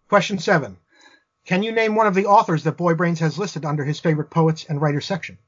[0.08, 0.78] Question seven.
[1.46, 4.30] Can you name one of the authors that Boy Brains has listed under his favorite
[4.30, 5.40] poets and writers section?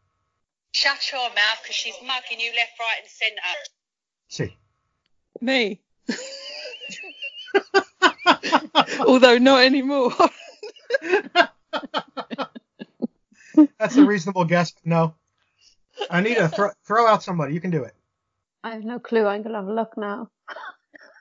[0.74, 3.42] Shut your mouth because she's mugging you left, right, and centre.
[4.28, 4.58] See.
[5.40, 5.80] Me.
[9.08, 10.12] Although not anymore.
[13.80, 14.72] That's a reasonable guess.
[14.72, 15.14] but No.
[16.10, 17.54] Anita, throw, throw out somebody.
[17.54, 17.94] You can do it.
[18.64, 19.28] I have no clue.
[19.28, 20.32] I'm gonna have a look now.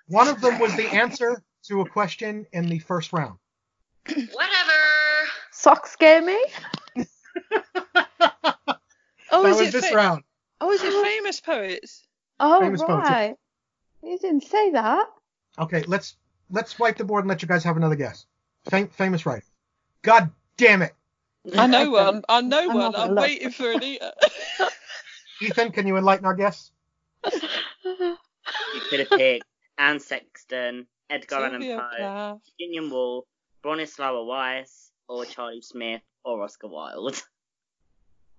[0.08, 3.38] One of them was the answer to a question in the first round.
[4.06, 5.28] Whatever.
[5.50, 6.42] Socks scare me.
[9.32, 10.22] Oh, that is was it this fa- round.
[10.60, 12.06] Oh, is it famous poets?
[12.38, 13.34] Oh Famous poets, right.
[14.02, 15.06] You didn't say that.
[15.58, 16.16] Okay, let's
[16.50, 18.26] let's wipe the board and let you guys have another guess.
[18.68, 19.44] Fam- famous writer.
[20.02, 20.94] God damn it.
[21.56, 22.22] I know one.
[22.28, 22.80] I know I'm one.
[22.80, 23.22] having a I'm look.
[23.22, 24.14] waiting for Anita.
[25.42, 26.70] Ethan, can you enlighten our guests?
[27.24, 28.16] You
[28.88, 29.44] could have picked
[29.78, 32.38] Anne Sexton, Edgar Allan Poe, Plath.
[32.58, 33.24] Virginia Woolf,
[33.64, 37.20] Bronislaw Wajs, or Charlie Smith, or Oscar Wilde.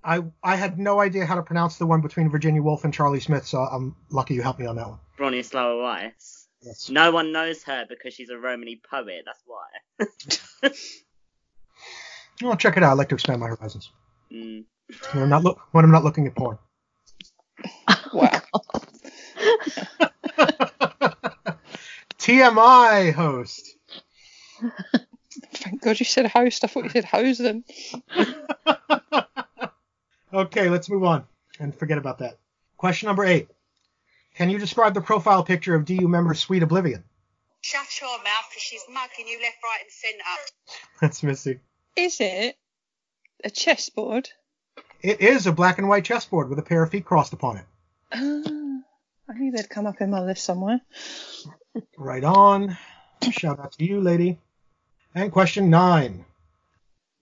[0.03, 3.19] I I had no idea how to pronounce the one between Virginia Woolf and Charlie
[3.19, 4.99] Smith, so I'm lucky you helped me on that one.
[5.17, 6.47] Bronislawa Rice.
[6.61, 6.89] Yes.
[6.89, 9.25] No one knows her because she's a Romany poet.
[9.25, 10.69] That's why.
[12.41, 12.91] Well, check it out.
[12.91, 13.91] I like to expand my horizons.
[14.31, 14.65] Mm.
[15.11, 16.57] When I'm not look when I'm not looking at porn.
[18.13, 18.41] Wow.
[22.19, 23.75] TMI host.
[25.53, 26.63] Thank God you said host.
[26.63, 27.63] I thought you said hose then.
[30.34, 31.26] Okay, let's move on
[31.60, 32.38] and forget about that.
[32.77, 33.49] Question number eight.
[34.35, 37.03] Can you describe the profile picture of DU member Sweet Oblivion?
[37.61, 40.23] Shut your mouth because she's mugging you left, right, and centre.
[41.01, 41.60] That's Missy.
[41.95, 42.57] Is it
[43.43, 44.30] a chessboard?
[45.01, 47.65] It is a black and white chessboard with a pair of feet crossed upon it.
[48.11, 48.81] Ah,
[49.30, 50.81] I knew they'd come up in my list somewhere.
[51.97, 52.76] Right on.
[53.31, 54.39] Shout out to you, lady.
[55.14, 56.26] And question nine.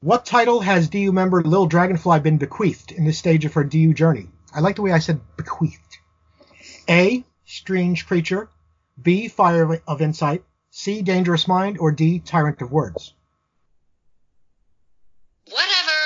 [0.03, 3.93] What title has DU member Lil Dragonfly been bequeathed in this stage of her DU
[3.93, 4.29] journey?
[4.51, 5.99] I like the way I said bequeathed.
[6.89, 7.23] A.
[7.45, 8.49] Strange Creature.
[8.99, 9.27] B.
[9.27, 10.43] Fire of Insight.
[10.71, 11.03] C.
[11.03, 11.77] Dangerous Mind.
[11.77, 12.17] Or D.
[12.17, 13.13] Tyrant of Words.
[15.45, 15.99] Whatever.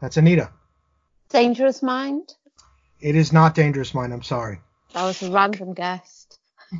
[0.00, 0.50] That's Anita.
[1.28, 2.32] Dangerous Mind.
[2.98, 4.60] It is not Dangerous Mind, I'm sorry.
[4.94, 6.28] That was a random guess.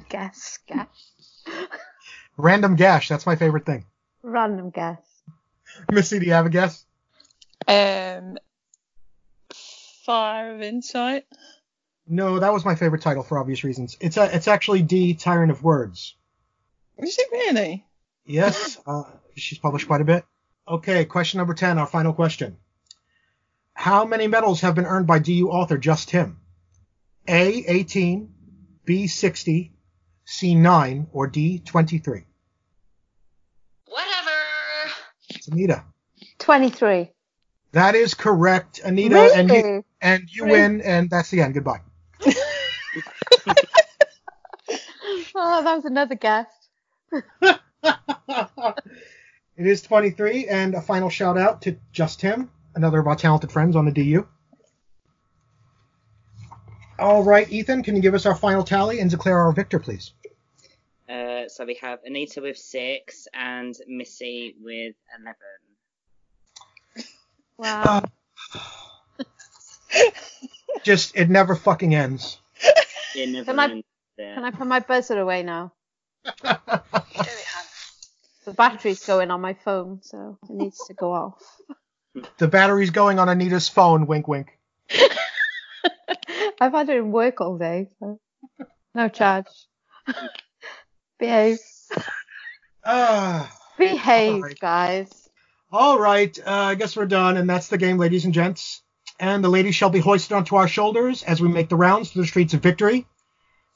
[0.09, 1.44] Guess, guess.
[2.38, 3.84] Random Gash, that's my favorite thing.
[4.22, 5.11] Random guess.
[5.93, 6.85] Missy, do you have a guess?
[7.66, 8.39] Um,
[10.05, 11.24] Fire of Insight.
[12.07, 13.97] No, that was my favorite title for obvious reasons.
[14.01, 15.15] It's a, it's actually D.
[15.15, 16.16] Tyrant of Words.
[16.99, 17.86] Is it really?
[18.24, 19.05] Yes, uh,
[19.36, 20.24] she's published quite a bit.
[20.66, 22.57] Okay, question number 10, our final question.
[23.74, 26.40] How many medals have been earned by DU author Just Him?
[27.28, 28.32] A, 18,
[28.85, 29.73] B, 60,
[30.24, 32.03] C, 9, or D, 23?
[32.11, 32.31] Whatever.
[35.43, 35.82] It's Anita.
[36.39, 37.10] 23.
[37.73, 39.35] That is correct, Anita, Really?
[39.35, 41.55] and you, and you win, and that's the end.
[41.55, 41.81] Goodbye.
[45.35, 46.47] Oh, that was another guess.
[49.56, 53.51] It is 23, and a final shout out to Just Him, another of our talented
[53.51, 54.27] friends on the DU.
[56.98, 60.12] All right, Ethan, can you give us our final tally and declare our victor, please?
[61.12, 65.36] Uh, so we have Anita with six and Missy with eleven.
[67.59, 68.02] Wow.
[70.82, 72.39] Just, it never fucking ends.
[73.14, 73.86] It never Can I- ends
[74.16, 74.34] there.
[74.34, 75.72] Can I put my buzzer away now?
[78.44, 81.40] The battery's going on my phone, so it needs to go off.
[82.39, 84.59] The battery's going on Anita's phone, wink wink.
[86.60, 88.18] I've had it in work all day, so
[88.97, 89.47] no charge.
[91.23, 91.61] Behave.
[92.85, 93.57] Ah.
[93.78, 94.59] Behave, Alright.
[94.59, 95.28] guys.
[95.70, 98.82] All right, uh, I guess we're done, and that's the game, ladies and gents.
[99.20, 102.23] And the ladies shall be hoisted onto our shoulders as we make the rounds through
[102.23, 103.07] the streets of victory.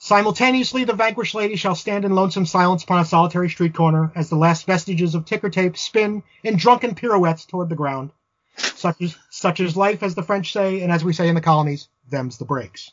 [0.00, 4.28] Simultaneously, the vanquished lady shall stand in lonesome silence upon a solitary street corner as
[4.28, 8.10] the last vestiges of ticker tape spin in drunken pirouettes toward the ground.
[8.56, 11.40] Such is, such is life, as the French say, and as we say in the
[11.40, 12.90] colonies, them's the breaks.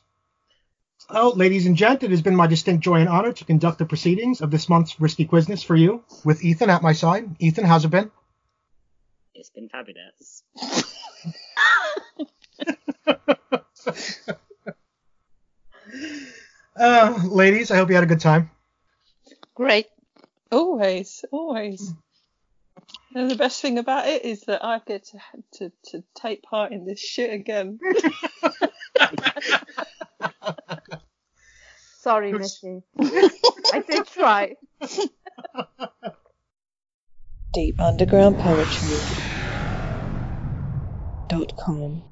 [1.10, 3.86] Oh, ladies and gent, it has been my distinct joy and honor to conduct the
[3.86, 7.36] proceedings of this month's Risky Quizzness for you, with Ethan at my side.
[7.40, 8.10] Ethan, how's it been?
[9.36, 10.44] It's been fabulous.
[16.76, 18.50] Uh, ladies, I hope you had a good time.
[19.54, 19.86] Great.
[20.52, 21.94] Always, always.
[23.14, 25.20] And the best thing about it is that I get to,
[25.54, 27.80] to, to take part in this shit again.
[32.04, 32.84] Sorry, Missy.
[33.00, 34.58] I did try.
[37.54, 38.98] Deep Underground Poetry.
[41.30, 42.04] Dot com.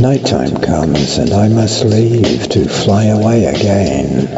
[0.00, 4.28] Nighttime comes and I must leave to fly away again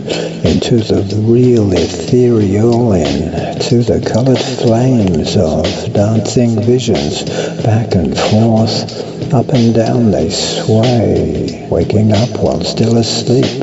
[0.46, 7.24] into the real ethereal, into the colored flames of dancing visions.
[7.64, 13.60] Back and forth, up and down they sway, waking up while still asleep.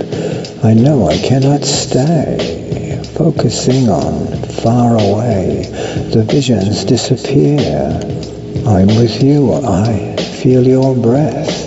[0.66, 5.64] I know I cannot stay, focusing on far away.
[6.12, 8.02] The visions disappear.
[8.68, 11.65] I'm with you, I feel your breath.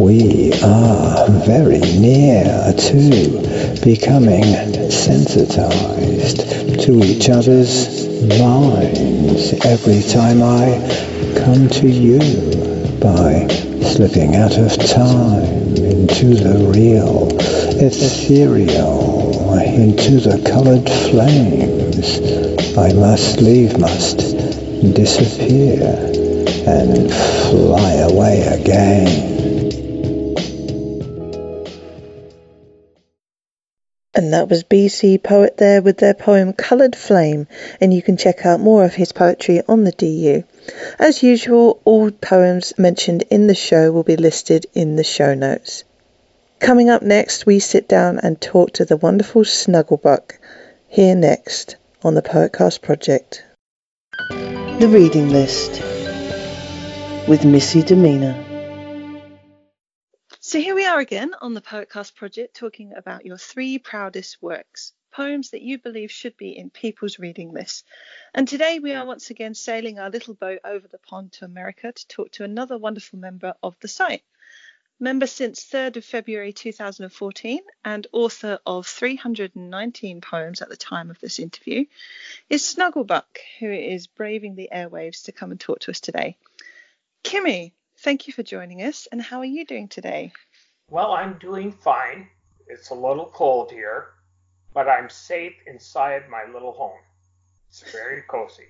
[0.00, 6.40] We are very near to becoming sensitized
[6.84, 10.80] to each other's minds every time I
[11.36, 12.18] come to you
[12.98, 13.46] by
[13.82, 17.28] slipping out of time into the real,
[17.78, 22.18] ethereal, into the colored flames.
[22.78, 24.16] I must leave, must
[24.94, 25.82] disappear
[26.66, 29.29] and fly away again.
[34.20, 37.46] And that was BCPoet there with their poem Coloured Flame,
[37.80, 40.44] and you can check out more of his poetry on the DU.
[40.98, 45.84] As usual, all poems mentioned in the show will be listed in the show notes.
[46.58, 50.32] Coming up next, we sit down and talk to the wonderful Snugglebuck.
[50.86, 53.42] Here next on the Poetcast Project.
[54.28, 55.80] The Reading List
[57.26, 58.49] with Missy Demeanor.
[60.50, 64.92] So here we are again on the Poetcast Project talking about your three proudest works,
[65.12, 67.84] poems that you believe should be in people's reading lists.
[68.34, 71.92] And today we are once again sailing our little boat over the pond to America
[71.92, 74.24] to talk to another wonderful member of the site.
[74.98, 81.20] Member since 3rd of February 2014 and author of 319 poems at the time of
[81.20, 81.84] this interview
[82.48, 86.36] is Snugglebuck, who is braving the airwaves to come and talk to us today.
[87.22, 87.70] Kimmy,
[88.02, 89.08] Thank you for joining us.
[89.12, 90.32] And how are you doing today?
[90.88, 92.28] Well, I'm doing fine.
[92.66, 94.12] It's a little cold here,
[94.72, 96.98] but I'm safe inside my little home.
[97.68, 98.68] It's very cozy.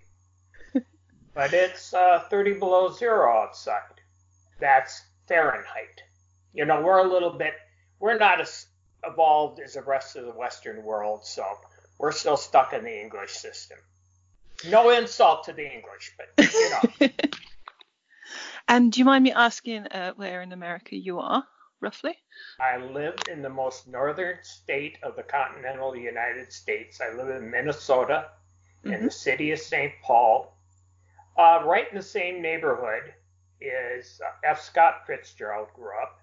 [1.32, 4.01] but it's uh, 30 below zero outside.
[4.59, 6.02] That's Fahrenheit.
[6.52, 7.55] You know, we're a little bit,
[8.01, 8.66] we're not as
[9.05, 11.44] evolved as the rest of the Western world, so
[12.01, 13.78] we're still stuck in the English system.
[14.69, 17.09] No insult to the English, but you know.
[18.69, 21.45] And do you mind me asking uh, where in America you are,
[21.81, 22.16] roughly?
[22.61, 27.01] I live in the most northern state of the continental United States.
[27.01, 28.28] I live in Minnesota,
[28.85, 28.95] mm-hmm.
[28.95, 29.93] in the city of St.
[30.03, 30.57] Paul.
[31.37, 33.15] Uh, right in the same neighborhood
[33.61, 34.62] is uh, F.
[34.62, 36.20] Scott Fitzgerald grew up.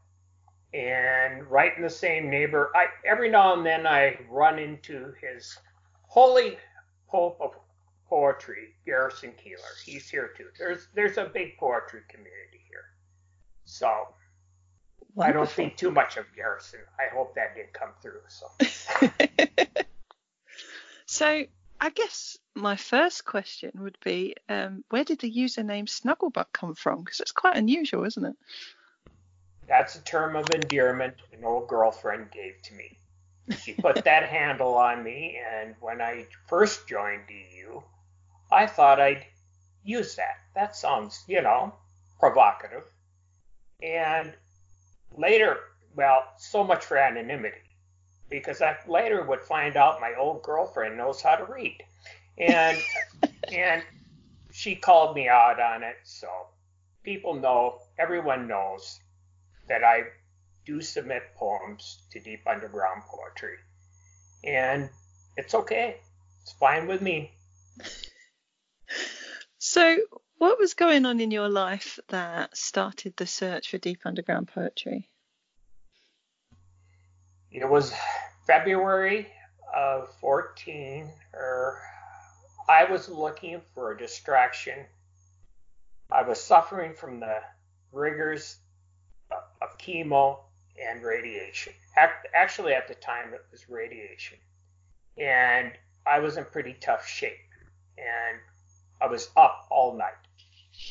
[0.73, 5.57] And right in the same neighbor, I every now and then I run into his
[6.03, 6.57] holy
[7.09, 7.55] pope of
[8.09, 9.83] poetry, Garrison Keillor.
[9.85, 10.47] He's here too.
[10.57, 12.85] There's there's a big poetry community here.
[13.65, 14.07] So
[15.13, 15.23] Wonderful.
[15.23, 16.79] I don't think too much of Garrison.
[16.99, 18.21] I hope that did come through.
[18.27, 18.47] So
[21.07, 21.45] So
[21.79, 27.03] I guess my first question would be, um, where did the username Snugglebuck come from?
[27.03, 28.35] Because it's quite unusual, isn't it?
[29.67, 32.97] That's a term of endearment an old girlfriend gave to me.
[33.63, 37.81] She put that handle on me, and when I first joined DU,
[38.51, 39.25] I thought I'd
[39.83, 40.37] use that.
[40.55, 41.73] That sounds, you know,
[42.19, 42.83] provocative.
[43.81, 44.33] And
[45.17, 45.57] later,
[45.95, 47.57] well, so much for anonymity,
[48.29, 51.77] because I later would find out my old girlfriend knows how to read,
[52.37, 52.77] and
[53.51, 53.83] and
[54.51, 55.97] she called me out on it.
[56.03, 56.27] So
[57.03, 58.99] people know, everyone knows
[59.67, 60.03] that I
[60.65, 63.57] do submit poems to Deep Underground Poetry,
[64.43, 64.89] and
[65.35, 65.97] it's okay.
[66.41, 67.31] It's fine with me.
[69.77, 69.97] So,
[70.39, 75.07] what was going on in your life that started the search for deep underground poetry?
[77.51, 77.93] It was
[78.47, 79.27] February
[79.75, 81.79] of 14, or
[82.67, 84.83] I was looking for a distraction.
[86.11, 87.37] I was suffering from the
[87.91, 88.57] rigors
[89.29, 90.39] of chemo
[90.83, 91.73] and radiation.
[92.33, 94.39] Actually, at the time, it was radiation.
[95.19, 95.73] And
[96.07, 97.37] I was in pretty tough shape.
[97.99, 98.39] And
[98.99, 100.13] I was up all night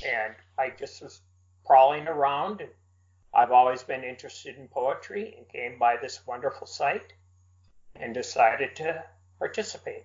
[0.04, 1.20] and I just was
[1.64, 2.70] prowling around and
[3.34, 7.12] I've always been interested in poetry and came by this wonderful site
[7.94, 9.04] and decided to
[9.38, 10.04] participate.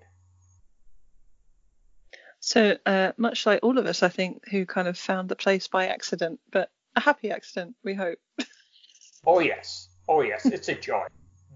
[2.39, 5.67] So, uh, much like all of us, I think, who kind of found the place
[5.67, 8.17] by accident, but a happy accident, we hope.
[9.25, 9.89] oh, yes.
[10.09, 10.45] Oh, yes.
[10.45, 11.05] It's a joy.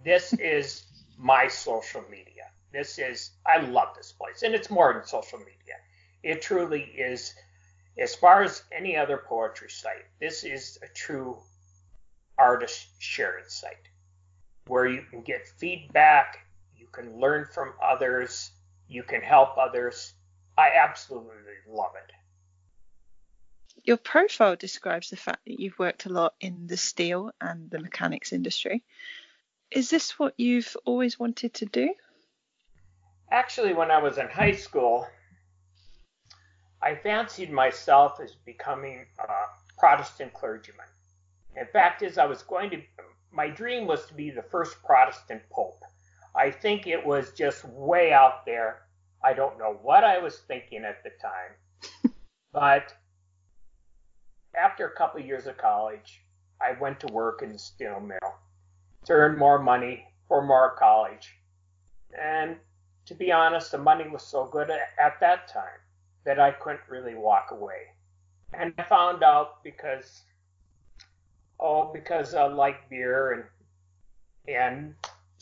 [0.04, 0.86] this is
[1.18, 2.52] my social media.
[2.72, 4.44] This is, I love this place.
[4.44, 5.76] And it's more than social media
[6.26, 7.36] it truly is,
[8.00, 11.38] as far as any other poetry site, this is a true
[12.38, 13.88] artist sharing site
[14.66, 16.40] where you can get feedback,
[16.76, 18.52] you can learn from others,
[18.90, 20.14] you can help others.
[20.58, 21.32] I absolutely
[21.70, 22.12] love it.
[23.84, 27.78] Your profile describes the fact that you've worked a lot in the steel and the
[27.78, 28.84] mechanics industry.
[29.70, 31.94] Is this what you've always wanted to do?
[33.30, 35.08] Actually, when I was in high school,
[36.86, 39.26] I fancied myself as becoming a
[39.80, 40.86] Protestant clergyman.
[41.56, 42.82] In fact, as I was going to,
[43.32, 45.82] my dream was to be the first Protestant pope.
[46.36, 48.84] I think it was just way out there.
[49.24, 52.14] I don't know what I was thinking at the time,
[52.54, 52.94] but
[54.56, 56.22] after a couple of years of college,
[56.62, 58.36] I went to work in the steel mill
[59.06, 61.34] to earn more money for more college.
[62.22, 62.58] And
[63.08, 65.80] to be honest, the money was so good at that time
[66.26, 67.94] that I couldn't really walk away.
[68.54, 70.24] And I found out because,
[71.60, 73.44] oh, because I like beer and
[74.48, 74.94] and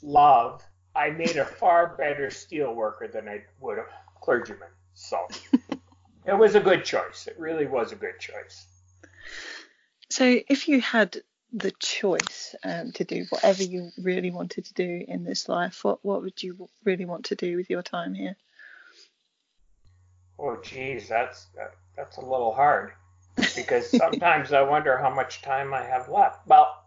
[0.02, 0.64] love,
[0.96, 3.86] I made a far better steel worker than I would a
[4.22, 4.70] clergyman.
[4.94, 5.28] So
[6.26, 7.28] it was a good choice.
[7.28, 8.68] It really was a good choice.
[10.10, 11.18] So, if you had
[11.52, 16.04] the choice um, to do whatever you really wanted to do in this life, what
[16.06, 18.36] what would you really want to do with your time here?
[20.40, 22.94] Oh, geez, that's that, that's a little hard
[23.56, 26.48] because sometimes I wonder how much time I have left.
[26.48, 26.84] Well,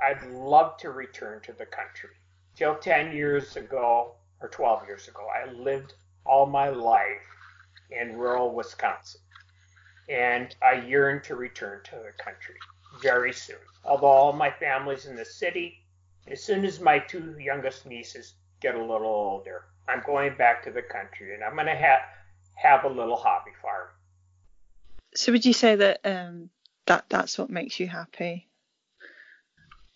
[0.00, 2.10] I'd love to return to the country.
[2.54, 5.94] Till 10 years ago, or 12 years ago, I lived
[6.24, 7.22] all my life
[7.90, 9.20] in rural Wisconsin.
[10.08, 12.56] And I yearn to return to the country
[13.02, 13.58] very soon.
[13.84, 15.84] Although all my family's in the city,
[16.26, 20.70] as soon as my two youngest nieces get a little older, I'm going back to
[20.70, 22.00] the country and I'm going to have
[22.58, 23.88] have a little hobby farm.
[25.14, 26.50] So, would you say that um,
[26.86, 28.48] that that's what makes you happy?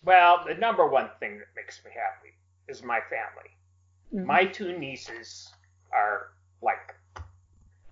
[0.03, 2.33] Well, the number one thing that makes me happy
[2.67, 3.51] is my family.
[4.13, 4.25] Mm.
[4.25, 5.51] My two nieces
[5.93, 6.31] are
[6.61, 6.95] like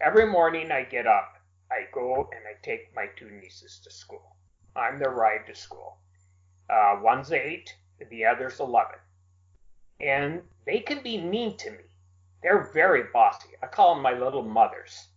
[0.01, 1.35] every morning I get up,
[1.71, 4.35] I go and I take my two nieces to school.
[4.75, 5.97] I'm their ride to school.
[6.69, 7.75] Uh, one's eight,
[8.09, 8.91] the other's 11.
[9.99, 11.90] And they can be mean to me.
[12.43, 13.49] They're very bossy.
[13.61, 15.07] I call them my little mothers.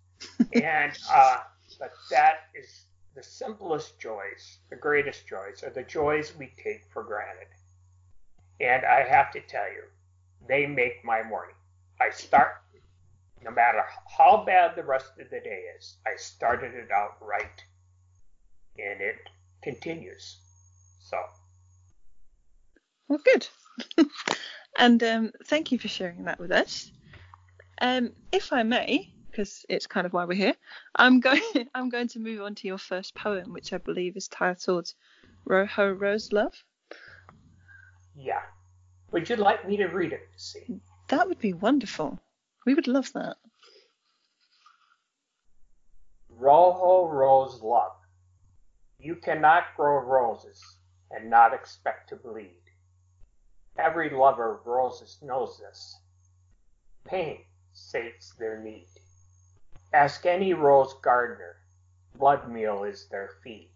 [0.53, 1.39] and, uh,
[1.79, 2.85] but that is
[3.15, 7.49] the simplest joys, the greatest joys, are the joys we take for granted.
[8.61, 9.83] And I have to tell you,
[10.47, 11.55] they make my morning.
[12.01, 12.57] I start,
[13.43, 13.85] no matter
[14.17, 17.63] how bad the rest of the day is, I started it out right.
[18.79, 19.17] And it
[19.63, 20.39] continues.
[21.01, 21.19] So.
[23.09, 23.49] Well, good.
[24.79, 26.91] and um, thank you for sharing that with us.
[27.85, 30.55] Um, if I may, because it's kind of why we're here,
[30.97, 31.43] I'm going.
[31.74, 34.94] I'm going to move on to your first poem, which I believe is titled
[35.44, 36.55] "Rojo Rose Love."
[38.16, 38.40] Yeah.
[39.12, 40.81] Would you like me to read it, see?
[41.09, 42.19] That would be wonderful.
[42.65, 43.36] We would love that.
[46.31, 47.97] Rojo Rose Love.
[48.98, 50.59] You cannot grow roses
[51.11, 52.62] and not expect to bleed.
[53.78, 55.98] Every lover of roses knows this.
[57.05, 57.40] Pain
[57.75, 58.87] sates their need.
[59.93, 61.57] Ask any rose gardener,
[62.17, 63.71] blood meal is their feed.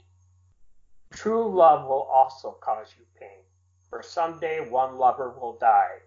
[1.11, 3.43] True love will also cause you pain,
[3.91, 5.99] for someday one lover will die,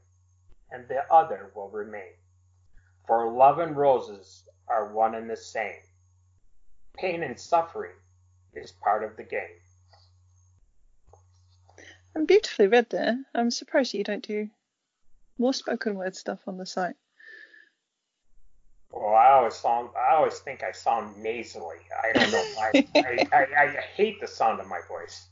[0.71, 2.13] and the other will remain.
[3.07, 5.81] For love and roses are one and the same.
[6.93, 7.95] Pain and suffering
[8.53, 9.59] is part of the game.
[12.15, 13.17] I'm beautifully read there.
[13.33, 14.49] I'm surprised you don't do
[15.37, 16.95] more spoken word stuff on the site.
[18.91, 21.77] Well, I always sound, I always think I sound nasally.
[22.03, 22.45] I don't know.
[22.59, 25.27] I, I, I, I hate the sound of my voice.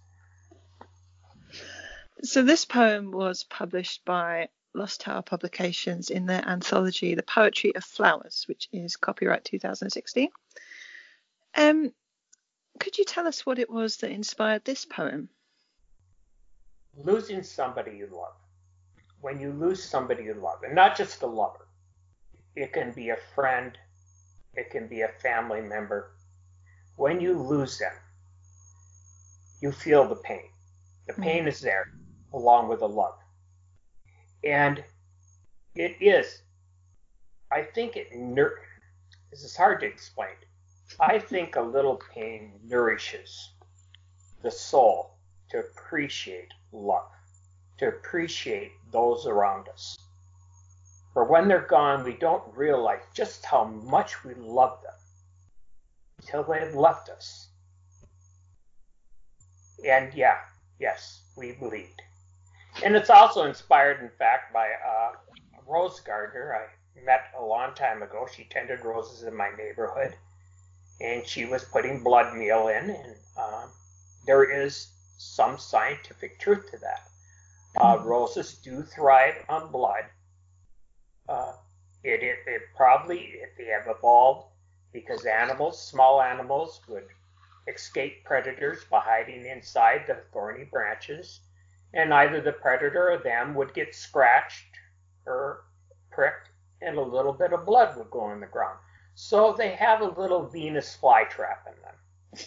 [2.24, 7.84] So this poem was published by Lost Tower Publications in their anthology, The Poetry of
[7.84, 10.30] Flowers, which is copyright 2016.
[11.56, 11.94] Um,
[12.80, 15.30] could you tell us what it was that inspired this poem?
[16.96, 18.36] Losing somebody you love.
[19.22, 21.68] When you lose somebody you love, and not just a lover,
[22.56, 23.78] it can be a friend,
[24.56, 26.12] it can be a family member.
[26.96, 27.94] When you lose them,
[29.62, 30.50] you feel the pain.
[31.08, 31.24] The mm-hmm.
[31.24, 31.92] pain is there
[32.34, 33.16] along with the love.
[34.44, 34.84] And
[35.76, 36.42] it is,
[37.52, 38.62] I think it, nur-
[39.32, 40.36] this is hard to explain.
[41.00, 43.52] I think a little pain nourishes
[44.42, 45.12] the soul
[45.50, 47.12] to appreciate love,
[47.78, 49.98] to appreciate those around us.
[51.20, 54.94] For when they're gone, we don't realize just how much we love them
[56.22, 57.50] until they've left us.
[59.86, 60.38] And yeah,
[60.80, 61.98] yes, we bleed.
[62.86, 65.12] And it's also inspired, in fact, by uh,
[65.58, 68.26] a rose gardener I met a long time ago.
[68.34, 70.16] She tended roses in my neighborhood,
[71.02, 73.66] and she was putting blood meal in, and uh,
[74.26, 74.88] there is
[75.18, 77.10] some scientific truth to that.
[77.76, 80.06] Uh, roses do thrive on blood.
[81.30, 81.54] Uh,
[82.04, 84.48] it, it, it probably they have evolved
[84.92, 87.06] because animals, small animals, would
[87.68, 91.42] escape predators by hiding inside the thorny branches,
[91.94, 94.78] and either the predator or them would get scratched
[95.28, 95.66] or
[96.10, 96.50] pricked,
[96.82, 98.80] and a little bit of blood would go on the ground.
[99.14, 102.46] So they have a little Venus flytrap in them.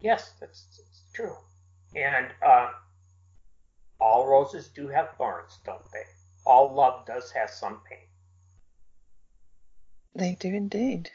[0.00, 1.36] Yes, that's, that's true.
[1.96, 2.70] And uh,
[4.00, 6.04] all roses do have thorns, don't they?
[6.44, 7.98] All love does have some pain.
[10.14, 11.10] They do indeed.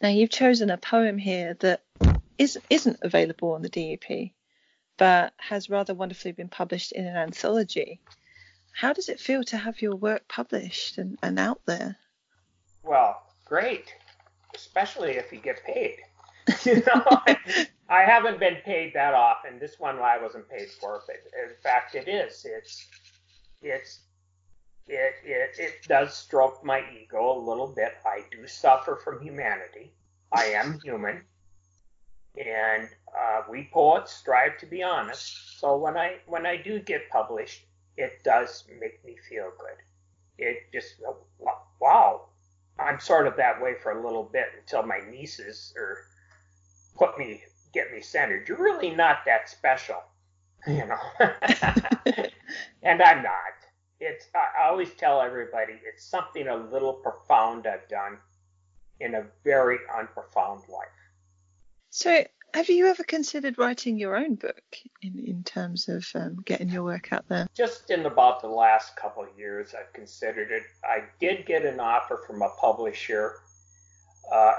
[0.00, 1.82] Now, you've chosen a poem here that
[2.38, 4.32] is, isn't available on the DUP,
[4.96, 8.00] but has rather wonderfully been published in an anthology.
[8.72, 11.96] How does it feel to have your work published and, and out there?
[12.82, 13.92] Well, great,
[14.54, 15.96] especially if you get paid.
[16.64, 17.36] you know, I,
[17.88, 19.58] I haven't been paid that often.
[19.58, 22.46] This one I wasn't paid for, but in fact, it is.
[22.48, 22.86] It's
[23.62, 24.00] it's
[24.90, 27.94] it it it does stroke my ego a little bit.
[28.04, 29.92] I do suffer from humanity.
[30.32, 31.22] I am human,
[32.36, 32.88] and
[33.18, 35.60] uh, we poets strive to be honest.
[35.60, 37.64] So when I when I do get published,
[37.96, 39.78] it does make me feel good.
[40.38, 40.96] It just
[41.80, 42.28] wow,
[42.78, 45.98] I'm sort of that way for a little bit until my nieces or
[46.96, 47.42] put me
[47.72, 48.48] get me centered.
[48.48, 50.02] You're really not that special,
[50.66, 50.98] you know.
[52.82, 53.59] and I'm not.
[54.00, 58.18] It's I always tell everybody it's something a little profound I've done
[58.98, 60.88] in a very unprofound life.
[61.90, 62.24] So,
[62.54, 64.62] have you ever considered writing your own book
[65.02, 67.46] in, in terms of um, getting your work out there?
[67.54, 70.62] Just in about the last couple of years, I've considered it.
[70.84, 73.34] I did get an offer from a publisher
[74.32, 74.54] uh, uh,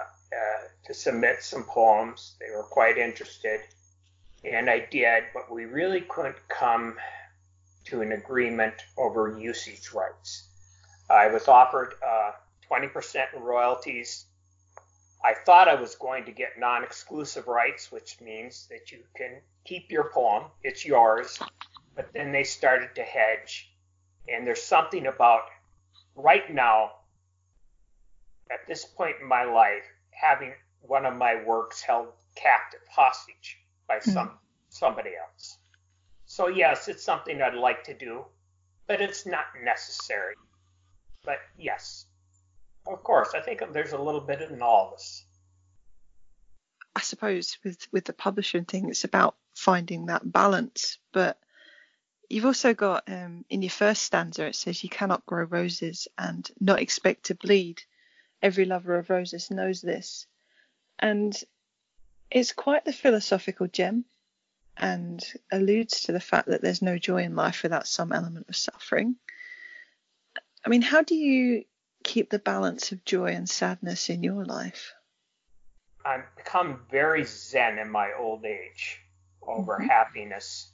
[0.85, 2.35] to submit some poems.
[2.39, 3.61] They were quite interested,
[4.43, 6.97] and I did, but we really couldn't come
[7.85, 10.47] to an agreement over usage rights.
[11.09, 12.31] I was offered uh,
[12.69, 14.25] 20% royalties
[15.23, 19.41] I thought I was going to get non exclusive rights, which means that you can
[19.65, 21.39] keep your poem, it's yours.
[21.95, 23.71] But then they started to hedge.
[24.27, 25.43] And there's something about
[26.15, 26.91] right now,
[28.51, 33.97] at this point in my life, having one of my works held captive, hostage by
[33.97, 34.11] mm-hmm.
[34.11, 34.31] some
[34.69, 35.57] somebody else.
[36.31, 38.23] So yes, it's something I'd like to do,
[38.87, 40.35] but it's not necessary.
[41.25, 42.05] But yes,
[42.87, 45.25] of course, I think there's a little bit in all of us.
[46.95, 50.99] I suppose with with the publishing thing, it's about finding that balance.
[51.11, 51.37] But
[52.29, 56.49] you've also got um, in your first stanza, it says you cannot grow roses and
[56.61, 57.83] not expect to bleed.
[58.41, 60.27] Every lover of roses knows this,
[60.97, 61.37] and
[62.31, 64.05] it's quite the philosophical gem,
[64.81, 68.55] and alludes to the fact that there's no joy in life without some element of
[68.55, 69.15] suffering.
[70.65, 71.63] I mean, how do you
[72.03, 74.93] keep the balance of joy and sadness in your life?
[76.03, 78.99] I've become very zen in my old age
[79.43, 79.87] over mm-hmm.
[79.87, 80.71] happiness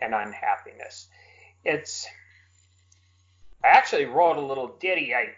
[0.00, 1.06] and unhappiness.
[1.64, 2.06] It's
[3.64, 5.28] I actually wrote a little ditty I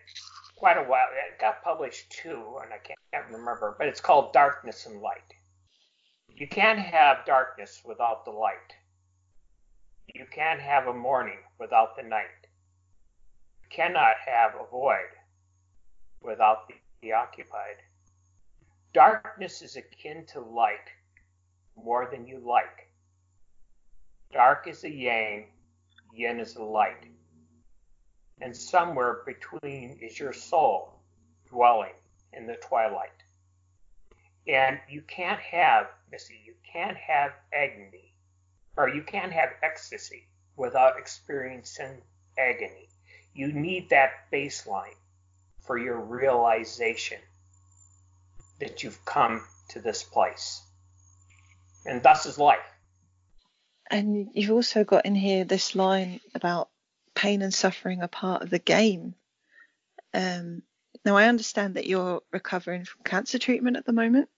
[0.57, 4.33] quite a while it got published too and I can't, can't remember, but it's called
[4.33, 5.35] Darkness and Light.
[6.39, 8.77] You can't have darkness without the light.
[10.15, 12.47] You can't have a morning without the night.
[13.61, 15.11] You cannot have a void
[16.23, 16.71] without
[17.03, 17.83] the occupied.
[18.95, 20.89] Darkness is akin to light
[21.77, 22.89] more than you like.
[24.33, 25.47] Dark is a yang,
[26.15, 27.05] yin is a light.
[28.41, 31.01] And somewhere between is your soul
[31.51, 31.95] dwelling
[32.33, 33.25] in the twilight.
[34.49, 38.15] And you can't have, Missy, you can't have agony,
[38.77, 40.27] or you can't have ecstasy
[40.57, 42.01] without experiencing
[42.39, 42.89] agony.
[43.35, 44.97] You need that baseline
[45.67, 47.19] for your realization
[48.59, 50.63] that you've come to this place.
[51.85, 52.59] And thus is life.
[53.91, 56.71] And you've also got in here this line about
[57.15, 59.15] pain and suffering are part of the game.
[60.15, 60.63] Um,
[61.05, 64.29] now, I understand that you're recovering from cancer treatment at the moment.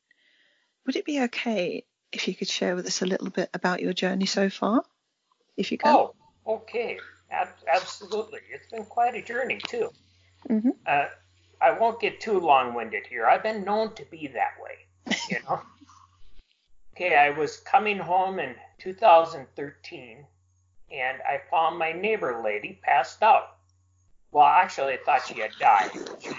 [0.90, 3.92] Would it be okay if you could share with us a little bit about your
[3.92, 4.82] journey so far,
[5.56, 5.94] if you can?
[5.94, 6.14] Oh,
[6.44, 6.98] okay.
[7.30, 8.40] Ab- absolutely.
[8.52, 9.92] It's been quite a journey, too.
[10.48, 10.70] Mm-hmm.
[10.84, 11.04] Uh,
[11.60, 13.26] I won't get too long-winded here.
[13.26, 15.62] I've been known to be that way, you know.
[16.96, 20.26] okay, I was coming home in 2013,
[20.90, 23.58] and I found my neighbor lady passed out.
[24.32, 25.92] Well, actually, I thought she had died.
[26.18, 26.30] She,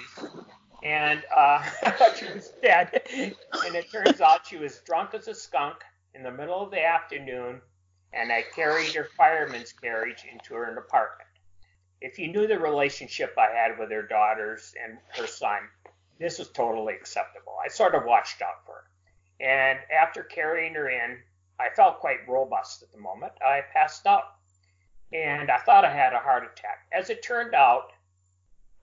[0.83, 1.63] and uh,
[2.15, 3.01] she was dead.
[3.13, 5.77] And it turns out she was drunk as a skunk
[6.13, 7.61] in the middle of the afternoon,
[8.13, 11.27] and I carried her fireman's carriage into her apartment
[12.01, 15.59] if you knew the relationship I had with her daughters and her son,
[16.19, 17.53] this was totally acceptable.
[17.63, 18.83] I sort of watched out for her.
[19.39, 21.19] And after carrying her in,
[21.59, 23.33] I felt quite robust at the moment.
[23.45, 24.23] I passed out.
[25.13, 26.87] And I thought I had a heart attack.
[26.91, 27.91] As it turned out,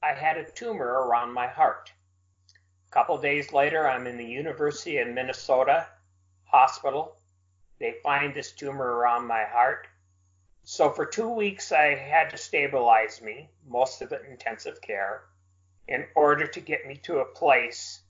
[0.00, 1.92] I had a tumor around my heart.
[2.86, 5.88] A couple days later, I'm in the University of Minnesota
[6.44, 7.16] hospital.
[7.80, 9.88] They find this tumor around my heart.
[10.62, 15.24] So for two weeks, I had to stabilize me, most of it intensive care,
[15.88, 18.00] in order to get me to a place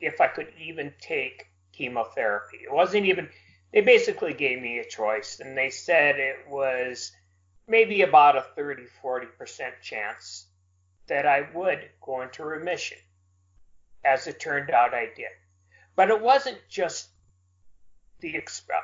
[0.00, 2.58] if I could even take chemotherapy.
[2.64, 3.30] It wasn't even,
[3.72, 7.12] they basically gave me a choice and they said it was
[7.68, 10.45] maybe about a 30 40% chance
[11.08, 12.98] that I would go into remission.
[14.04, 15.30] As it turned out, I did.
[15.96, 17.08] But it wasn't just
[18.20, 18.42] the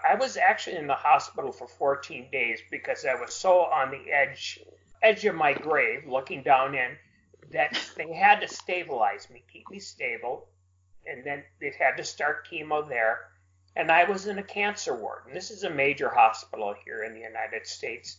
[0.08, 4.12] I was actually in the hospital for 14 days because I was so on the
[4.12, 4.60] edge
[5.02, 6.96] edge of my grave looking down in
[7.50, 10.48] that they had to stabilize me, keep me stable,
[11.06, 13.28] and then they had to start chemo there.
[13.74, 15.22] And I was in a cancer ward.
[15.26, 18.18] And this is a major hospital here in the United States.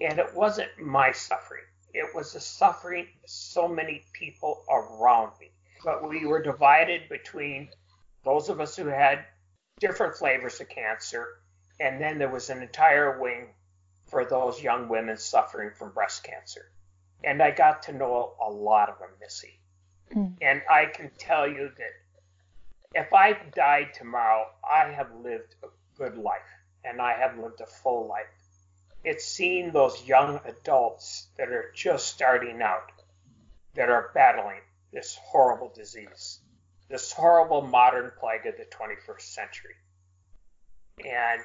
[0.00, 1.64] And it wasn't my suffering.
[1.94, 5.50] It was the suffering of so many people around me.
[5.84, 7.68] But we were divided between
[8.24, 9.24] those of us who had
[9.80, 11.40] different flavors of cancer,
[11.80, 13.48] and then there was an entire wing
[14.06, 16.70] for those young women suffering from breast cancer.
[17.24, 19.58] And I got to know a lot of them, Missy.
[20.14, 20.34] Mm.
[20.40, 26.16] And I can tell you that if I died tomorrow, I have lived a good
[26.18, 26.40] life
[26.84, 28.41] and I have lived a full life.
[29.04, 32.92] It's seeing those young adults that are just starting out
[33.74, 34.60] that are battling
[34.92, 36.40] this horrible disease,
[36.88, 39.74] this horrible modern plague of the 21st century.
[41.04, 41.40] And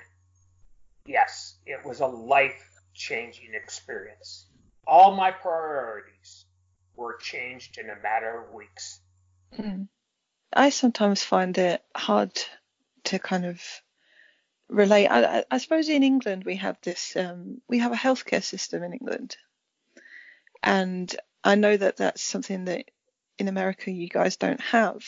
[1.06, 2.64] yes, it was a life
[2.94, 4.46] changing experience.
[4.86, 6.46] All my priorities
[6.96, 9.00] were changed in a matter of weeks.
[9.58, 9.88] Mm.
[10.54, 12.32] I sometimes find it hard
[13.06, 13.62] to kind of
[14.70, 15.08] relate.
[15.08, 18.84] I, I- I suppose in England we have this, um, we have a healthcare system
[18.84, 19.38] in England,
[20.64, 21.14] and
[21.44, 22.92] I know that that's something that
[23.38, 25.04] in America you guys don't have.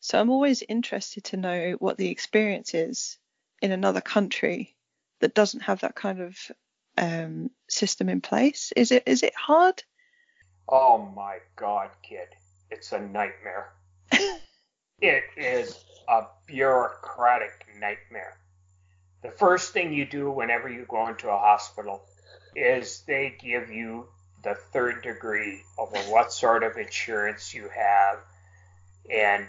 [0.00, 3.18] So I'm always interested to know what the experience is
[3.60, 4.76] in another country
[5.20, 6.38] that doesn't have that kind of
[6.96, 8.72] um, system in place.
[8.76, 9.82] Is it is it hard?
[10.68, 12.28] Oh my God, kid.
[12.70, 13.72] It's a nightmare.
[15.00, 18.36] it is a bureaucratic nightmare.
[19.28, 22.02] The first thing you do whenever you go into a hospital
[22.56, 24.08] is they give you
[24.42, 28.20] the third degree over what sort of insurance you have
[29.10, 29.46] and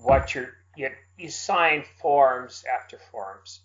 [0.00, 3.62] what you're, you, you sign forms after forms.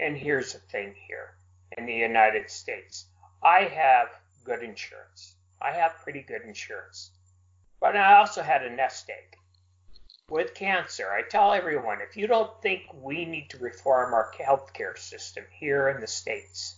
[0.00, 1.36] And here's the thing here
[1.78, 3.06] in the United States
[3.44, 4.08] I have
[4.42, 5.36] good insurance.
[5.62, 7.12] I have pretty good insurance.
[7.78, 9.36] But I also had a nest egg.
[10.30, 14.96] With cancer, I tell everyone if you don't think we need to reform our healthcare
[14.96, 16.76] system here in the States,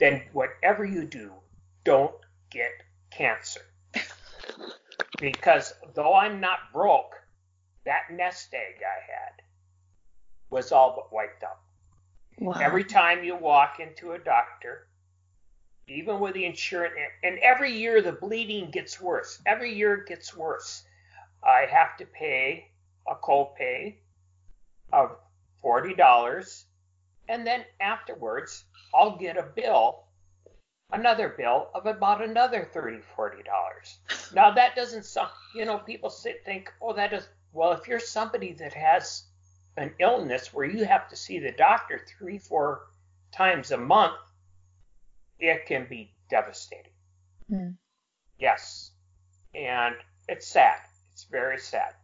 [0.00, 1.30] then whatever you do,
[1.84, 2.16] don't
[2.50, 2.72] get
[3.10, 3.60] cancer.
[5.20, 7.14] Because though I'm not broke,
[7.84, 9.42] that nest egg I had
[10.50, 11.60] was all but wiped out.
[12.40, 12.54] Wow.
[12.60, 14.88] Every time you walk into a doctor,
[15.86, 19.40] even with the insurance, and every year the bleeding gets worse.
[19.46, 20.84] Every year it gets worse.
[21.46, 22.68] I have to pay
[23.08, 23.96] a copay
[24.92, 25.16] of
[25.60, 26.64] forty dollars,
[27.28, 28.64] and then afterwards
[28.94, 30.04] I'll get a bill,
[30.92, 33.98] another bill of about another thirty, forty dollars.
[34.34, 37.72] Now that doesn't sound, you know, people sit think, oh, that is well.
[37.72, 39.24] If you're somebody that has
[39.76, 42.86] an illness where you have to see the doctor three, four
[43.32, 44.14] times a month,
[45.38, 46.92] it can be devastating.
[47.50, 47.74] Mm.
[48.38, 48.92] Yes.
[49.54, 49.96] And
[50.28, 50.78] it's sad.
[51.14, 51.94] It's very sad.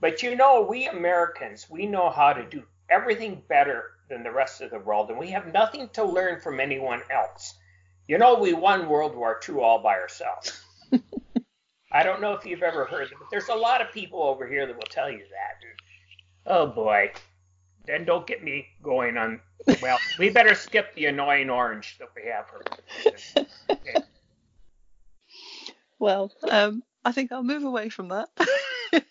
[0.00, 4.60] But you know, we Americans, we know how to do everything better than the rest
[4.60, 7.54] of the world, and we have nothing to learn from anyone else.
[8.06, 10.62] You know, we won World War II all by ourselves.
[11.92, 14.46] I don't know if you've ever heard it, but there's a lot of people over
[14.46, 15.56] here that will tell you that.
[15.60, 15.78] And,
[16.46, 17.10] oh boy.
[17.84, 19.40] Then don't get me going on.
[19.82, 22.46] Well, we better skip the annoying orange that we have.
[22.46, 24.04] For, okay.
[25.98, 28.28] Well, um, I think I'll move away from that.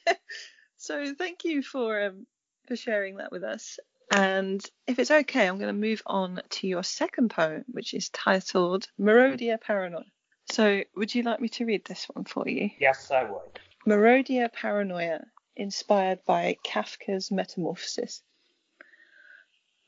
[0.78, 2.28] so thank you for um,
[2.68, 3.80] for sharing that with us.
[4.12, 8.10] And if it's okay, I'm going to move on to your second poem, which is
[8.10, 10.04] titled Muroidea Paranoia.
[10.52, 12.70] So would you like me to read this one for you?
[12.80, 13.60] Yes, I would.
[13.88, 15.22] Muroidea Paranoia,
[15.56, 18.22] inspired by Kafka's Metamorphosis.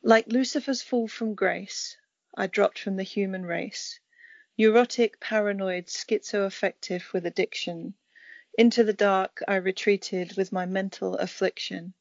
[0.01, 1.97] Like Lucifer's fall from grace,
[2.37, 3.99] I dropped from the human race.
[4.59, 7.93] Neurotic, paranoid, schizoaffective with addiction.
[8.57, 11.93] Into the dark I retreated with my mental affliction.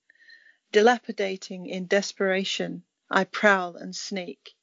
[0.72, 4.54] Dilapidating in desperation, I prowl and sneak.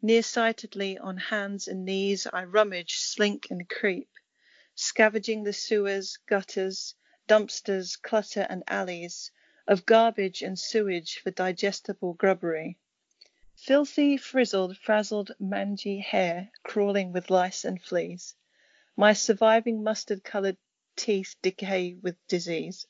[0.00, 4.08] Nearsightedly on hands and knees I rummage, slink and creep,
[4.74, 6.94] scavenging the sewers, gutters,
[7.28, 9.30] dumpsters, clutter and alleys
[9.66, 12.78] of garbage and sewage for digestible grubbery.
[13.66, 18.34] Filthy, frizzled, frazzled, mangy hair crawling with lice and fleas.
[18.94, 20.58] My surviving mustard coloured
[20.96, 22.86] teeth decay with disease.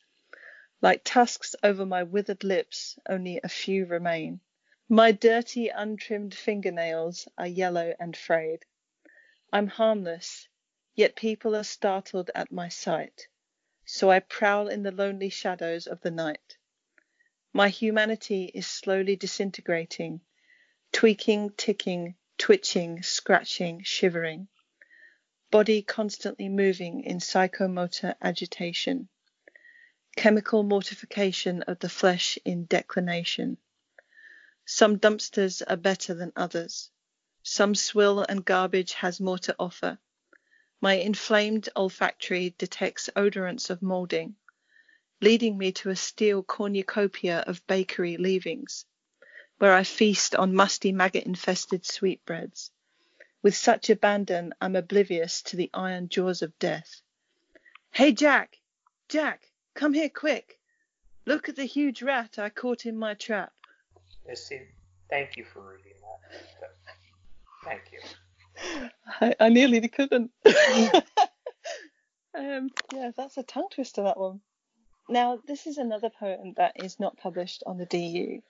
[0.82, 4.40] Like tusks over my withered lips, only a few remain.
[4.88, 8.64] My dirty, untrimmed fingernails are yellow and frayed.
[9.52, 10.48] I'm harmless,
[10.96, 13.28] yet people are startled at my sight.
[13.84, 16.58] So I prowl in the lonely shadows of the night.
[17.52, 20.20] My humanity is slowly disintegrating,
[20.94, 24.46] tweaking, ticking, twitching, scratching, shivering.
[25.50, 29.08] Body constantly moving in psychomotor agitation.
[30.16, 33.58] Chemical mortification of the flesh in declination.
[34.66, 36.90] Some dumpsters are better than others.
[37.42, 39.98] Some swill and garbage has more to offer.
[40.80, 44.36] My inflamed olfactory detects odorants of moulding,
[45.20, 48.86] leading me to a steel cornucopia of bakery leavings,
[49.58, 52.70] where I feast on musty maggot-infested sweetbreads.
[53.42, 57.02] With such abandon, I'm oblivious to the iron jaws of death.
[57.90, 58.58] Hey, Jack!
[59.08, 59.52] Jack!
[59.74, 60.58] Come here quick!
[61.26, 63.52] Look at the huge rat I caught in my trap.
[64.26, 64.62] Missy,
[65.08, 66.70] thank you for reading that.
[67.64, 68.00] Thank you.
[69.20, 70.30] I, I nearly couldn't.
[72.34, 74.40] um, yeah, that's a tongue twister, that one.
[75.08, 78.42] Now, this is another poem that is not published on the DU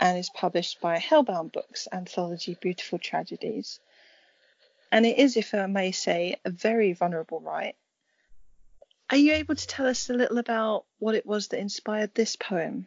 [0.00, 3.78] and is published by Hellbound Books, anthology Beautiful Tragedies.
[4.90, 7.76] And it is, if I may say, a very vulnerable write.
[9.10, 12.34] Are you able to tell us a little about what it was that inspired this
[12.34, 12.86] poem?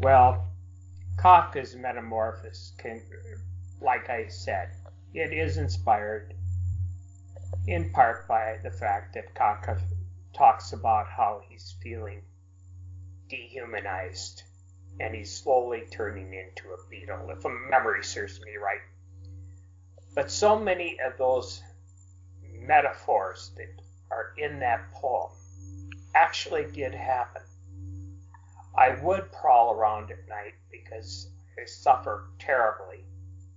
[0.00, 0.48] Well,
[1.16, 3.02] Kafka's Metamorphosis can,
[3.82, 4.70] like I said,
[5.12, 6.34] it is inspired
[7.66, 9.78] in part by the fact that Kafka
[10.32, 12.22] talks about how he's feeling
[13.28, 14.42] dehumanized
[15.00, 18.80] and he's slowly turning into a beetle, if memory serves me right.
[20.14, 21.62] But so many of those
[22.42, 25.30] metaphors that are in that poem
[26.14, 27.42] actually did happen.
[28.76, 31.30] I would prowl around at night because
[31.60, 33.04] I suffer terribly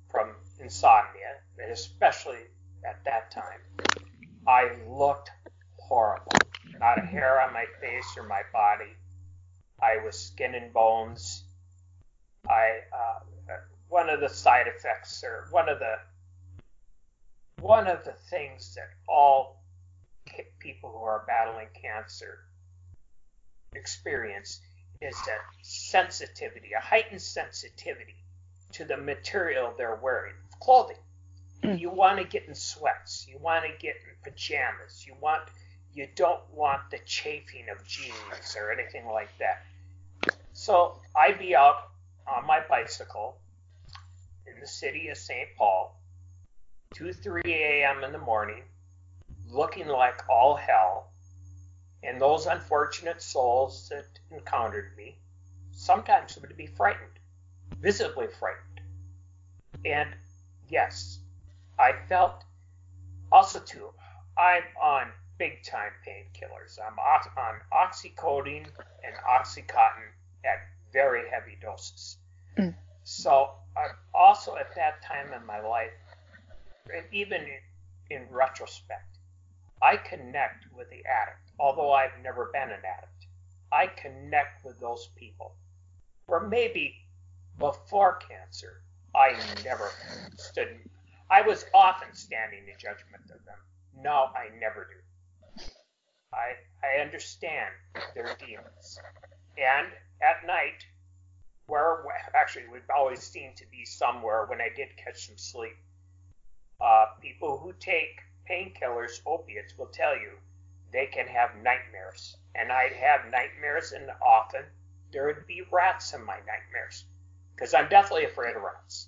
[0.09, 2.39] from insomnia, and especially
[2.87, 3.59] at that time.
[4.47, 5.31] I looked
[5.79, 6.31] horrible.
[6.79, 8.95] Not a hair on my face or my body.
[9.81, 11.43] I was skin and bones.
[12.47, 13.19] I uh,
[13.89, 15.95] one of the side effects, or one of the
[17.61, 19.61] one of the things that all
[20.59, 22.39] people who are battling cancer
[23.73, 24.61] experience
[25.01, 28.15] is that sensitivity, a heightened sensitivity
[28.73, 30.97] to the material they're wearing, clothing.
[31.63, 31.79] Mm.
[31.79, 35.41] You want to get in sweats, you want to get in pajamas, you want
[35.93, 39.65] you don't want the chafing of jeans or anything like that.
[40.53, 41.91] So I'd be out
[42.27, 43.37] on my bicycle
[44.45, 45.47] in the city of St.
[45.57, 45.97] Paul,
[46.95, 48.03] 2 3 a.m.
[48.03, 48.63] in the morning,
[49.49, 51.11] looking like all hell,
[52.03, 55.17] and those unfortunate souls that encountered me
[55.71, 57.19] sometimes would be frightened,
[57.79, 58.81] visibly frightened.
[59.85, 60.09] And
[60.69, 61.19] yes,
[61.79, 62.43] I felt
[63.31, 63.89] also too,
[64.37, 66.77] I'm on big time painkillers.
[66.77, 68.67] I'm on oxycodone
[69.03, 70.11] and oxycontin
[70.45, 70.59] at
[70.91, 72.17] very heavy doses.
[72.57, 72.75] Mm.
[73.03, 75.91] So I'm also at that time in my life,
[76.93, 79.17] and even in, in retrospect,
[79.81, 83.27] I connect with the addict, although I've never been an addict.
[83.71, 85.55] I connect with those people.
[86.27, 86.95] Or maybe
[87.57, 88.83] before cancer,
[89.15, 89.91] I never
[90.37, 90.77] stood.
[91.29, 93.57] I was often standing in judgment of them.
[94.01, 95.65] Now I never do.
[96.33, 96.53] I
[96.83, 97.73] I understand
[98.15, 98.99] their demons.
[99.57, 99.87] And
[100.21, 100.85] at night,
[101.67, 102.03] where
[102.35, 105.77] actually we've always seemed to be somewhere when I did catch some sleep.
[106.79, 110.31] Uh, people who take painkillers, opiates, will tell you
[110.91, 112.35] they can have nightmares.
[112.55, 114.63] And I'd have nightmares, and often
[115.11, 117.05] there would be rats in my nightmares
[117.55, 119.07] because I'm deathly afraid of rats.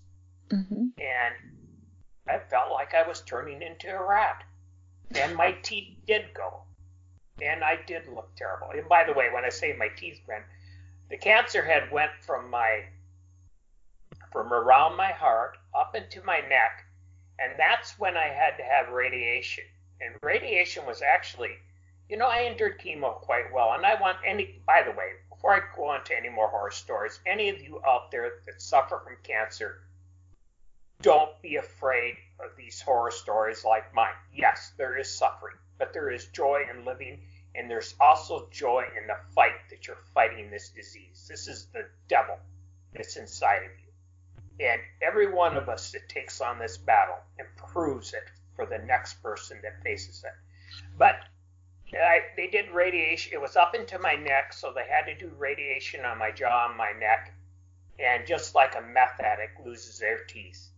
[0.49, 0.87] Mm-hmm.
[0.99, 1.35] And
[2.27, 4.43] I felt like I was turning into a rat.
[5.15, 6.63] And my teeth did go.
[7.41, 8.69] And I did look terrible.
[8.71, 10.43] And by the way, when I say my teeth went,
[11.13, 12.85] the cancer had went from my
[14.31, 16.87] from around my heart up into my neck
[17.37, 19.63] and that's when I had to have radiation.
[20.01, 21.51] And radiation was actually,
[22.09, 23.73] you know, I endured chemo quite well.
[23.73, 27.19] And I want any, by the way, before I go into any more horror stories,
[27.27, 29.81] any of you out there that suffer from cancer,
[31.03, 34.15] don't be afraid of these horror stories like mine.
[34.33, 37.19] Yes, there is suffering, but there is joy in living,
[37.55, 41.27] and there's also joy in the fight that you're fighting this disease.
[41.29, 42.37] This is the devil
[42.93, 44.67] that's inside of you.
[44.67, 48.23] And every one of us that takes on this battle improves it
[48.55, 50.33] for the next person that faces it.
[50.97, 51.15] But
[51.93, 53.33] I, they did radiation.
[53.33, 56.67] It was up into my neck, so they had to do radiation on my jaw
[56.67, 57.33] and my neck.
[57.99, 60.69] And just like a meth addict loses their teeth,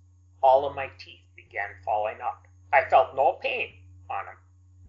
[0.44, 2.46] all of my teeth began falling out.
[2.74, 3.70] I felt no pain
[4.10, 4.36] on them.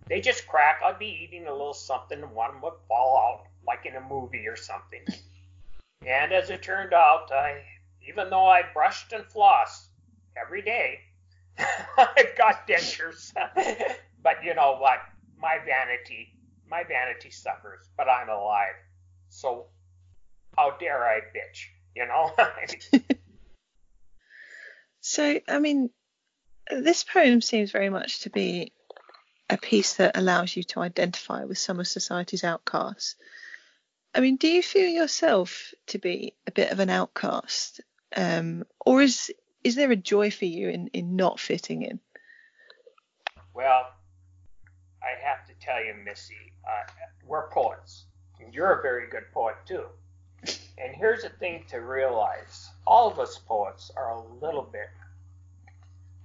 [0.09, 0.81] They just crack.
[0.85, 4.47] I'd be eating a little something, and one would fall out, like in a movie
[4.47, 5.05] or something.
[6.07, 7.63] And as it turned out, I,
[8.09, 9.87] even though I brushed and flossed
[10.41, 11.01] every day,
[11.59, 13.33] I've got dentures.
[14.23, 14.99] but you know what?
[15.41, 16.35] My vanity,
[16.71, 18.75] my vanity suffers, but I'm alive.
[19.29, 19.67] So
[20.57, 21.67] how dare I bitch?
[21.95, 22.33] You know?
[25.09, 25.91] So, I mean,
[26.69, 28.73] this poem seems very much to be
[29.49, 33.17] a piece that allows you to identify with some of society's outcasts.
[34.15, 37.81] I mean, do you feel yourself to be a bit of an outcast,
[38.17, 39.33] um, or is
[39.63, 42.01] is there a joy for you in, in not fitting in?
[43.57, 43.87] well,
[45.03, 46.93] I have to tell you, Missy, uh,
[47.27, 48.05] we're poets.
[48.39, 49.87] And you're a very good poet, too.
[50.79, 54.91] And here's the thing to realize all of us poets are a little bit.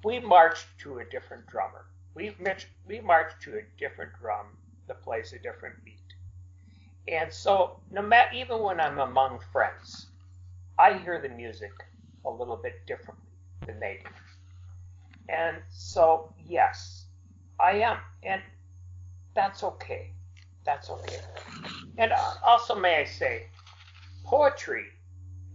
[0.04, 1.86] We march to a different drummer.
[2.14, 4.48] We, march- we march to a different drum
[4.88, 5.98] that plays a different beat.
[7.08, 10.08] And so, no matter, even when I'm among friends,
[10.78, 11.72] I hear the music
[12.26, 13.26] a little bit differently
[13.66, 14.10] than they do.
[15.30, 17.06] And so, yes,
[17.60, 17.98] I am.
[18.24, 18.42] And
[19.34, 20.12] that's okay.
[20.66, 21.20] That's okay.
[21.98, 22.12] And
[22.46, 23.48] also, may I say,
[24.26, 24.86] poetry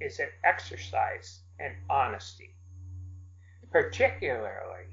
[0.00, 2.54] is an exercise in honesty,
[3.70, 4.86] particularly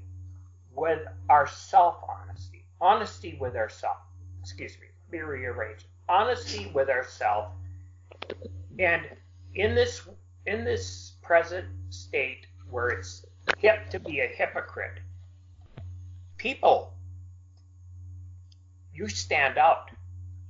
[0.76, 2.64] with our self honesty.
[2.80, 3.96] Honesty with ourself.
[4.40, 5.86] Excuse me, let me rearrange.
[6.08, 7.48] Honesty with ourself.
[8.78, 9.02] And
[9.54, 10.02] in this
[10.46, 13.24] in this present state where it's
[13.58, 14.98] hip to be a hypocrite,
[16.36, 16.92] people,
[18.92, 19.90] you stand out.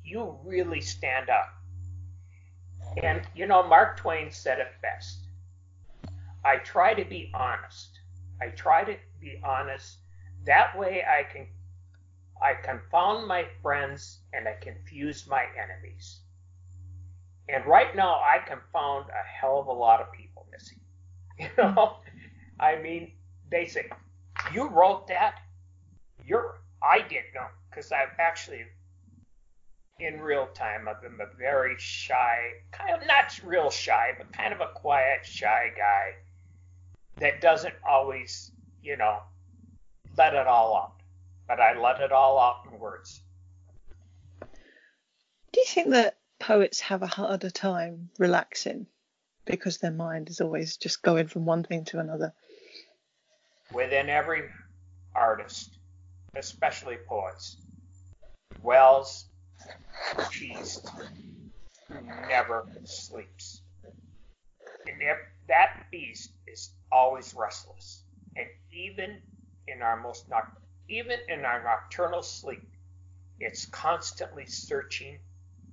[0.04, 1.48] You really stand out.
[3.02, 5.18] And you know, Mark Twain said it best.
[6.44, 8.00] I try to be honest.
[8.40, 9.98] I try to be honest.
[10.44, 11.46] That way I can
[12.42, 16.20] I confound my friends and I confuse my enemies.
[17.48, 20.76] And right now I confound a hell of a lot of people, Missy.
[21.38, 21.96] You know?
[22.60, 23.12] I mean,
[23.50, 23.90] they say,
[24.52, 25.40] You wrote that?
[26.24, 28.64] You're I didn't know, because I've actually
[30.00, 34.52] in real time I've been a very shy, kind of not real shy, but kind
[34.52, 36.14] of a quiet, shy guy
[37.18, 38.50] that doesn't always,
[38.82, 39.20] you know,
[40.16, 40.92] let it all out.
[41.46, 43.20] But I let it all out in words.
[44.40, 48.86] Do you think that poets have a harder time relaxing
[49.44, 52.32] because their mind is always just going from one thing to another?
[53.72, 54.44] Within every
[55.14, 55.78] artist,
[56.34, 57.56] especially poets,
[58.62, 59.26] Wells
[60.30, 60.88] beast
[61.88, 61.94] who
[62.28, 63.60] never sleeps.
[64.86, 65.18] And if
[65.48, 68.02] that beast is always restless.
[68.36, 69.20] And even
[69.68, 70.56] in our most noc-
[70.88, 72.68] even in our nocturnal sleep,
[73.40, 75.18] it's constantly searching,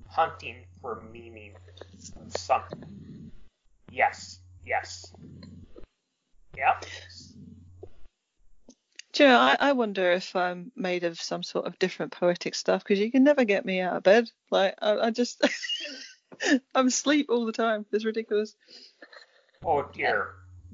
[0.07, 1.53] hunting for meaning,
[2.29, 3.31] something.
[3.89, 5.13] Yes, yes.
[6.55, 6.85] Yep.
[9.13, 12.55] Do you know, I, I wonder if I'm made of some sort of different poetic
[12.55, 14.29] stuff because you can never get me out of bed.
[14.49, 15.43] Like I, I just
[16.75, 17.85] I'm asleep all the time.
[17.91, 18.55] It's ridiculous.
[19.65, 20.29] Oh dear.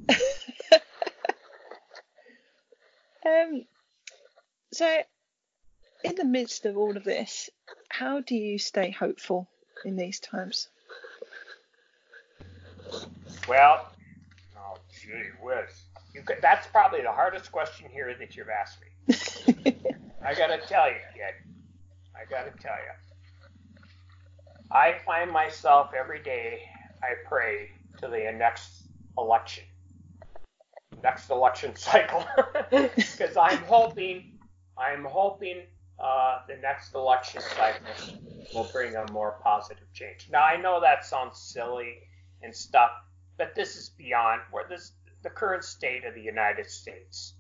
[3.28, 3.66] Um,
[4.72, 5.02] so
[6.04, 7.50] in the midst of all of this,
[7.90, 9.50] how do you stay hopeful
[9.84, 10.70] in these times?
[13.48, 13.88] Well,
[14.58, 15.10] oh gee
[15.42, 15.84] whiz.
[16.14, 19.76] You could, that's probably the hardest question here that you've asked me.
[20.26, 21.34] I gotta tell you, kid.
[22.16, 22.94] I gotta tell you.
[24.72, 26.62] I find myself every day.
[27.02, 28.88] I pray to the next
[29.18, 29.64] election,
[31.04, 32.26] next election cycle,
[32.72, 34.34] because I'm hoping,
[34.78, 35.64] I'm hoping
[36.00, 38.18] uh, the next election cycle
[38.54, 40.28] will bring a more positive change.
[40.32, 42.00] Now I know that sounds silly
[42.42, 42.92] and stuff,
[43.38, 44.92] but this is beyond where this
[45.24, 47.34] the current state of the United States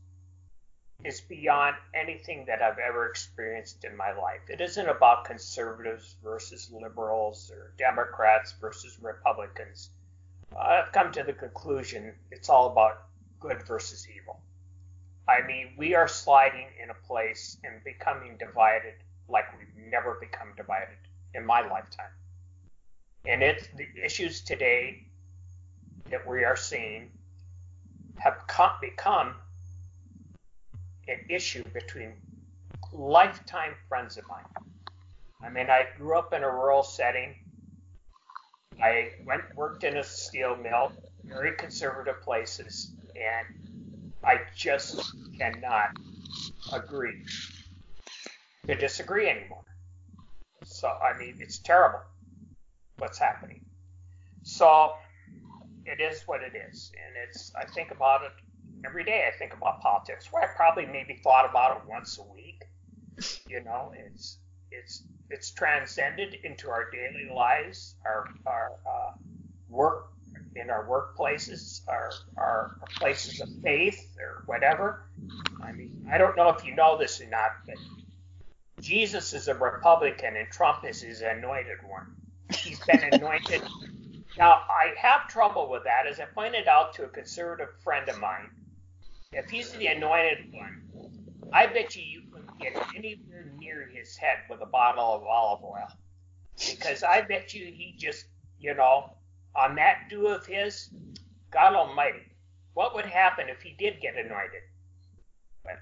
[1.04, 4.42] is beyond anything that I've ever experienced in my life.
[4.50, 9.92] It isn't about conservatives versus liberals or Democrats versus Republicans.
[10.60, 13.07] I've come to the conclusion it's all about
[13.40, 14.40] good versus evil.
[15.28, 18.94] I mean, we are sliding in a place and becoming divided
[19.28, 20.98] like we've never become divided
[21.34, 22.12] in my lifetime.
[23.26, 25.04] And it's the issues today
[26.10, 27.12] that we are seeing
[28.18, 29.34] have come, become
[31.08, 32.14] an issue between
[32.94, 34.46] lifetime friends of mine.
[35.44, 37.36] I mean, I grew up in a rural setting.
[38.82, 40.92] I went worked in a steel mill,
[41.24, 45.90] very conservative places, and I just cannot
[46.74, 47.24] agree
[48.68, 49.64] to disagree anymore.
[50.64, 52.02] So I mean, it's terrible
[52.98, 53.62] what's happening.
[54.44, 54.94] So
[55.86, 57.54] it is what it is, and it's.
[57.56, 58.32] I think about it
[58.86, 59.30] every day.
[59.34, 60.32] I think about politics.
[60.32, 62.64] Where I probably maybe thought about it once a week.
[63.48, 64.40] You know, it's
[64.72, 69.12] it's it's transcended into our daily lives, our our uh,
[69.70, 70.12] work
[70.58, 75.10] in our workplaces, our, our our places of faith or whatever.
[75.64, 77.76] I mean, I don't know if you know this or not, but
[78.82, 82.16] Jesus is a Republican and Trump is his anointed one.
[82.54, 83.62] He's been anointed.
[84.38, 88.20] Now, I have trouble with that, as I pointed out to a conservative friend of
[88.20, 88.50] mine.
[89.34, 90.84] If he's the anointed one,
[91.52, 95.64] I bet you you couldn't get anywhere near his head with a bottle of olive
[95.64, 95.88] oil.
[96.58, 98.26] Because I bet you he just,
[98.60, 99.17] you know,
[99.56, 100.90] on that do of his,
[101.52, 102.22] God Almighty,
[102.74, 104.62] what would happen if he did get anointed?
[105.64, 105.80] But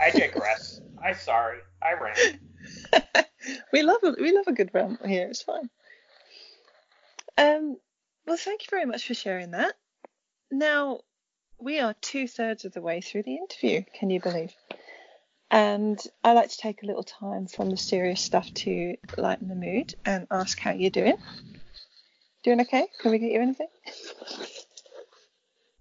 [0.00, 0.80] I digress.
[1.04, 1.58] I'm sorry.
[1.82, 3.24] I ran.
[3.72, 5.28] we love a, we love a good rant here.
[5.28, 5.68] It's fine.
[7.36, 7.76] Um,
[8.26, 9.74] well, thank you very much for sharing that.
[10.50, 11.00] Now
[11.60, 13.82] we are two thirds of the way through the interview.
[13.94, 14.54] Can you believe?
[15.50, 19.54] And I like to take a little time from the serious stuff to lighten the
[19.54, 21.16] mood and ask how you're doing.
[22.48, 22.86] Doing okay?
[22.98, 23.68] Can we get you anything?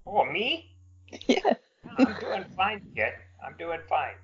[0.06, 0.76] Oh, me?
[1.27, 1.53] Yeah.
[1.98, 3.14] I'm doing fine, kid.
[3.45, 4.15] I'm doing fine.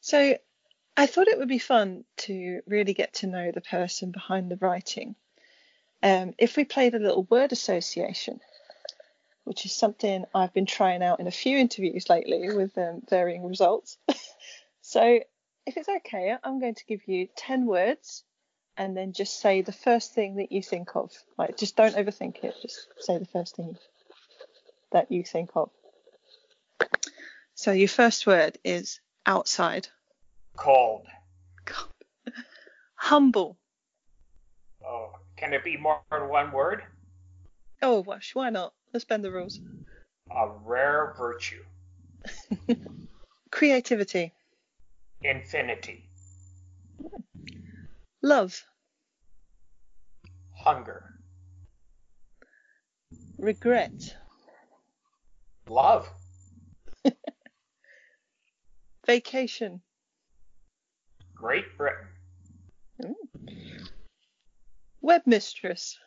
[0.00, 0.36] So
[0.96, 4.56] I thought it would be fun to really get to know the person behind the
[4.56, 5.14] writing.
[6.02, 8.40] Um, if we played a little word association,
[9.44, 13.46] which is something I've been trying out in a few interviews lately with um, varying
[13.46, 13.96] results.
[14.80, 15.20] so
[15.66, 18.24] if it's okay, I'm going to give you 10 words
[18.76, 21.12] and then just say the first thing that you think of.
[21.38, 22.54] Like, just don't overthink it.
[22.60, 23.76] Just say the first thing
[24.92, 25.70] that you think of.
[27.54, 29.88] So your first word is outside.
[30.56, 31.06] Cold.
[32.94, 33.56] Humble.
[34.84, 36.82] Oh, can it be more than one word?
[37.80, 38.72] Oh, wash, why not?
[38.92, 39.60] Let's bend the rules.
[40.30, 41.62] A rare virtue.
[43.50, 44.32] Creativity.
[45.22, 46.08] Infinity.
[48.24, 48.64] Love.
[50.56, 51.10] Hunger.
[53.36, 54.16] Regret.
[55.68, 56.08] Love.
[59.06, 59.82] Vacation.
[61.34, 62.06] Great Britain.
[62.98, 63.12] Hmm.
[65.02, 65.98] Web mistress.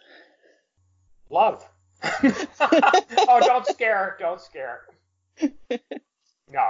[1.29, 1.69] Love.
[2.03, 4.17] oh, don't scare.
[4.19, 4.87] Don't scare.
[6.49, 6.69] No.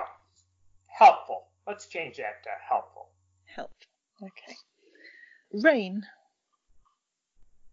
[0.87, 1.43] Helpful.
[1.67, 3.09] Let's change that to helpful.
[3.45, 3.71] Help.
[4.23, 4.55] Okay.
[5.51, 6.05] Rain.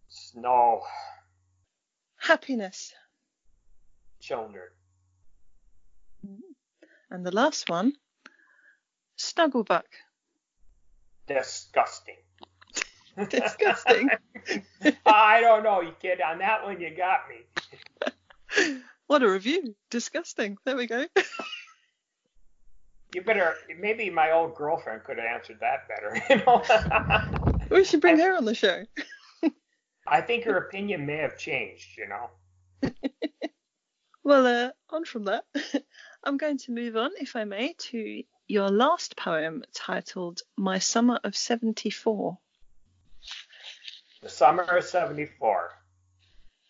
[0.07, 0.81] Snow.
[2.17, 2.93] Happiness.
[4.19, 4.67] Children.
[7.11, 7.93] And the last one.
[9.17, 9.83] Snugglebuck.
[11.27, 12.17] Disgusting.
[13.29, 14.09] Disgusting.
[15.05, 16.19] I don't know, you kid.
[16.21, 18.81] On that one, you got me.
[19.07, 19.75] What a review.
[19.91, 20.57] Disgusting.
[20.65, 21.05] There we go.
[23.13, 23.53] You better.
[23.79, 26.19] Maybe my old girlfriend could have answered that better.
[26.27, 27.44] You know.
[27.69, 28.85] We should bring her on the show.
[30.07, 31.97] I think her opinion may have changed.
[31.97, 32.91] You know.
[34.25, 35.45] Well, uh, on from that,
[36.23, 41.19] I'm going to move on, if I may, to your last poem titled My Summer
[41.23, 42.35] of 74.
[44.23, 45.73] The summer of '74.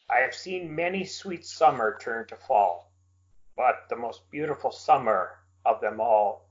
[0.10, 2.92] I have seen many sweet summer turn to fall,
[3.56, 6.50] but the most beautiful summer of them all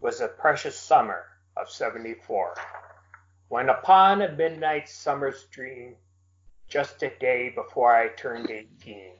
[0.00, 1.24] was the precious summer
[1.56, 2.56] of '74,
[3.52, 5.94] when upon a midnight summer's dream,
[6.68, 9.10] just a day before I turned eighteen,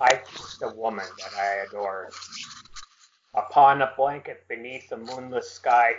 [0.00, 2.14] I kissed a woman that I adored.
[3.34, 5.96] Upon a blanket beneath a moonless sky,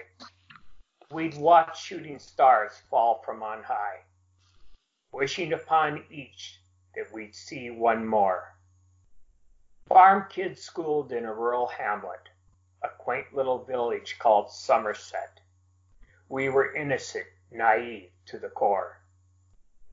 [1.12, 4.00] we'd watch shooting stars fall from on high,
[5.12, 6.58] wishing upon each
[6.96, 8.56] that we'd see one more.
[9.88, 12.30] Farm kids schooled in a rural hamlet,
[12.84, 15.40] a quaint little village called Somerset.
[16.30, 19.00] We were innocent, naive to the core.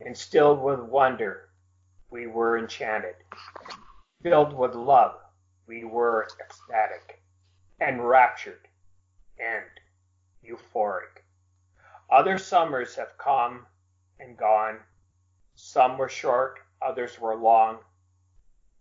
[0.01, 1.51] Instilled with wonder,
[2.11, 3.17] we were enchanted.
[4.23, 5.21] Filled with love,
[5.67, 7.23] we were ecstatic,
[7.81, 8.67] enraptured,
[9.39, 9.67] and
[10.43, 11.23] euphoric.
[12.11, 13.67] Other summers have come
[14.19, 14.79] and gone.
[15.55, 17.81] Some were short, others were long.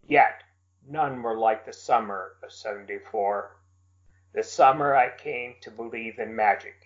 [0.08, 0.44] Yet
[0.88, 3.56] none were like the summer of '74,
[4.34, 6.79] the summer I came to believe in magic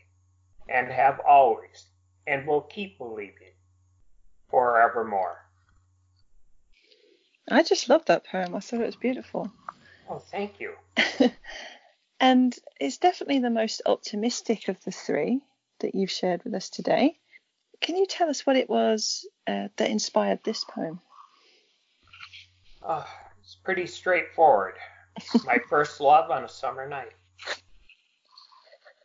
[0.69, 1.87] and have always
[2.27, 3.53] and will keep believing
[4.49, 5.39] forevermore.
[7.49, 8.55] I just love that poem.
[8.55, 9.51] I thought it was beautiful.
[10.09, 10.73] Oh, thank you.
[12.19, 15.41] and it's definitely the most optimistic of the three
[15.79, 17.17] that you've shared with us today.
[17.81, 21.01] Can you tell us what it was uh, that inspired this poem?
[22.81, 23.03] Uh,
[23.41, 24.75] it's pretty straightforward.
[25.45, 27.11] My first love on a summer night.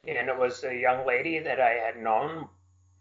[0.09, 2.49] And it was a young lady that I had known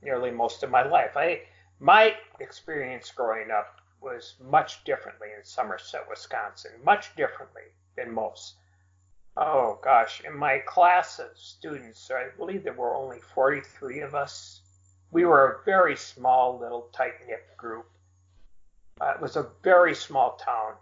[0.01, 1.15] nearly most of my life.
[1.15, 1.43] I
[1.79, 7.63] my experience growing up was much differently in Somerset, Wisconsin, much differently
[7.95, 8.55] than most.
[9.35, 14.61] Oh gosh, in my class of students, I believe there were only 43 of us.
[15.11, 17.87] We were a very small, little, tight knit group.
[18.99, 20.73] Uh, it was a very small town.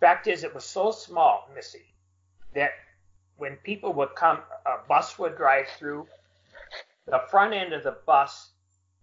[0.00, 1.94] Fact is, it was so small, Missy,
[2.54, 2.72] that
[3.38, 6.06] when people would come, a bus would drive through,
[7.06, 8.50] the front end of the bus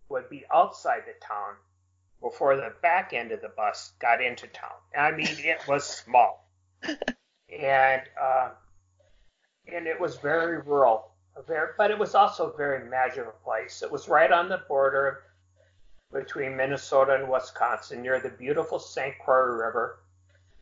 [0.09, 1.55] would be outside the town
[2.21, 4.77] before the back end of the bus got into town.
[4.97, 6.47] I mean, it was small,
[6.83, 8.49] and uh,
[9.73, 11.11] and it was very rural,
[11.47, 13.81] very, but it was also a very magical place.
[13.81, 15.23] It was right on the border
[16.11, 19.17] between Minnesota and Wisconsin, near the beautiful St.
[19.19, 19.99] Croix River,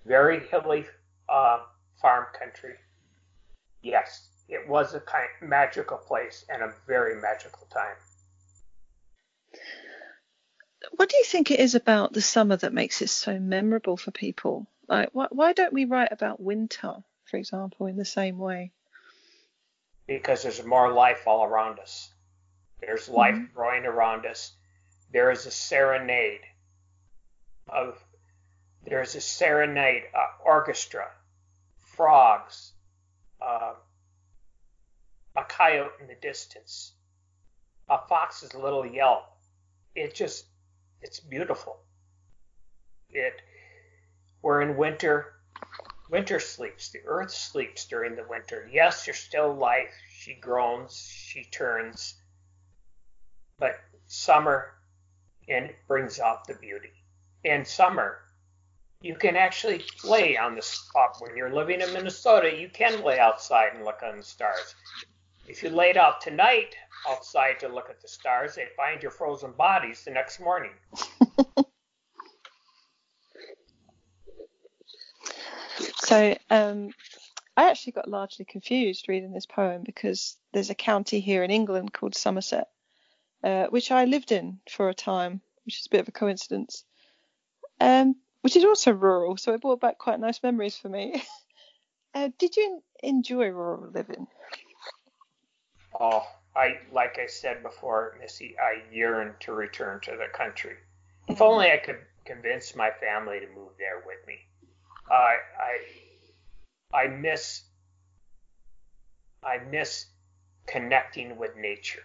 [0.06, 0.86] very hilly
[1.28, 1.60] uh,
[2.02, 2.76] farm country.
[3.84, 7.96] Yes, it was a kind of magical place and a very magical time.
[10.96, 14.12] What do you think it is about the summer that makes it so memorable for
[14.12, 14.68] people?
[14.88, 16.96] Like, why, why don't we write about winter,
[17.26, 18.72] for example, in the same way?
[20.08, 22.10] Because there's more life all around us.
[22.80, 23.54] There's life Mhm.
[23.54, 24.54] growing around us.
[25.12, 26.42] There is a serenade
[27.68, 28.02] of
[28.86, 31.10] there's a serenade uh, orchestra,
[31.80, 32.73] frogs,
[33.46, 33.74] uh,
[35.36, 36.94] a coyote in the distance,
[37.90, 39.26] a fox's little yelp.
[39.96, 40.46] It just
[41.02, 41.78] it's beautiful.
[43.10, 43.42] It
[44.42, 45.34] we're in winter.
[46.10, 46.90] Winter sleeps.
[46.90, 48.70] The earth sleeps during the winter.
[48.72, 49.94] Yes, there's still life.
[50.10, 52.16] She groans, she turns.
[53.58, 54.74] But summer
[55.48, 56.94] and brings out the beauty.
[57.46, 58.20] And summer,
[59.04, 62.58] you can actually lay on the spot when you're living in Minnesota.
[62.58, 64.76] You can lay outside and look on the stars.
[65.46, 66.78] If you laid out tonight
[67.08, 70.72] outside to look at the stars, they'd find your frozen bodies the next morning.
[76.06, 76.90] So um,
[77.58, 81.94] I actually got largely confused reading this poem because there's a county here in England
[81.94, 82.68] called Somerset,
[83.44, 86.84] uh, which I lived in for a time, which is a bit of a coincidence,
[87.80, 89.38] um, which is also rural.
[89.38, 91.24] So it brought back quite nice memories for me.
[92.14, 94.28] uh, did you enjoy rural living?
[96.00, 100.76] Oh, I like I said before, Missy, I yearn to return to the country.
[101.30, 104.40] If only I could convince my family to move there with me.
[105.10, 105.38] I
[106.94, 107.64] I I miss
[109.42, 110.08] I miss
[110.68, 112.04] connecting with nature.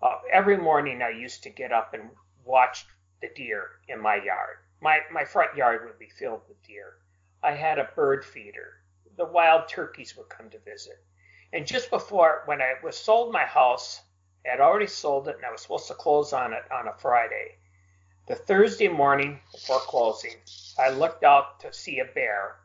[0.00, 2.10] Uh, every morning I used to get up and
[2.44, 2.86] watch
[3.20, 4.58] the deer in my yard.
[4.80, 6.96] My my front yard would be filled with deer.
[7.42, 8.82] I had a bird feeder.
[9.16, 11.04] The wild turkeys would come to visit.
[11.52, 14.00] And just before, when I was sold my house,
[14.46, 16.94] I had already sold it and I was supposed to close on it on a
[16.94, 17.58] Friday.
[18.26, 20.36] The Thursday morning before closing,
[20.78, 22.56] I looked out to see a bear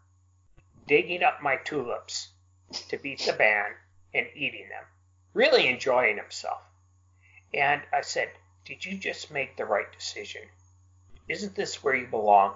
[0.87, 2.29] digging up my tulips
[2.89, 3.75] to beat the band
[4.13, 4.83] and eating them,
[5.33, 6.61] really enjoying himself.
[7.53, 8.29] And I said,
[8.63, 10.43] Did you just make the right decision?
[11.27, 12.55] Isn't this where you belong?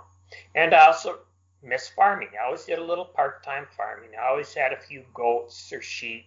[0.56, 1.20] And I also
[1.64, 2.30] miss farming.
[2.40, 4.12] I always did a little part time farming.
[4.20, 6.26] I always had a few goats or sheep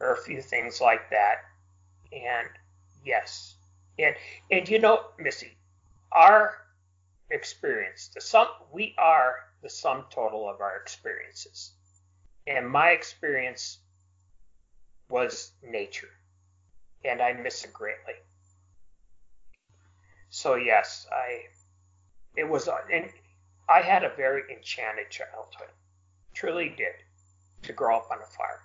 [0.00, 1.42] or a few things like that.
[2.12, 2.48] And
[3.04, 3.54] yes.
[3.98, 4.14] And
[4.50, 5.56] and you know, Missy,
[6.12, 6.58] our
[7.30, 11.72] experience, the sum we are the sum total of our experiences.
[12.46, 13.78] And my experience
[15.08, 16.10] was nature.
[17.04, 18.14] And I miss it greatly.
[20.32, 21.42] So yes, I
[22.34, 23.04] it was uh, and
[23.68, 25.68] I had a very enchanted childhood.
[26.34, 26.94] Truly did.
[27.64, 28.58] To grow up on a farm.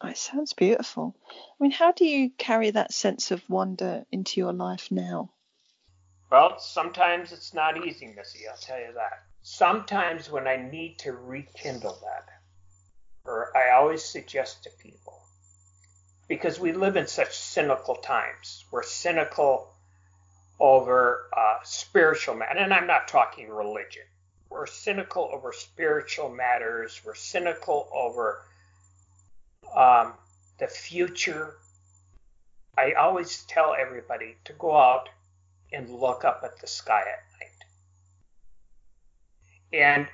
[0.00, 1.16] Oh, it sounds beautiful.
[1.28, 5.32] I mean, how do you carry that sense of wonder into your life now?
[6.30, 9.24] Well, sometimes it's not easy, Missy, I'll tell you that.
[9.42, 12.28] Sometimes when I need to rekindle that,
[13.24, 15.20] or I always suggest to people,
[16.28, 18.64] because we live in such cynical times.
[18.70, 19.74] We're cynical
[20.60, 24.02] over uh, spiritual matter, and I'm not talking religion.
[24.50, 27.00] We're cynical over spiritual matters.
[27.04, 28.42] We're cynical over
[29.76, 30.14] um,
[30.58, 31.54] the future.
[32.76, 35.08] I always tell everybody to go out
[35.72, 37.64] and look up at the sky at night.
[39.72, 40.08] And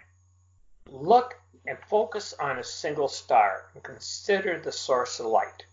[0.91, 5.65] look and focus on a single star and consider the source of light.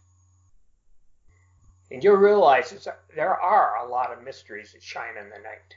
[1.91, 5.75] And you'll realize there are a lot of mysteries that shine in the night.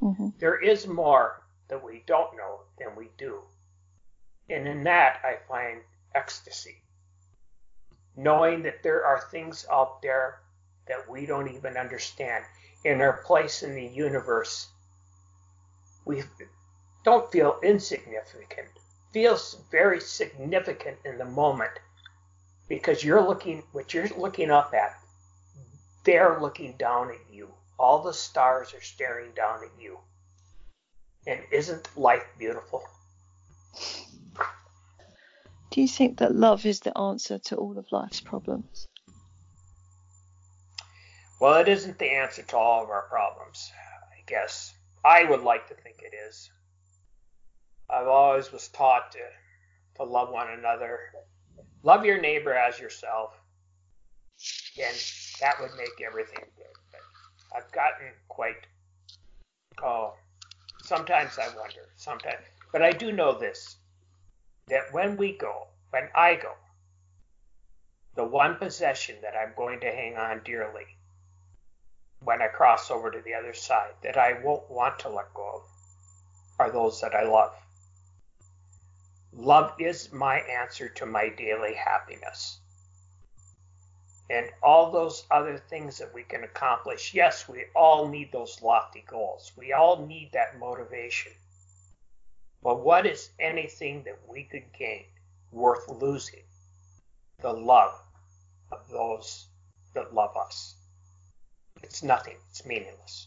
[0.00, 0.28] Mm-hmm.
[0.38, 3.40] There is more that we don't know than we do.
[4.48, 5.80] And in that, I find
[6.14, 6.76] ecstasy.
[8.16, 10.40] Knowing that there are things out there
[10.86, 12.44] that we don't even understand.
[12.84, 14.68] In our place in the universe,
[16.04, 16.22] we
[17.04, 18.68] don't feel insignificant.
[19.12, 21.72] Feels very significant in the moment
[22.68, 24.99] because you're looking what you're looking up at.
[26.04, 27.48] They're looking down at you.
[27.78, 29.98] All the stars are staring down at you.
[31.26, 32.82] And isn't life beautiful?
[35.70, 38.88] Do you think that love is the answer to all of life's problems?
[41.40, 43.70] Well, it isn't the answer to all of our problems,
[44.12, 44.74] I guess.
[45.04, 46.50] I would like to think it is.
[47.88, 49.18] I've always was taught to,
[49.96, 50.98] to love one another.
[51.82, 53.32] Love your neighbor as yourself.
[54.78, 54.96] And
[55.40, 56.76] that would make everything good.
[56.92, 57.00] But
[57.56, 58.66] I've gotten quite,
[59.82, 60.14] oh,
[60.82, 62.44] sometimes I wonder, sometimes.
[62.72, 63.76] But I do know this
[64.68, 66.52] that when we go, when I go,
[68.14, 70.86] the one possession that I'm going to hang on dearly
[72.22, 75.48] when I cross over to the other side that I won't want to let go
[75.54, 75.62] of
[76.58, 77.54] are those that I love.
[79.32, 82.58] Love is my answer to my daily happiness.
[84.30, 89.02] And all those other things that we can accomplish, yes, we all need those lofty
[89.08, 89.50] goals.
[89.56, 91.32] We all need that motivation.
[92.62, 95.06] But what is anything that we could gain
[95.50, 96.44] worth losing?
[97.40, 98.00] The love
[98.70, 99.46] of those
[99.94, 100.76] that love us.
[101.82, 103.26] It's nothing, it's meaningless.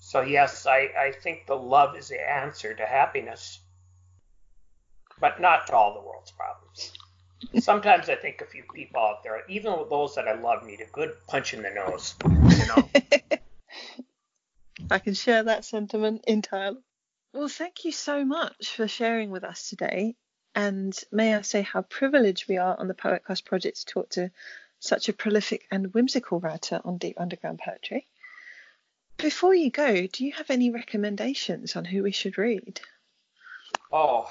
[0.00, 3.60] So, yes, I, I think the love is the answer to happiness,
[5.20, 6.92] but not to all the world's problems.
[7.58, 10.86] Sometimes I think a few people out there, even those that I love, need a
[10.86, 12.14] good punch in the nose.
[12.24, 12.88] You know?
[14.90, 16.78] I can share that sentiment entirely.
[17.32, 20.16] Well, thank you so much for sharing with us today.
[20.54, 24.30] And may I say how privileged we are on the Poetcast project to talk to
[24.78, 28.06] such a prolific and whimsical writer on deep underground poetry.
[29.18, 32.80] Before you go, do you have any recommendations on who we should read?
[33.92, 34.30] Oh,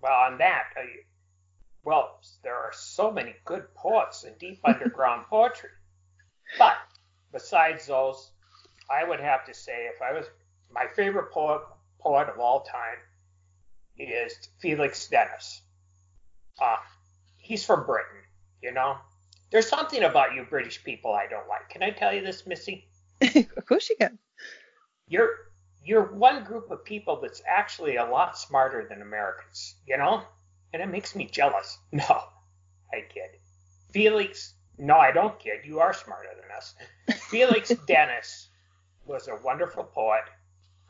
[0.00, 0.64] well, on that,
[1.86, 5.70] well, there are so many good poets in deep underground poetry.
[6.58, 6.76] But
[7.32, 8.32] besides those,
[8.90, 10.26] I would have to say if I was
[10.70, 11.62] my favorite poet
[12.00, 12.98] poet of all time
[13.96, 15.62] is Felix Dennis.
[16.60, 16.76] Uh,
[17.36, 18.20] he's from Britain,
[18.62, 18.96] you know.
[19.52, 21.68] There's something about you British people I don't like.
[21.70, 22.88] Can I tell you this, Missy?
[23.22, 24.18] of course you can.
[25.06, 25.30] You're
[25.84, 30.24] you're one group of people that's actually a lot smarter than Americans, you know?
[30.76, 31.78] And it makes me jealous.
[31.90, 32.22] No,
[32.92, 33.30] I kid.
[33.92, 35.60] Felix, no, I don't kid.
[35.64, 36.74] You are smarter than us.
[37.30, 38.48] Felix Dennis
[39.06, 40.24] was a wonderful poet.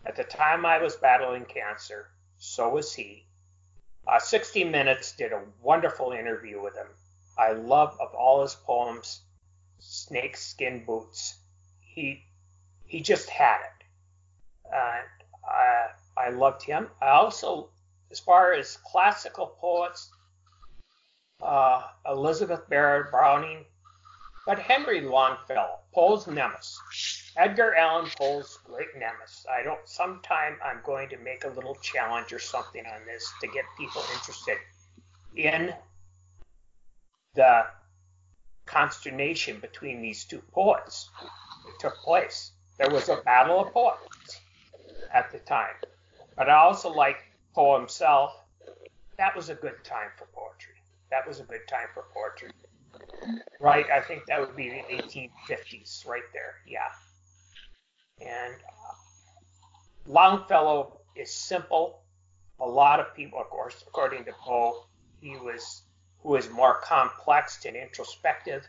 [0.05, 3.27] At the time I was battling cancer, so was he.
[4.09, 6.89] Uh, 60 Minutes did a wonderful interview with him.
[7.39, 9.21] I love of all his poems,
[9.79, 11.37] Snake Skin Boots.
[11.79, 12.25] He
[12.87, 13.85] he just had it.
[14.65, 15.07] And
[15.49, 16.89] I, I loved him.
[17.01, 17.69] I also,
[18.17, 20.11] as far as classical poets,
[21.43, 23.67] uh, Elizabeth Barrett Browning,
[24.47, 26.81] but Henry Longfellow, Poe's Nemesis.
[27.37, 29.45] Edgar Allan Poe's Great Nemesis.
[29.55, 29.87] I don't.
[29.87, 34.03] Sometime I'm going to make a little challenge or something on this to get people
[34.15, 34.57] interested
[35.35, 35.75] in
[37.35, 37.67] the
[38.65, 42.53] consternation between these two poets that took place.
[42.79, 44.41] There was a battle of poets
[45.13, 45.75] at the time.
[46.35, 47.19] But I also like
[47.57, 48.37] Poe himself.
[49.17, 50.75] That was a good time for poetry.
[51.11, 52.51] That was a good time for poetry.
[53.59, 53.87] Right?
[53.91, 56.57] I think that would be the 1850s, right there.
[56.67, 56.91] Yeah.
[58.21, 62.03] And uh, Longfellow is simple.
[62.61, 64.85] A lot of people, of course, according to Poe,
[65.23, 65.83] he was
[66.23, 68.67] who is more complex and introspective.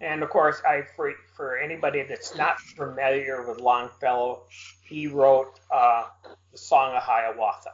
[0.00, 4.44] And of course, I for for anybody that's not familiar with Longfellow,
[4.82, 6.06] he wrote uh,
[6.52, 7.72] the Song of Hiawatha,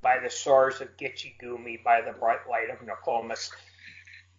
[0.00, 3.50] by the shores of Gitche Gumee, by the bright light of Nokomis.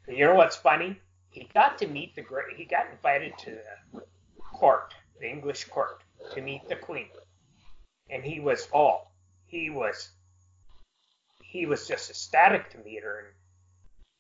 [0.08, 1.00] You know what's funny?
[1.30, 2.58] He got to meet the great.
[2.58, 3.58] He got invited to
[3.94, 4.02] the
[4.40, 6.04] court, the English court,
[6.34, 7.10] to meet the Queen,
[8.10, 9.02] and he was oh,
[9.46, 10.10] he was
[11.44, 13.28] he was just ecstatic to meet her, and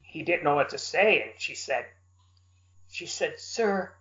[0.03, 1.85] he didn't know what to say, and she said,
[2.93, 3.91] she said, Sir,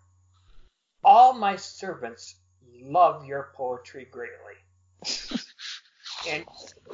[1.02, 2.35] all my servants
[2.78, 4.55] love your poetry greatly.
[6.28, 6.44] and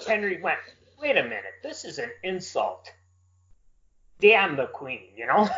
[0.06, 0.60] Henry went,
[1.00, 2.92] Wait a minute, this is an insult.
[4.20, 5.48] Damn the queen, you know?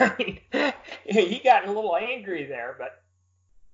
[1.05, 3.03] he got a little angry there, but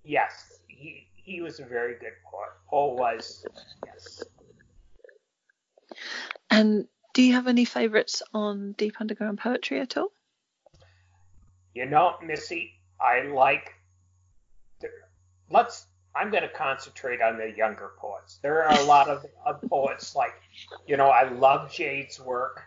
[0.02, 2.50] yes, he he was a very good poet.
[2.68, 3.44] Poe was,
[3.84, 4.22] yes.
[6.50, 10.10] And do you have any favourites on Deep Underground Poetry at all?
[11.76, 13.74] You know, Missy, I like.
[14.80, 14.88] The,
[15.50, 15.84] let's.
[16.14, 18.38] I'm going to concentrate on the younger poets.
[18.40, 20.32] There are a lot of, of poets like,
[20.86, 22.62] you know, I love Jade's work.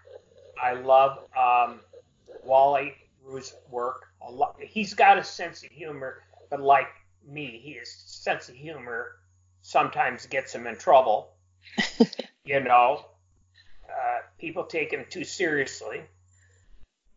[0.62, 1.80] I love um,
[2.44, 2.94] Wally
[3.26, 4.04] Rue's work.
[4.22, 4.58] A lot.
[4.62, 6.22] He's got a sense of humor,
[6.52, 6.90] but like
[7.28, 9.16] me, his sense of humor
[9.64, 11.34] sometimes gets him in trouble.
[12.46, 13.06] you know,
[13.90, 16.04] uh, people take him too seriously.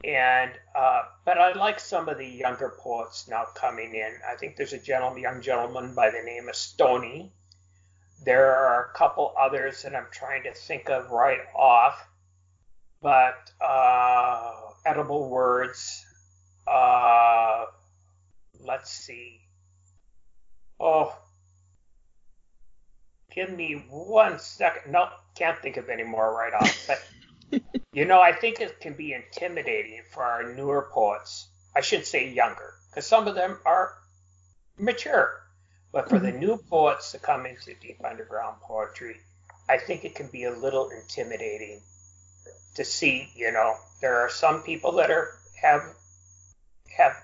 [0.05, 4.13] And uh, but I like some of the younger poets now coming in.
[4.29, 7.33] I think there's a gentleman, young gentleman by the name of Stony.
[8.25, 12.05] There are a couple others that I'm trying to think of right off,
[13.01, 14.53] but uh,
[14.85, 16.05] edible words.
[16.67, 17.67] Uh,
[18.61, 19.41] let's see.
[20.81, 21.17] Oh,
[23.33, 24.93] give me one second.
[24.93, 26.87] No, can't think of any more right off.
[26.87, 27.03] But
[27.93, 31.49] you know, I think it can be intimidating for our newer poets.
[31.77, 33.95] I should say younger, because some of them are
[34.79, 35.41] mature.
[35.93, 36.41] But for the mm-hmm.
[36.41, 39.21] new poets to come into deep underground poetry,
[39.69, 41.83] I think it can be a little intimidating
[42.77, 43.29] to see.
[43.37, 45.83] You know, there are some people that are have
[46.97, 47.15] have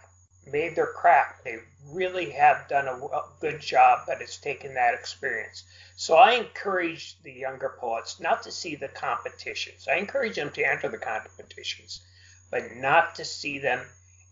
[0.51, 1.45] made their craft.
[1.45, 1.59] They
[1.91, 2.99] really have done a
[3.41, 5.65] good job, but it's taken that experience.
[5.97, 9.89] So I encourage the younger poets not to see the competitions.
[9.89, 12.03] I encourage them to enter the competitions,
[12.51, 13.85] but not to see them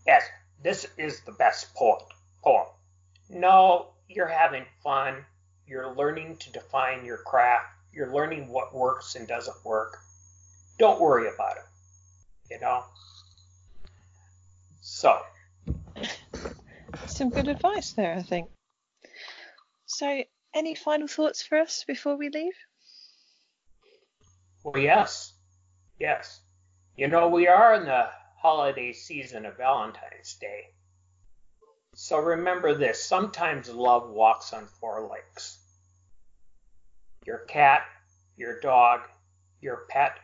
[0.07, 0.23] as
[0.63, 2.01] this is the best poem.
[2.43, 2.67] poem.
[3.29, 5.25] No, you're having fun.
[5.65, 7.67] You're learning to define your craft.
[7.91, 9.97] You're learning what works and doesn't work.
[10.79, 11.63] Don't worry about it.
[12.51, 12.83] You know?
[14.81, 15.19] So,
[17.17, 18.47] some good advice there, I think.
[19.87, 20.23] So,
[20.53, 22.53] any final thoughts for us before we leave?
[24.63, 25.33] Well, yes.
[25.99, 26.39] Yes.
[26.95, 30.67] You know, we are in the holiday season of Valentine's Day.
[31.95, 35.57] So remember this sometimes love walks on four legs.
[37.25, 37.81] Your cat,
[38.35, 39.01] your dog,
[39.59, 40.19] your pet.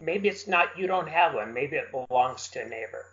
[0.00, 1.54] Maybe it's not, you don't have one.
[1.54, 3.06] Maybe it belongs to a neighbor.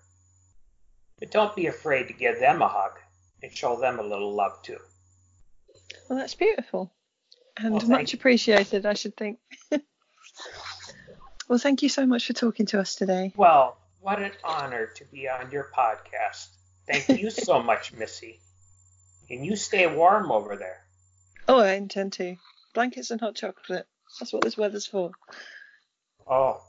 [1.20, 2.98] But don't be afraid to give them a hug
[3.44, 4.78] and show them a little love too.
[6.10, 6.92] Well, that's beautiful
[7.58, 9.40] and Well, much appreciated, I should think.
[11.48, 13.34] well, thank you so much for talking to us today.
[13.36, 16.48] Well, what an honor to be on your podcast.
[16.88, 18.40] Thank you so much, Missy.
[19.30, 20.80] And you stay warm over there.
[21.48, 22.36] Oh, I intend to.
[22.74, 23.88] Blankets and hot chocolate.
[24.20, 25.12] That's what this weather's for.
[26.28, 26.62] Oh,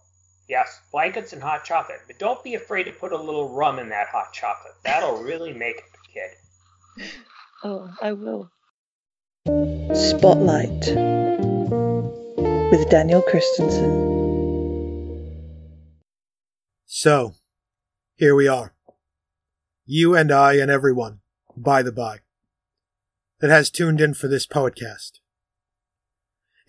[0.49, 2.01] yes, blankets and hot chocolate.
[2.07, 4.75] But don't be afraid to put a little rum in that hot chocolate.
[4.84, 6.31] That'll really make it, kid.
[7.64, 8.50] Oh, I will.
[9.94, 10.86] Spotlight
[12.70, 14.10] with Daniel Christensen.
[16.86, 17.34] So,
[18.14, 18.74] here we are.
[19.84, 21.20] You and I and everyone,
[21.56, 22.20] by the by,
[23.40, 25.18] that has tuned in for this poetcast.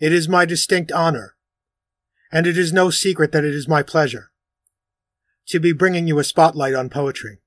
[0.00, 1.36] It is my distinct honor,
[2.32, 4.32] and it is no secret that it is my pleasure,
[5.46, 7.38] to be bringing you a spotlight on poetry,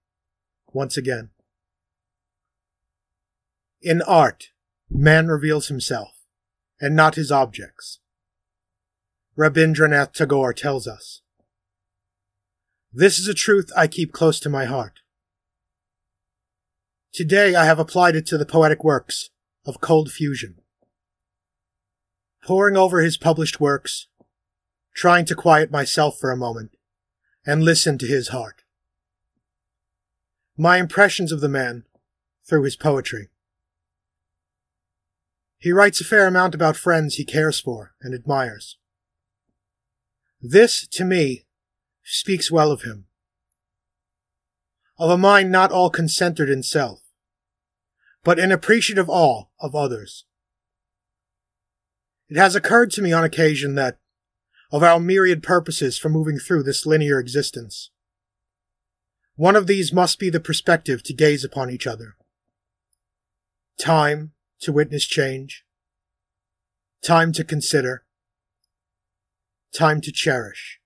[0.72, 1.31] once again.
[3.81, 4.49] In art,
[4.89, 6.14] man reveals himself,
[6.81, 7.99] and not his objects.
[9.38, 11.22] Rabindranath Tagore tells us.
[12.91, 15.01] This is a truth I keep close to my heart.
[17.14, 19.30] Today I have applied it to the poetic works
[19.65, 20.56] of Cold Fusion.
[22.43, 24.07] Poring over his published works,
[24.95, 26.72] trying to quiet myself for a moment
[27.45, 28.64] and listen to his heart.
[30.57, 31.83] My impressions of the man
[32.47, 33.30] through his poetry.
[35.60, 38.77] He writes a fair amount about friends he cares for and admires.
[40.40, 41.45] This, to me,
[42.03, 43.06] speaks well of him.
[45.00, 47.02] Of a mind not all concentred in self,
[48.24, 50.26] but in appreciative awe of others.
[52.30, 53.98] It has occurred to me on occasion that,
[54.72, 57.90] of our myriad purposes for moving through this linear existence,
[59.36, 62.16] one of these must be the perspective to gaze upon each other.
[63.80, 65.64] Time to witness change.
[67.03, 68.03] Time to consider.
[69.74, 70.80] Time to cherish.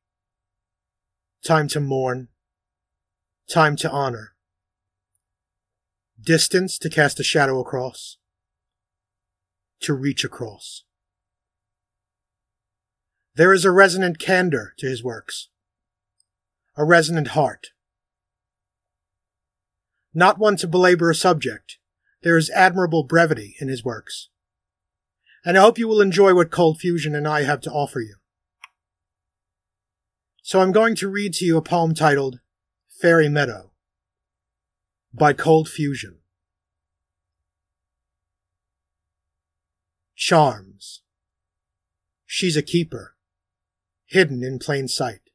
[1.46, 2.28] Time to mourn.
[3.50, 4.34] time to honor.
[6.22, 8.18] Distance to cast a shadow across.
[9.82, 10.84] To reach across.
[13.36, 15.48] There is a resonant candor to his works,
[16.78, 17.72] a resonant heart.
[20.14, 21.78] Not one to belabor a subject,
[22.24, 24.30] there is admirable brevity in his works.
[25.44, 28.16] And I hope you will enjoy what Cold Fusion and I have to offer you.
[30.44, 32.40] So I'm going to read to you a poem titled
[32.90, 33.72] Fairy Meadow
[35.14, 36.20] by Cold Fusion.
[40.16, 41.02] Charms.
[42.26, 43.16] She's a keeper,
[44.06, 45.32] hidden in plain sight,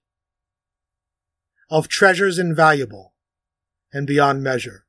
[1.69, 3.15] of treasures invaluable
[3.93, 4.86] and beyond measure.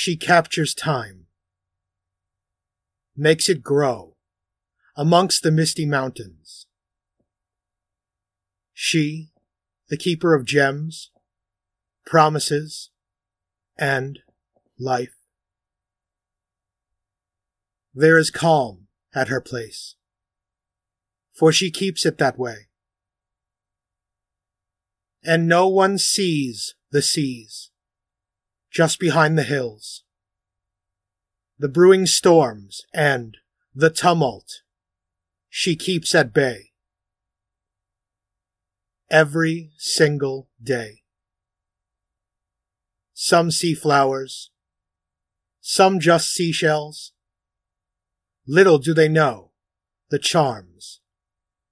[0.00, 1.26] She captures time,
[3.16, 4.14] makes it grow
[4.94, 6.66] amongst the misty mountains.
[8.72, 9.32] She,
[9.88, 11.10] the keeper of gems,
[12.06, 12.90] promises,
[13.76, 14.20] and
[14.78, 15.16] life.
[17.92, 19.96] There is calm at her place,
[21.34, 22.68] for she keeps it that way.
[25.24, 27.72] And no one sees the seas,
[28.78, 30.04] just behind the hills.
[31.58, 33.36] The brewing storms and
[33.74, 34.62] the tumult
[35.48, 36.70] she keeps at bay.
[39.10, 41.02] Every single day.
[43.14, 44.52] Some see flowers,
[45.60, 47.10] some just seashells.
[48.46, 49.50] Little do they know
[50.10, 51.00] the charms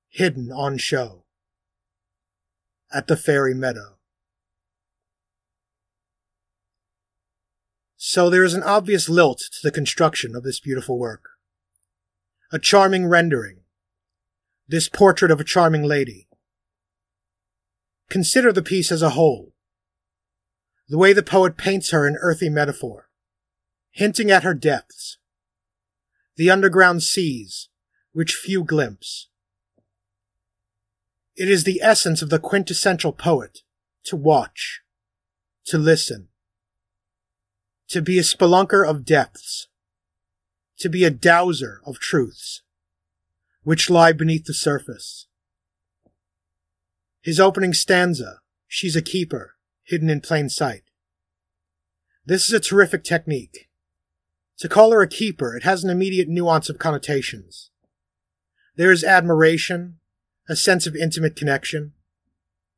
[0.08, 1.24] hidden on show
[2.92, 3.95] at the fairy meadow.
[7.96, 11.30] So there is an obvious lilt to the construction of this beautiful work.
[12.52, 13.60] A charming rendering.
[14.68, 16.28] This portrait of a charming lady.
[18.10, 19.54] Consider the piece as a whole.
[20.88, 23.08] The way the poet paints her in earthy metaphor,
[23.90, 25.18] hinting at her depths.
[26.36, 27.68] The underground seas,
[28.12, 29.28] which few glimpse.
[31.34, 33.62] It is the essence of the quintessential poet
[34.04, 34.82] to watch,
[35.66, 36.28] to listen,
[37.88, 39.68] to be a spelunker of depths,
[40.78, 42.62] to be a dowser of truths,
[43.62, 45.26] which lie beneath the surface.
[47.22, 50.82] His opening stanza, She's a Keeper, hidden in plain sight.
[52.24, 53.68] This is a terrific technique.
[54.58, 57.70] To call her a keeper, it has an immediate nuance of connotations.
[58.74, 59.98] There is admiration,
[60.48, 61.92] a sense of intimate connection,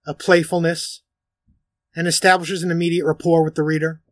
[0.07, 1.03] a playfulness,
[1.97, 4.03] and establishes an immediate rapport with the reader.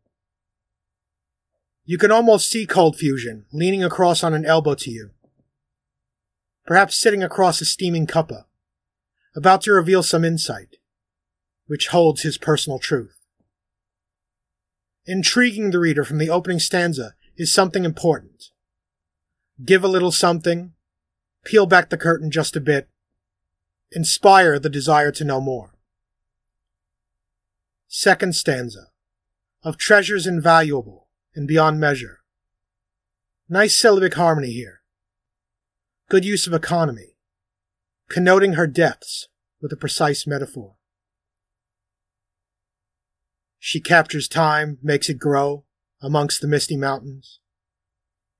[1.88, 5.10] You can almost see Cold Fusion leaning across on an elbow to you.
[6.66, 8.46] Perhaps sitting across a steaming cuppa,
[9.36, 10.78] about to reveal some insight,
[11.68, 13.20] which holds his personal truth.
[15.06, 18.50] Intriguing the reader from the opening stanza is something important.
[19.64, 20.72] Give a little something,
[21.44, 22.88] peel back the curtain just a bit,
[23.92, 25.76] inspire the desire to know more.
[27.86, 28.88] Second stanza,
[29.62, 31.05] of treasures invaluable,
[31.36, 32.20] and beyond measure.
[33.48, 34.80] Nice syllabic harmony here.
[36.08, 37.16] Good use of economy,
[38.08, 39.28] connoting her depths
[39.60, 40.76] with a precise metaphor.
[43.58, 45.64] She captures time, makes it grow
[46.00, 47.40] amongst the misty mountains.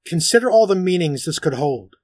[0.04, 1.94] Consider all the meanings this could hold.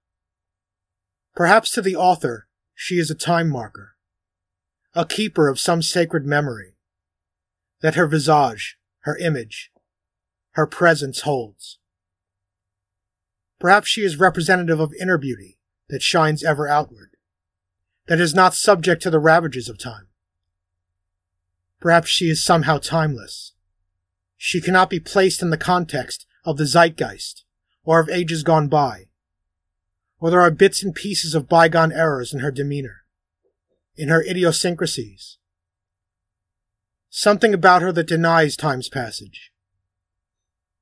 [1.35, 3.97] Perhaps to the author, she is a time marker,
[4.95, 6.77] a keeper of some sacred memory,
[7.81, 9.72] that her visage, her image,
[10.53, 11.79] her presence holds.
[13.59, 15.59] Perhaps she is representative of inner beauty
[15.89, 17.17] that shines ever outward,
[18.07, 20.09] that is not subject to the ravages of time.
[21.81, 23.53] Perhaps she is somehow timeless.
[24.37, 27.45] She cannot be placed in the context of the zeitgeist
[27.85, 29.07] or of ages gone by,
[30.21, 33.05] or there are bits and pieces of bygone errors in her demeanor,
[33.97, 35.39] in her idiosyncrasies.
[37.11, 39.52] Something about her that denies time's passage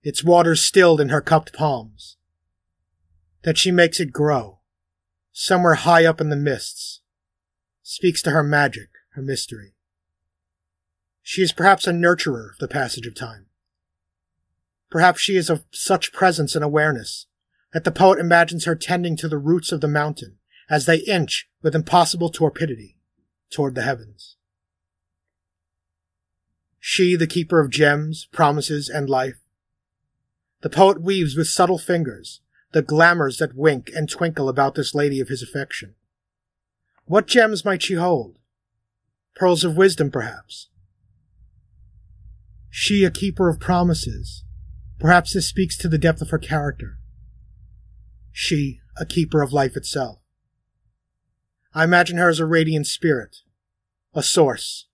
[0.03, 2.17] its waters stilled in her cupped palms.
[3.43, 4.61] That she makes it grow,
[5.33, 7.01] somewhere high up in the mists,
[7.83, 9.75] speaks to her magic, her mystery.
[11.23, 13.47] She is perhaps a nurturer of the passage of time.
[14.91, 17.27] Perhaps she is of such presence and awareness
[17.73, 20.39] that the poet imagines her tending to the roots of the mountain
[20.69, 22.97] as they inch with impossible torpidity
[23.51, 24.37] toward the heavens.
[26.79, 29.40] She, the keeper of gems, promises, and life,
[30.63, 32.41] the poet weaves with subtle fingers
[32.73, 35.95] the glamours that wink and twinkle about this lady of his affection.
[37.05, 38.39] What gems might she hold?
[39.35, 40.69] Pearls of wisdom, perhaps?
[42.69, 44.45] She, a keeper of promises.
[45.01, 46.99] Perhaps this speaks to the depth of her character.
[48.31, 50.21] She, a keeper of life itself.
[51.75, 53.39] I imagine her as a radiant spirit,
[54.15, 54.87] a source,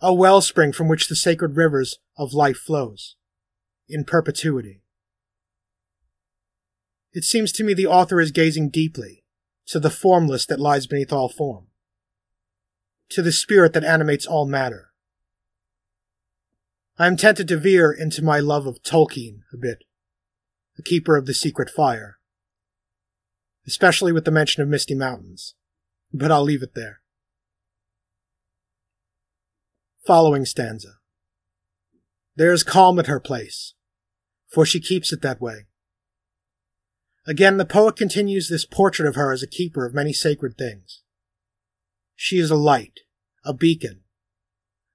[0.00, 3.16] a wellspring from which the sacred rivers of life flows,
[3.88, 4.82] in perpetuity.
[7.12, 9.24] It seems to me the author is gazing deeply
[9.66, 11.66] to the formless that lies beneath all form,
[13.10, 14.90] to the spirit that animates all matter.
[16.98, 19.84] I am tempted to veer into my love of Tolkien a bit,
[20.76, 22.18] the keeper of the secret fire,
[23.66, 25.54] especially with the mention of Misty Mountains,
[26.12, 27.00] but I'll leave it there.
[30.06, 30.94] Following stanza.
[32.34, 33.74] There is calm at her place,
[34.48, 35.66] for she keeps it that way.
[37.26, 41.02] Again, the poet continues this portrait of her as a keeper of many sacred things.
[42.16, 43.00] She is a light,
[43.44, 44.00] a beacon,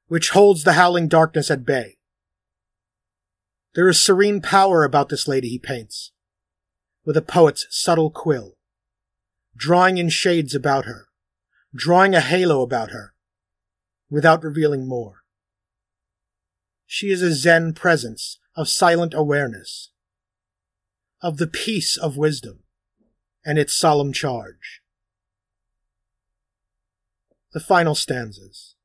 [0.07, 1.97] which holds the howling darkness at bay.
[3.75, 6.11] There is serene power about this lady he paints,
[7.05, 8.53] with a poet's subtle quill,
[9.55, 11.07] drawing in shades about her,
[11.73, 13.13] drawing a halo about her,
[14.09, 15.23] without revealing more.
[16.85, 19.89] She is a Zen presence of silent awareness,
[21.21, 22.59] of the peace of wisdom
[23.45, 24.81] and its solemn charge.
[27.51, 28.75] The final stanzas.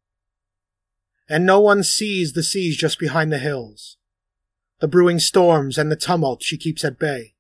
[1.29, 3.99] And no one sees the seas just behind the hills,
[4.81, 7.35] the brewing storms and the tumult she keeps at bay,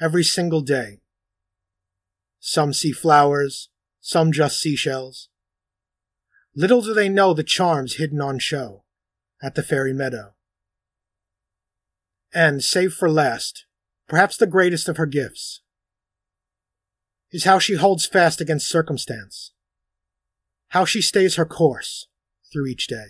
[0.00, 1.00] every single day.
[2.38, 3.68] Some see flowers,
[4.00, 5.28] some just seashells.
[6.54, 8.84] Little do they know the charms hidden on show
[9.42, 10.34] at the fairy meadow.
[12.32, 13.64] And, save for last,
[14.06, 15.62] perhaps the greatest of her gifts,
[17.30, 19.52] is how she holds fast against circumstance,
[20.68, 22.08] how she stays her course
[22.52, 23.08] through each day.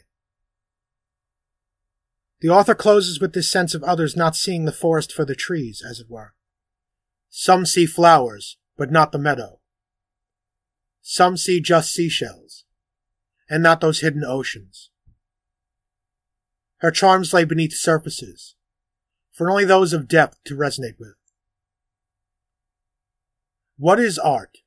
[2.41, 5.83] The author closes with this sense of others not seeing the forest for the trees,
[5.89, 6.35] as it were.
[7.29, 9.61] Some see flowers, but not the meadow.
[11.03, 12.65] Some see just seashells,
[13.51, 14.91] and not those hidden oceans.
[16.79, 18.55] Her charms lay beneath surfaces,
[19.39, 21.15] for only those of depth to resonate with.
[23.77, 24.59] What is art?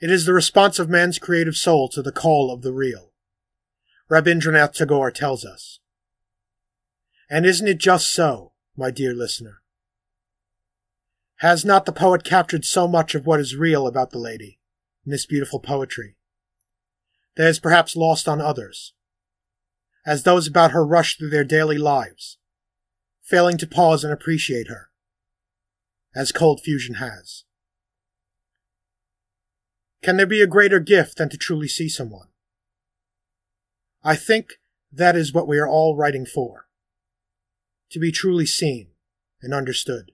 [0.00, 3.12] It is the response of man's creative soul to the call of the real.
[4.10, 5.80] Rabindranath Tagore tells us.
[7.30, 9.62] And isn't it just so, my dear listener?
[11.36, 14.60] Has not the poet captured so much of what is real about the lady
[15.06, 16.16] in this beautiful poetry
[17.36, 18.92] that is perhaps lost on others,
[20.06, 22.36] as those about her rush through their daily lives,
[23.24, 24.90] failing to pause and appreciate her,
[26.14, 27.44] as Cold Fusion has.
[30.02, 32.28] Can there be a greater gift than to truly see someone?
[34.02, 34.60] I think
[34.92, 36.66] that is what we are all writing for.
[37.92, 38.88] To be truly seen
[39.40, 40.12] and understood.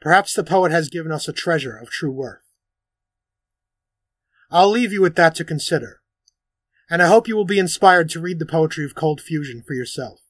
[0.00, 2.42] Perhaps the poet has given us a treasure of true worth.
[4.50, 6.02] I'll leave you with that to consider,
[6.88, 9.74] and I hope you will be inspired to read the poetry of Cold Fusion for
[9.74, 10.23] yourself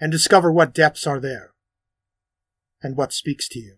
[0.00, 1.52] and discover what depths are there
[2.82, 3.76] and what speaks to you.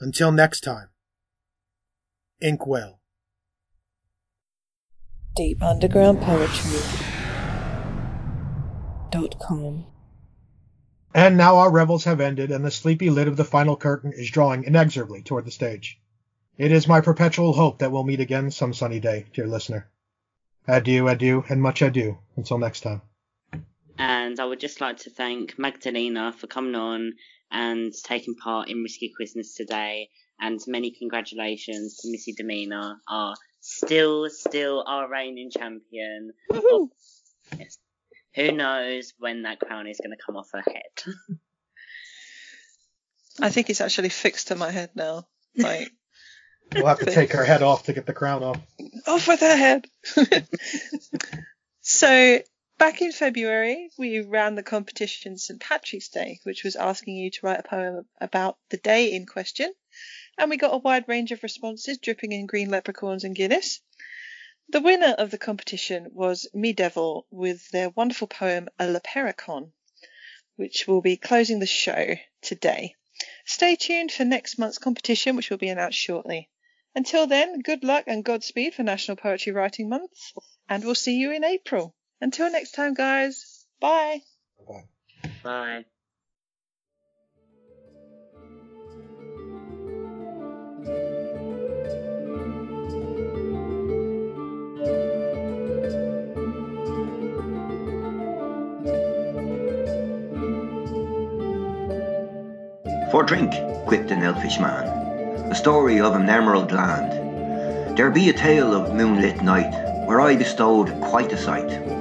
[0.00, 0.88] Until next time,
[2.42, 3.00] Inkwell.
[5.36, 6.80] Deep Underground Poetry.
[9.10, 9.86] Dot com.
[11.14, 14.30] And now our revels have ended, and the sleepy lid of the final curtain is
[14.30, 16.00] drawing inexorably toward the stage.
[16.56, 19.88] It is my perpetual hope that we'll meet again some sunny day, dear listener.
[20.66, 22.18] Adieu, adieu, and much adieu.
[22.36, 23.02] Until next time.
[23.98, 27.12] And I would just like to thank Magdalena for coming on
[27.50, 30.10] and taking part in Risky Quizzness today.
[30.40, 36.32] And many congratulations to Missy Demeanor, our still, still our reigning champion.
[36.50, 36.88] Of,
[37.58, 37.78] yes.
[38.34, 41.14] Who knows when that crown is going to come off her head?
[43.40, 45.26] I think it's actually fixed to my head now.
[45.56, 45.88] Like,
[46.74, 48.60] We'll have to take her head off to get the crown off.
[49.06, 49.86] off with her head.
[51.80, 52.40] so,
[52.78, 55.60] back in February, we ran the competition St.
[55.60, 59.72] Patrick's Day, which was asking you to write a poem about the day in question.
[60.36, 63.80] And we got a wide range of responses, dripping in green leprechauns and Guinness.
[64.70, 69.72] The winner of the competition was MiDevil with their wonderful poem A Lepera'con,
[70.56, 72.94] which will be closing the show today.
[73.44, 76.48] Stay tuned for next month's competition, which will be announced shortly.
[76.94, 80.32] Until then, good luck and Godspeed for National Poetry Writing Month,
[80.68, 81.94] and we'll see you in April.
[82.24, 83.66] Until next time, guys.
[83.82, 84.22] Bye.
[84.66, 84.84] Bye.
[85.42, 85.84] Bye.
[103.10, 103.52] For drink,
[103.84, 104.86] quipped an elfish man,
[105.52, 107.98] a story of an emerald land.
[107.98, 111.93] There be a tale of moonlit night, where I bestowed quite a sight.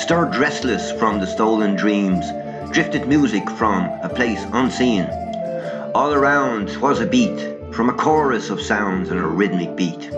[0.00, 2.24] Stirred restless from the stolen dreams,
[2.72, 5.04] drifted music from a place unseen.
[5.94, 7.38] All around was a beat,
[7.74, 10.10] from a chorus of sounds and a rhythmic beat.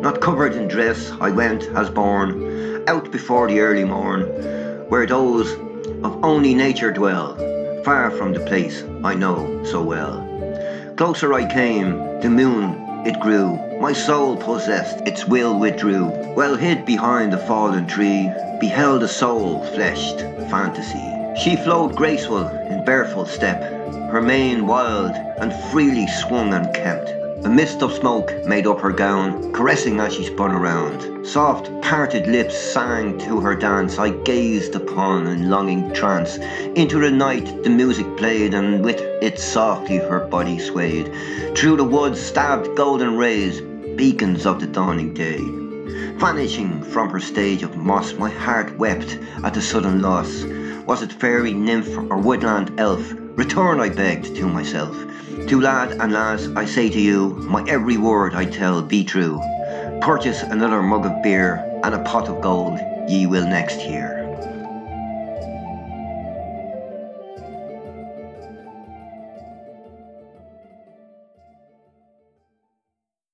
[0.00, 4.22] Not covered in dress, I went, as born, out before the early morn,
[4.88, 5.52] where those
[6.04, 7.34] of only nature dwell,
[7.82, 10.22] far from the place I know so well.
[10.96, 16.06] Closer I came, the moon it grew, my soul possessed, its will withdrew.
[16.34, 20.20] Well hid behind a fallen tree, beheld a soul fleshed
[20.50, 21.12] fantasy.
[21.40, 23.62] She flowed graceful in barefoot step,
[24.10, 27.25] her mane wild and freely swung and kept.
[27.46, 31.24] A mist of smoke made up her gown, caressing as she spun around.
[31.24, 34.00] Soft, parted lips sang to her dance.
[34.00, 36.38] I gazed upon in longing trance.
[36.74, 41.12] Into the night the music played, and with it softly her body swayed.
[41.54, 43.60] Through the woods stabbed golden rays,
[43.94, 45.38] beacons of the dawning day.
[46.18, 50.42] Vanishing from her stage of moss, my heart wept at the sudden loss.
[50.84, 53.14] Was it fairy nymph or woodland elf?
[53.36, 54.96] Return, I begged to myself.
[55.48, 59.40] To lad and lass, I say to you, my every word I tell be true.
[60.00, 64.15] Purchase another mug of beer and a pot of gold, ye will next hear.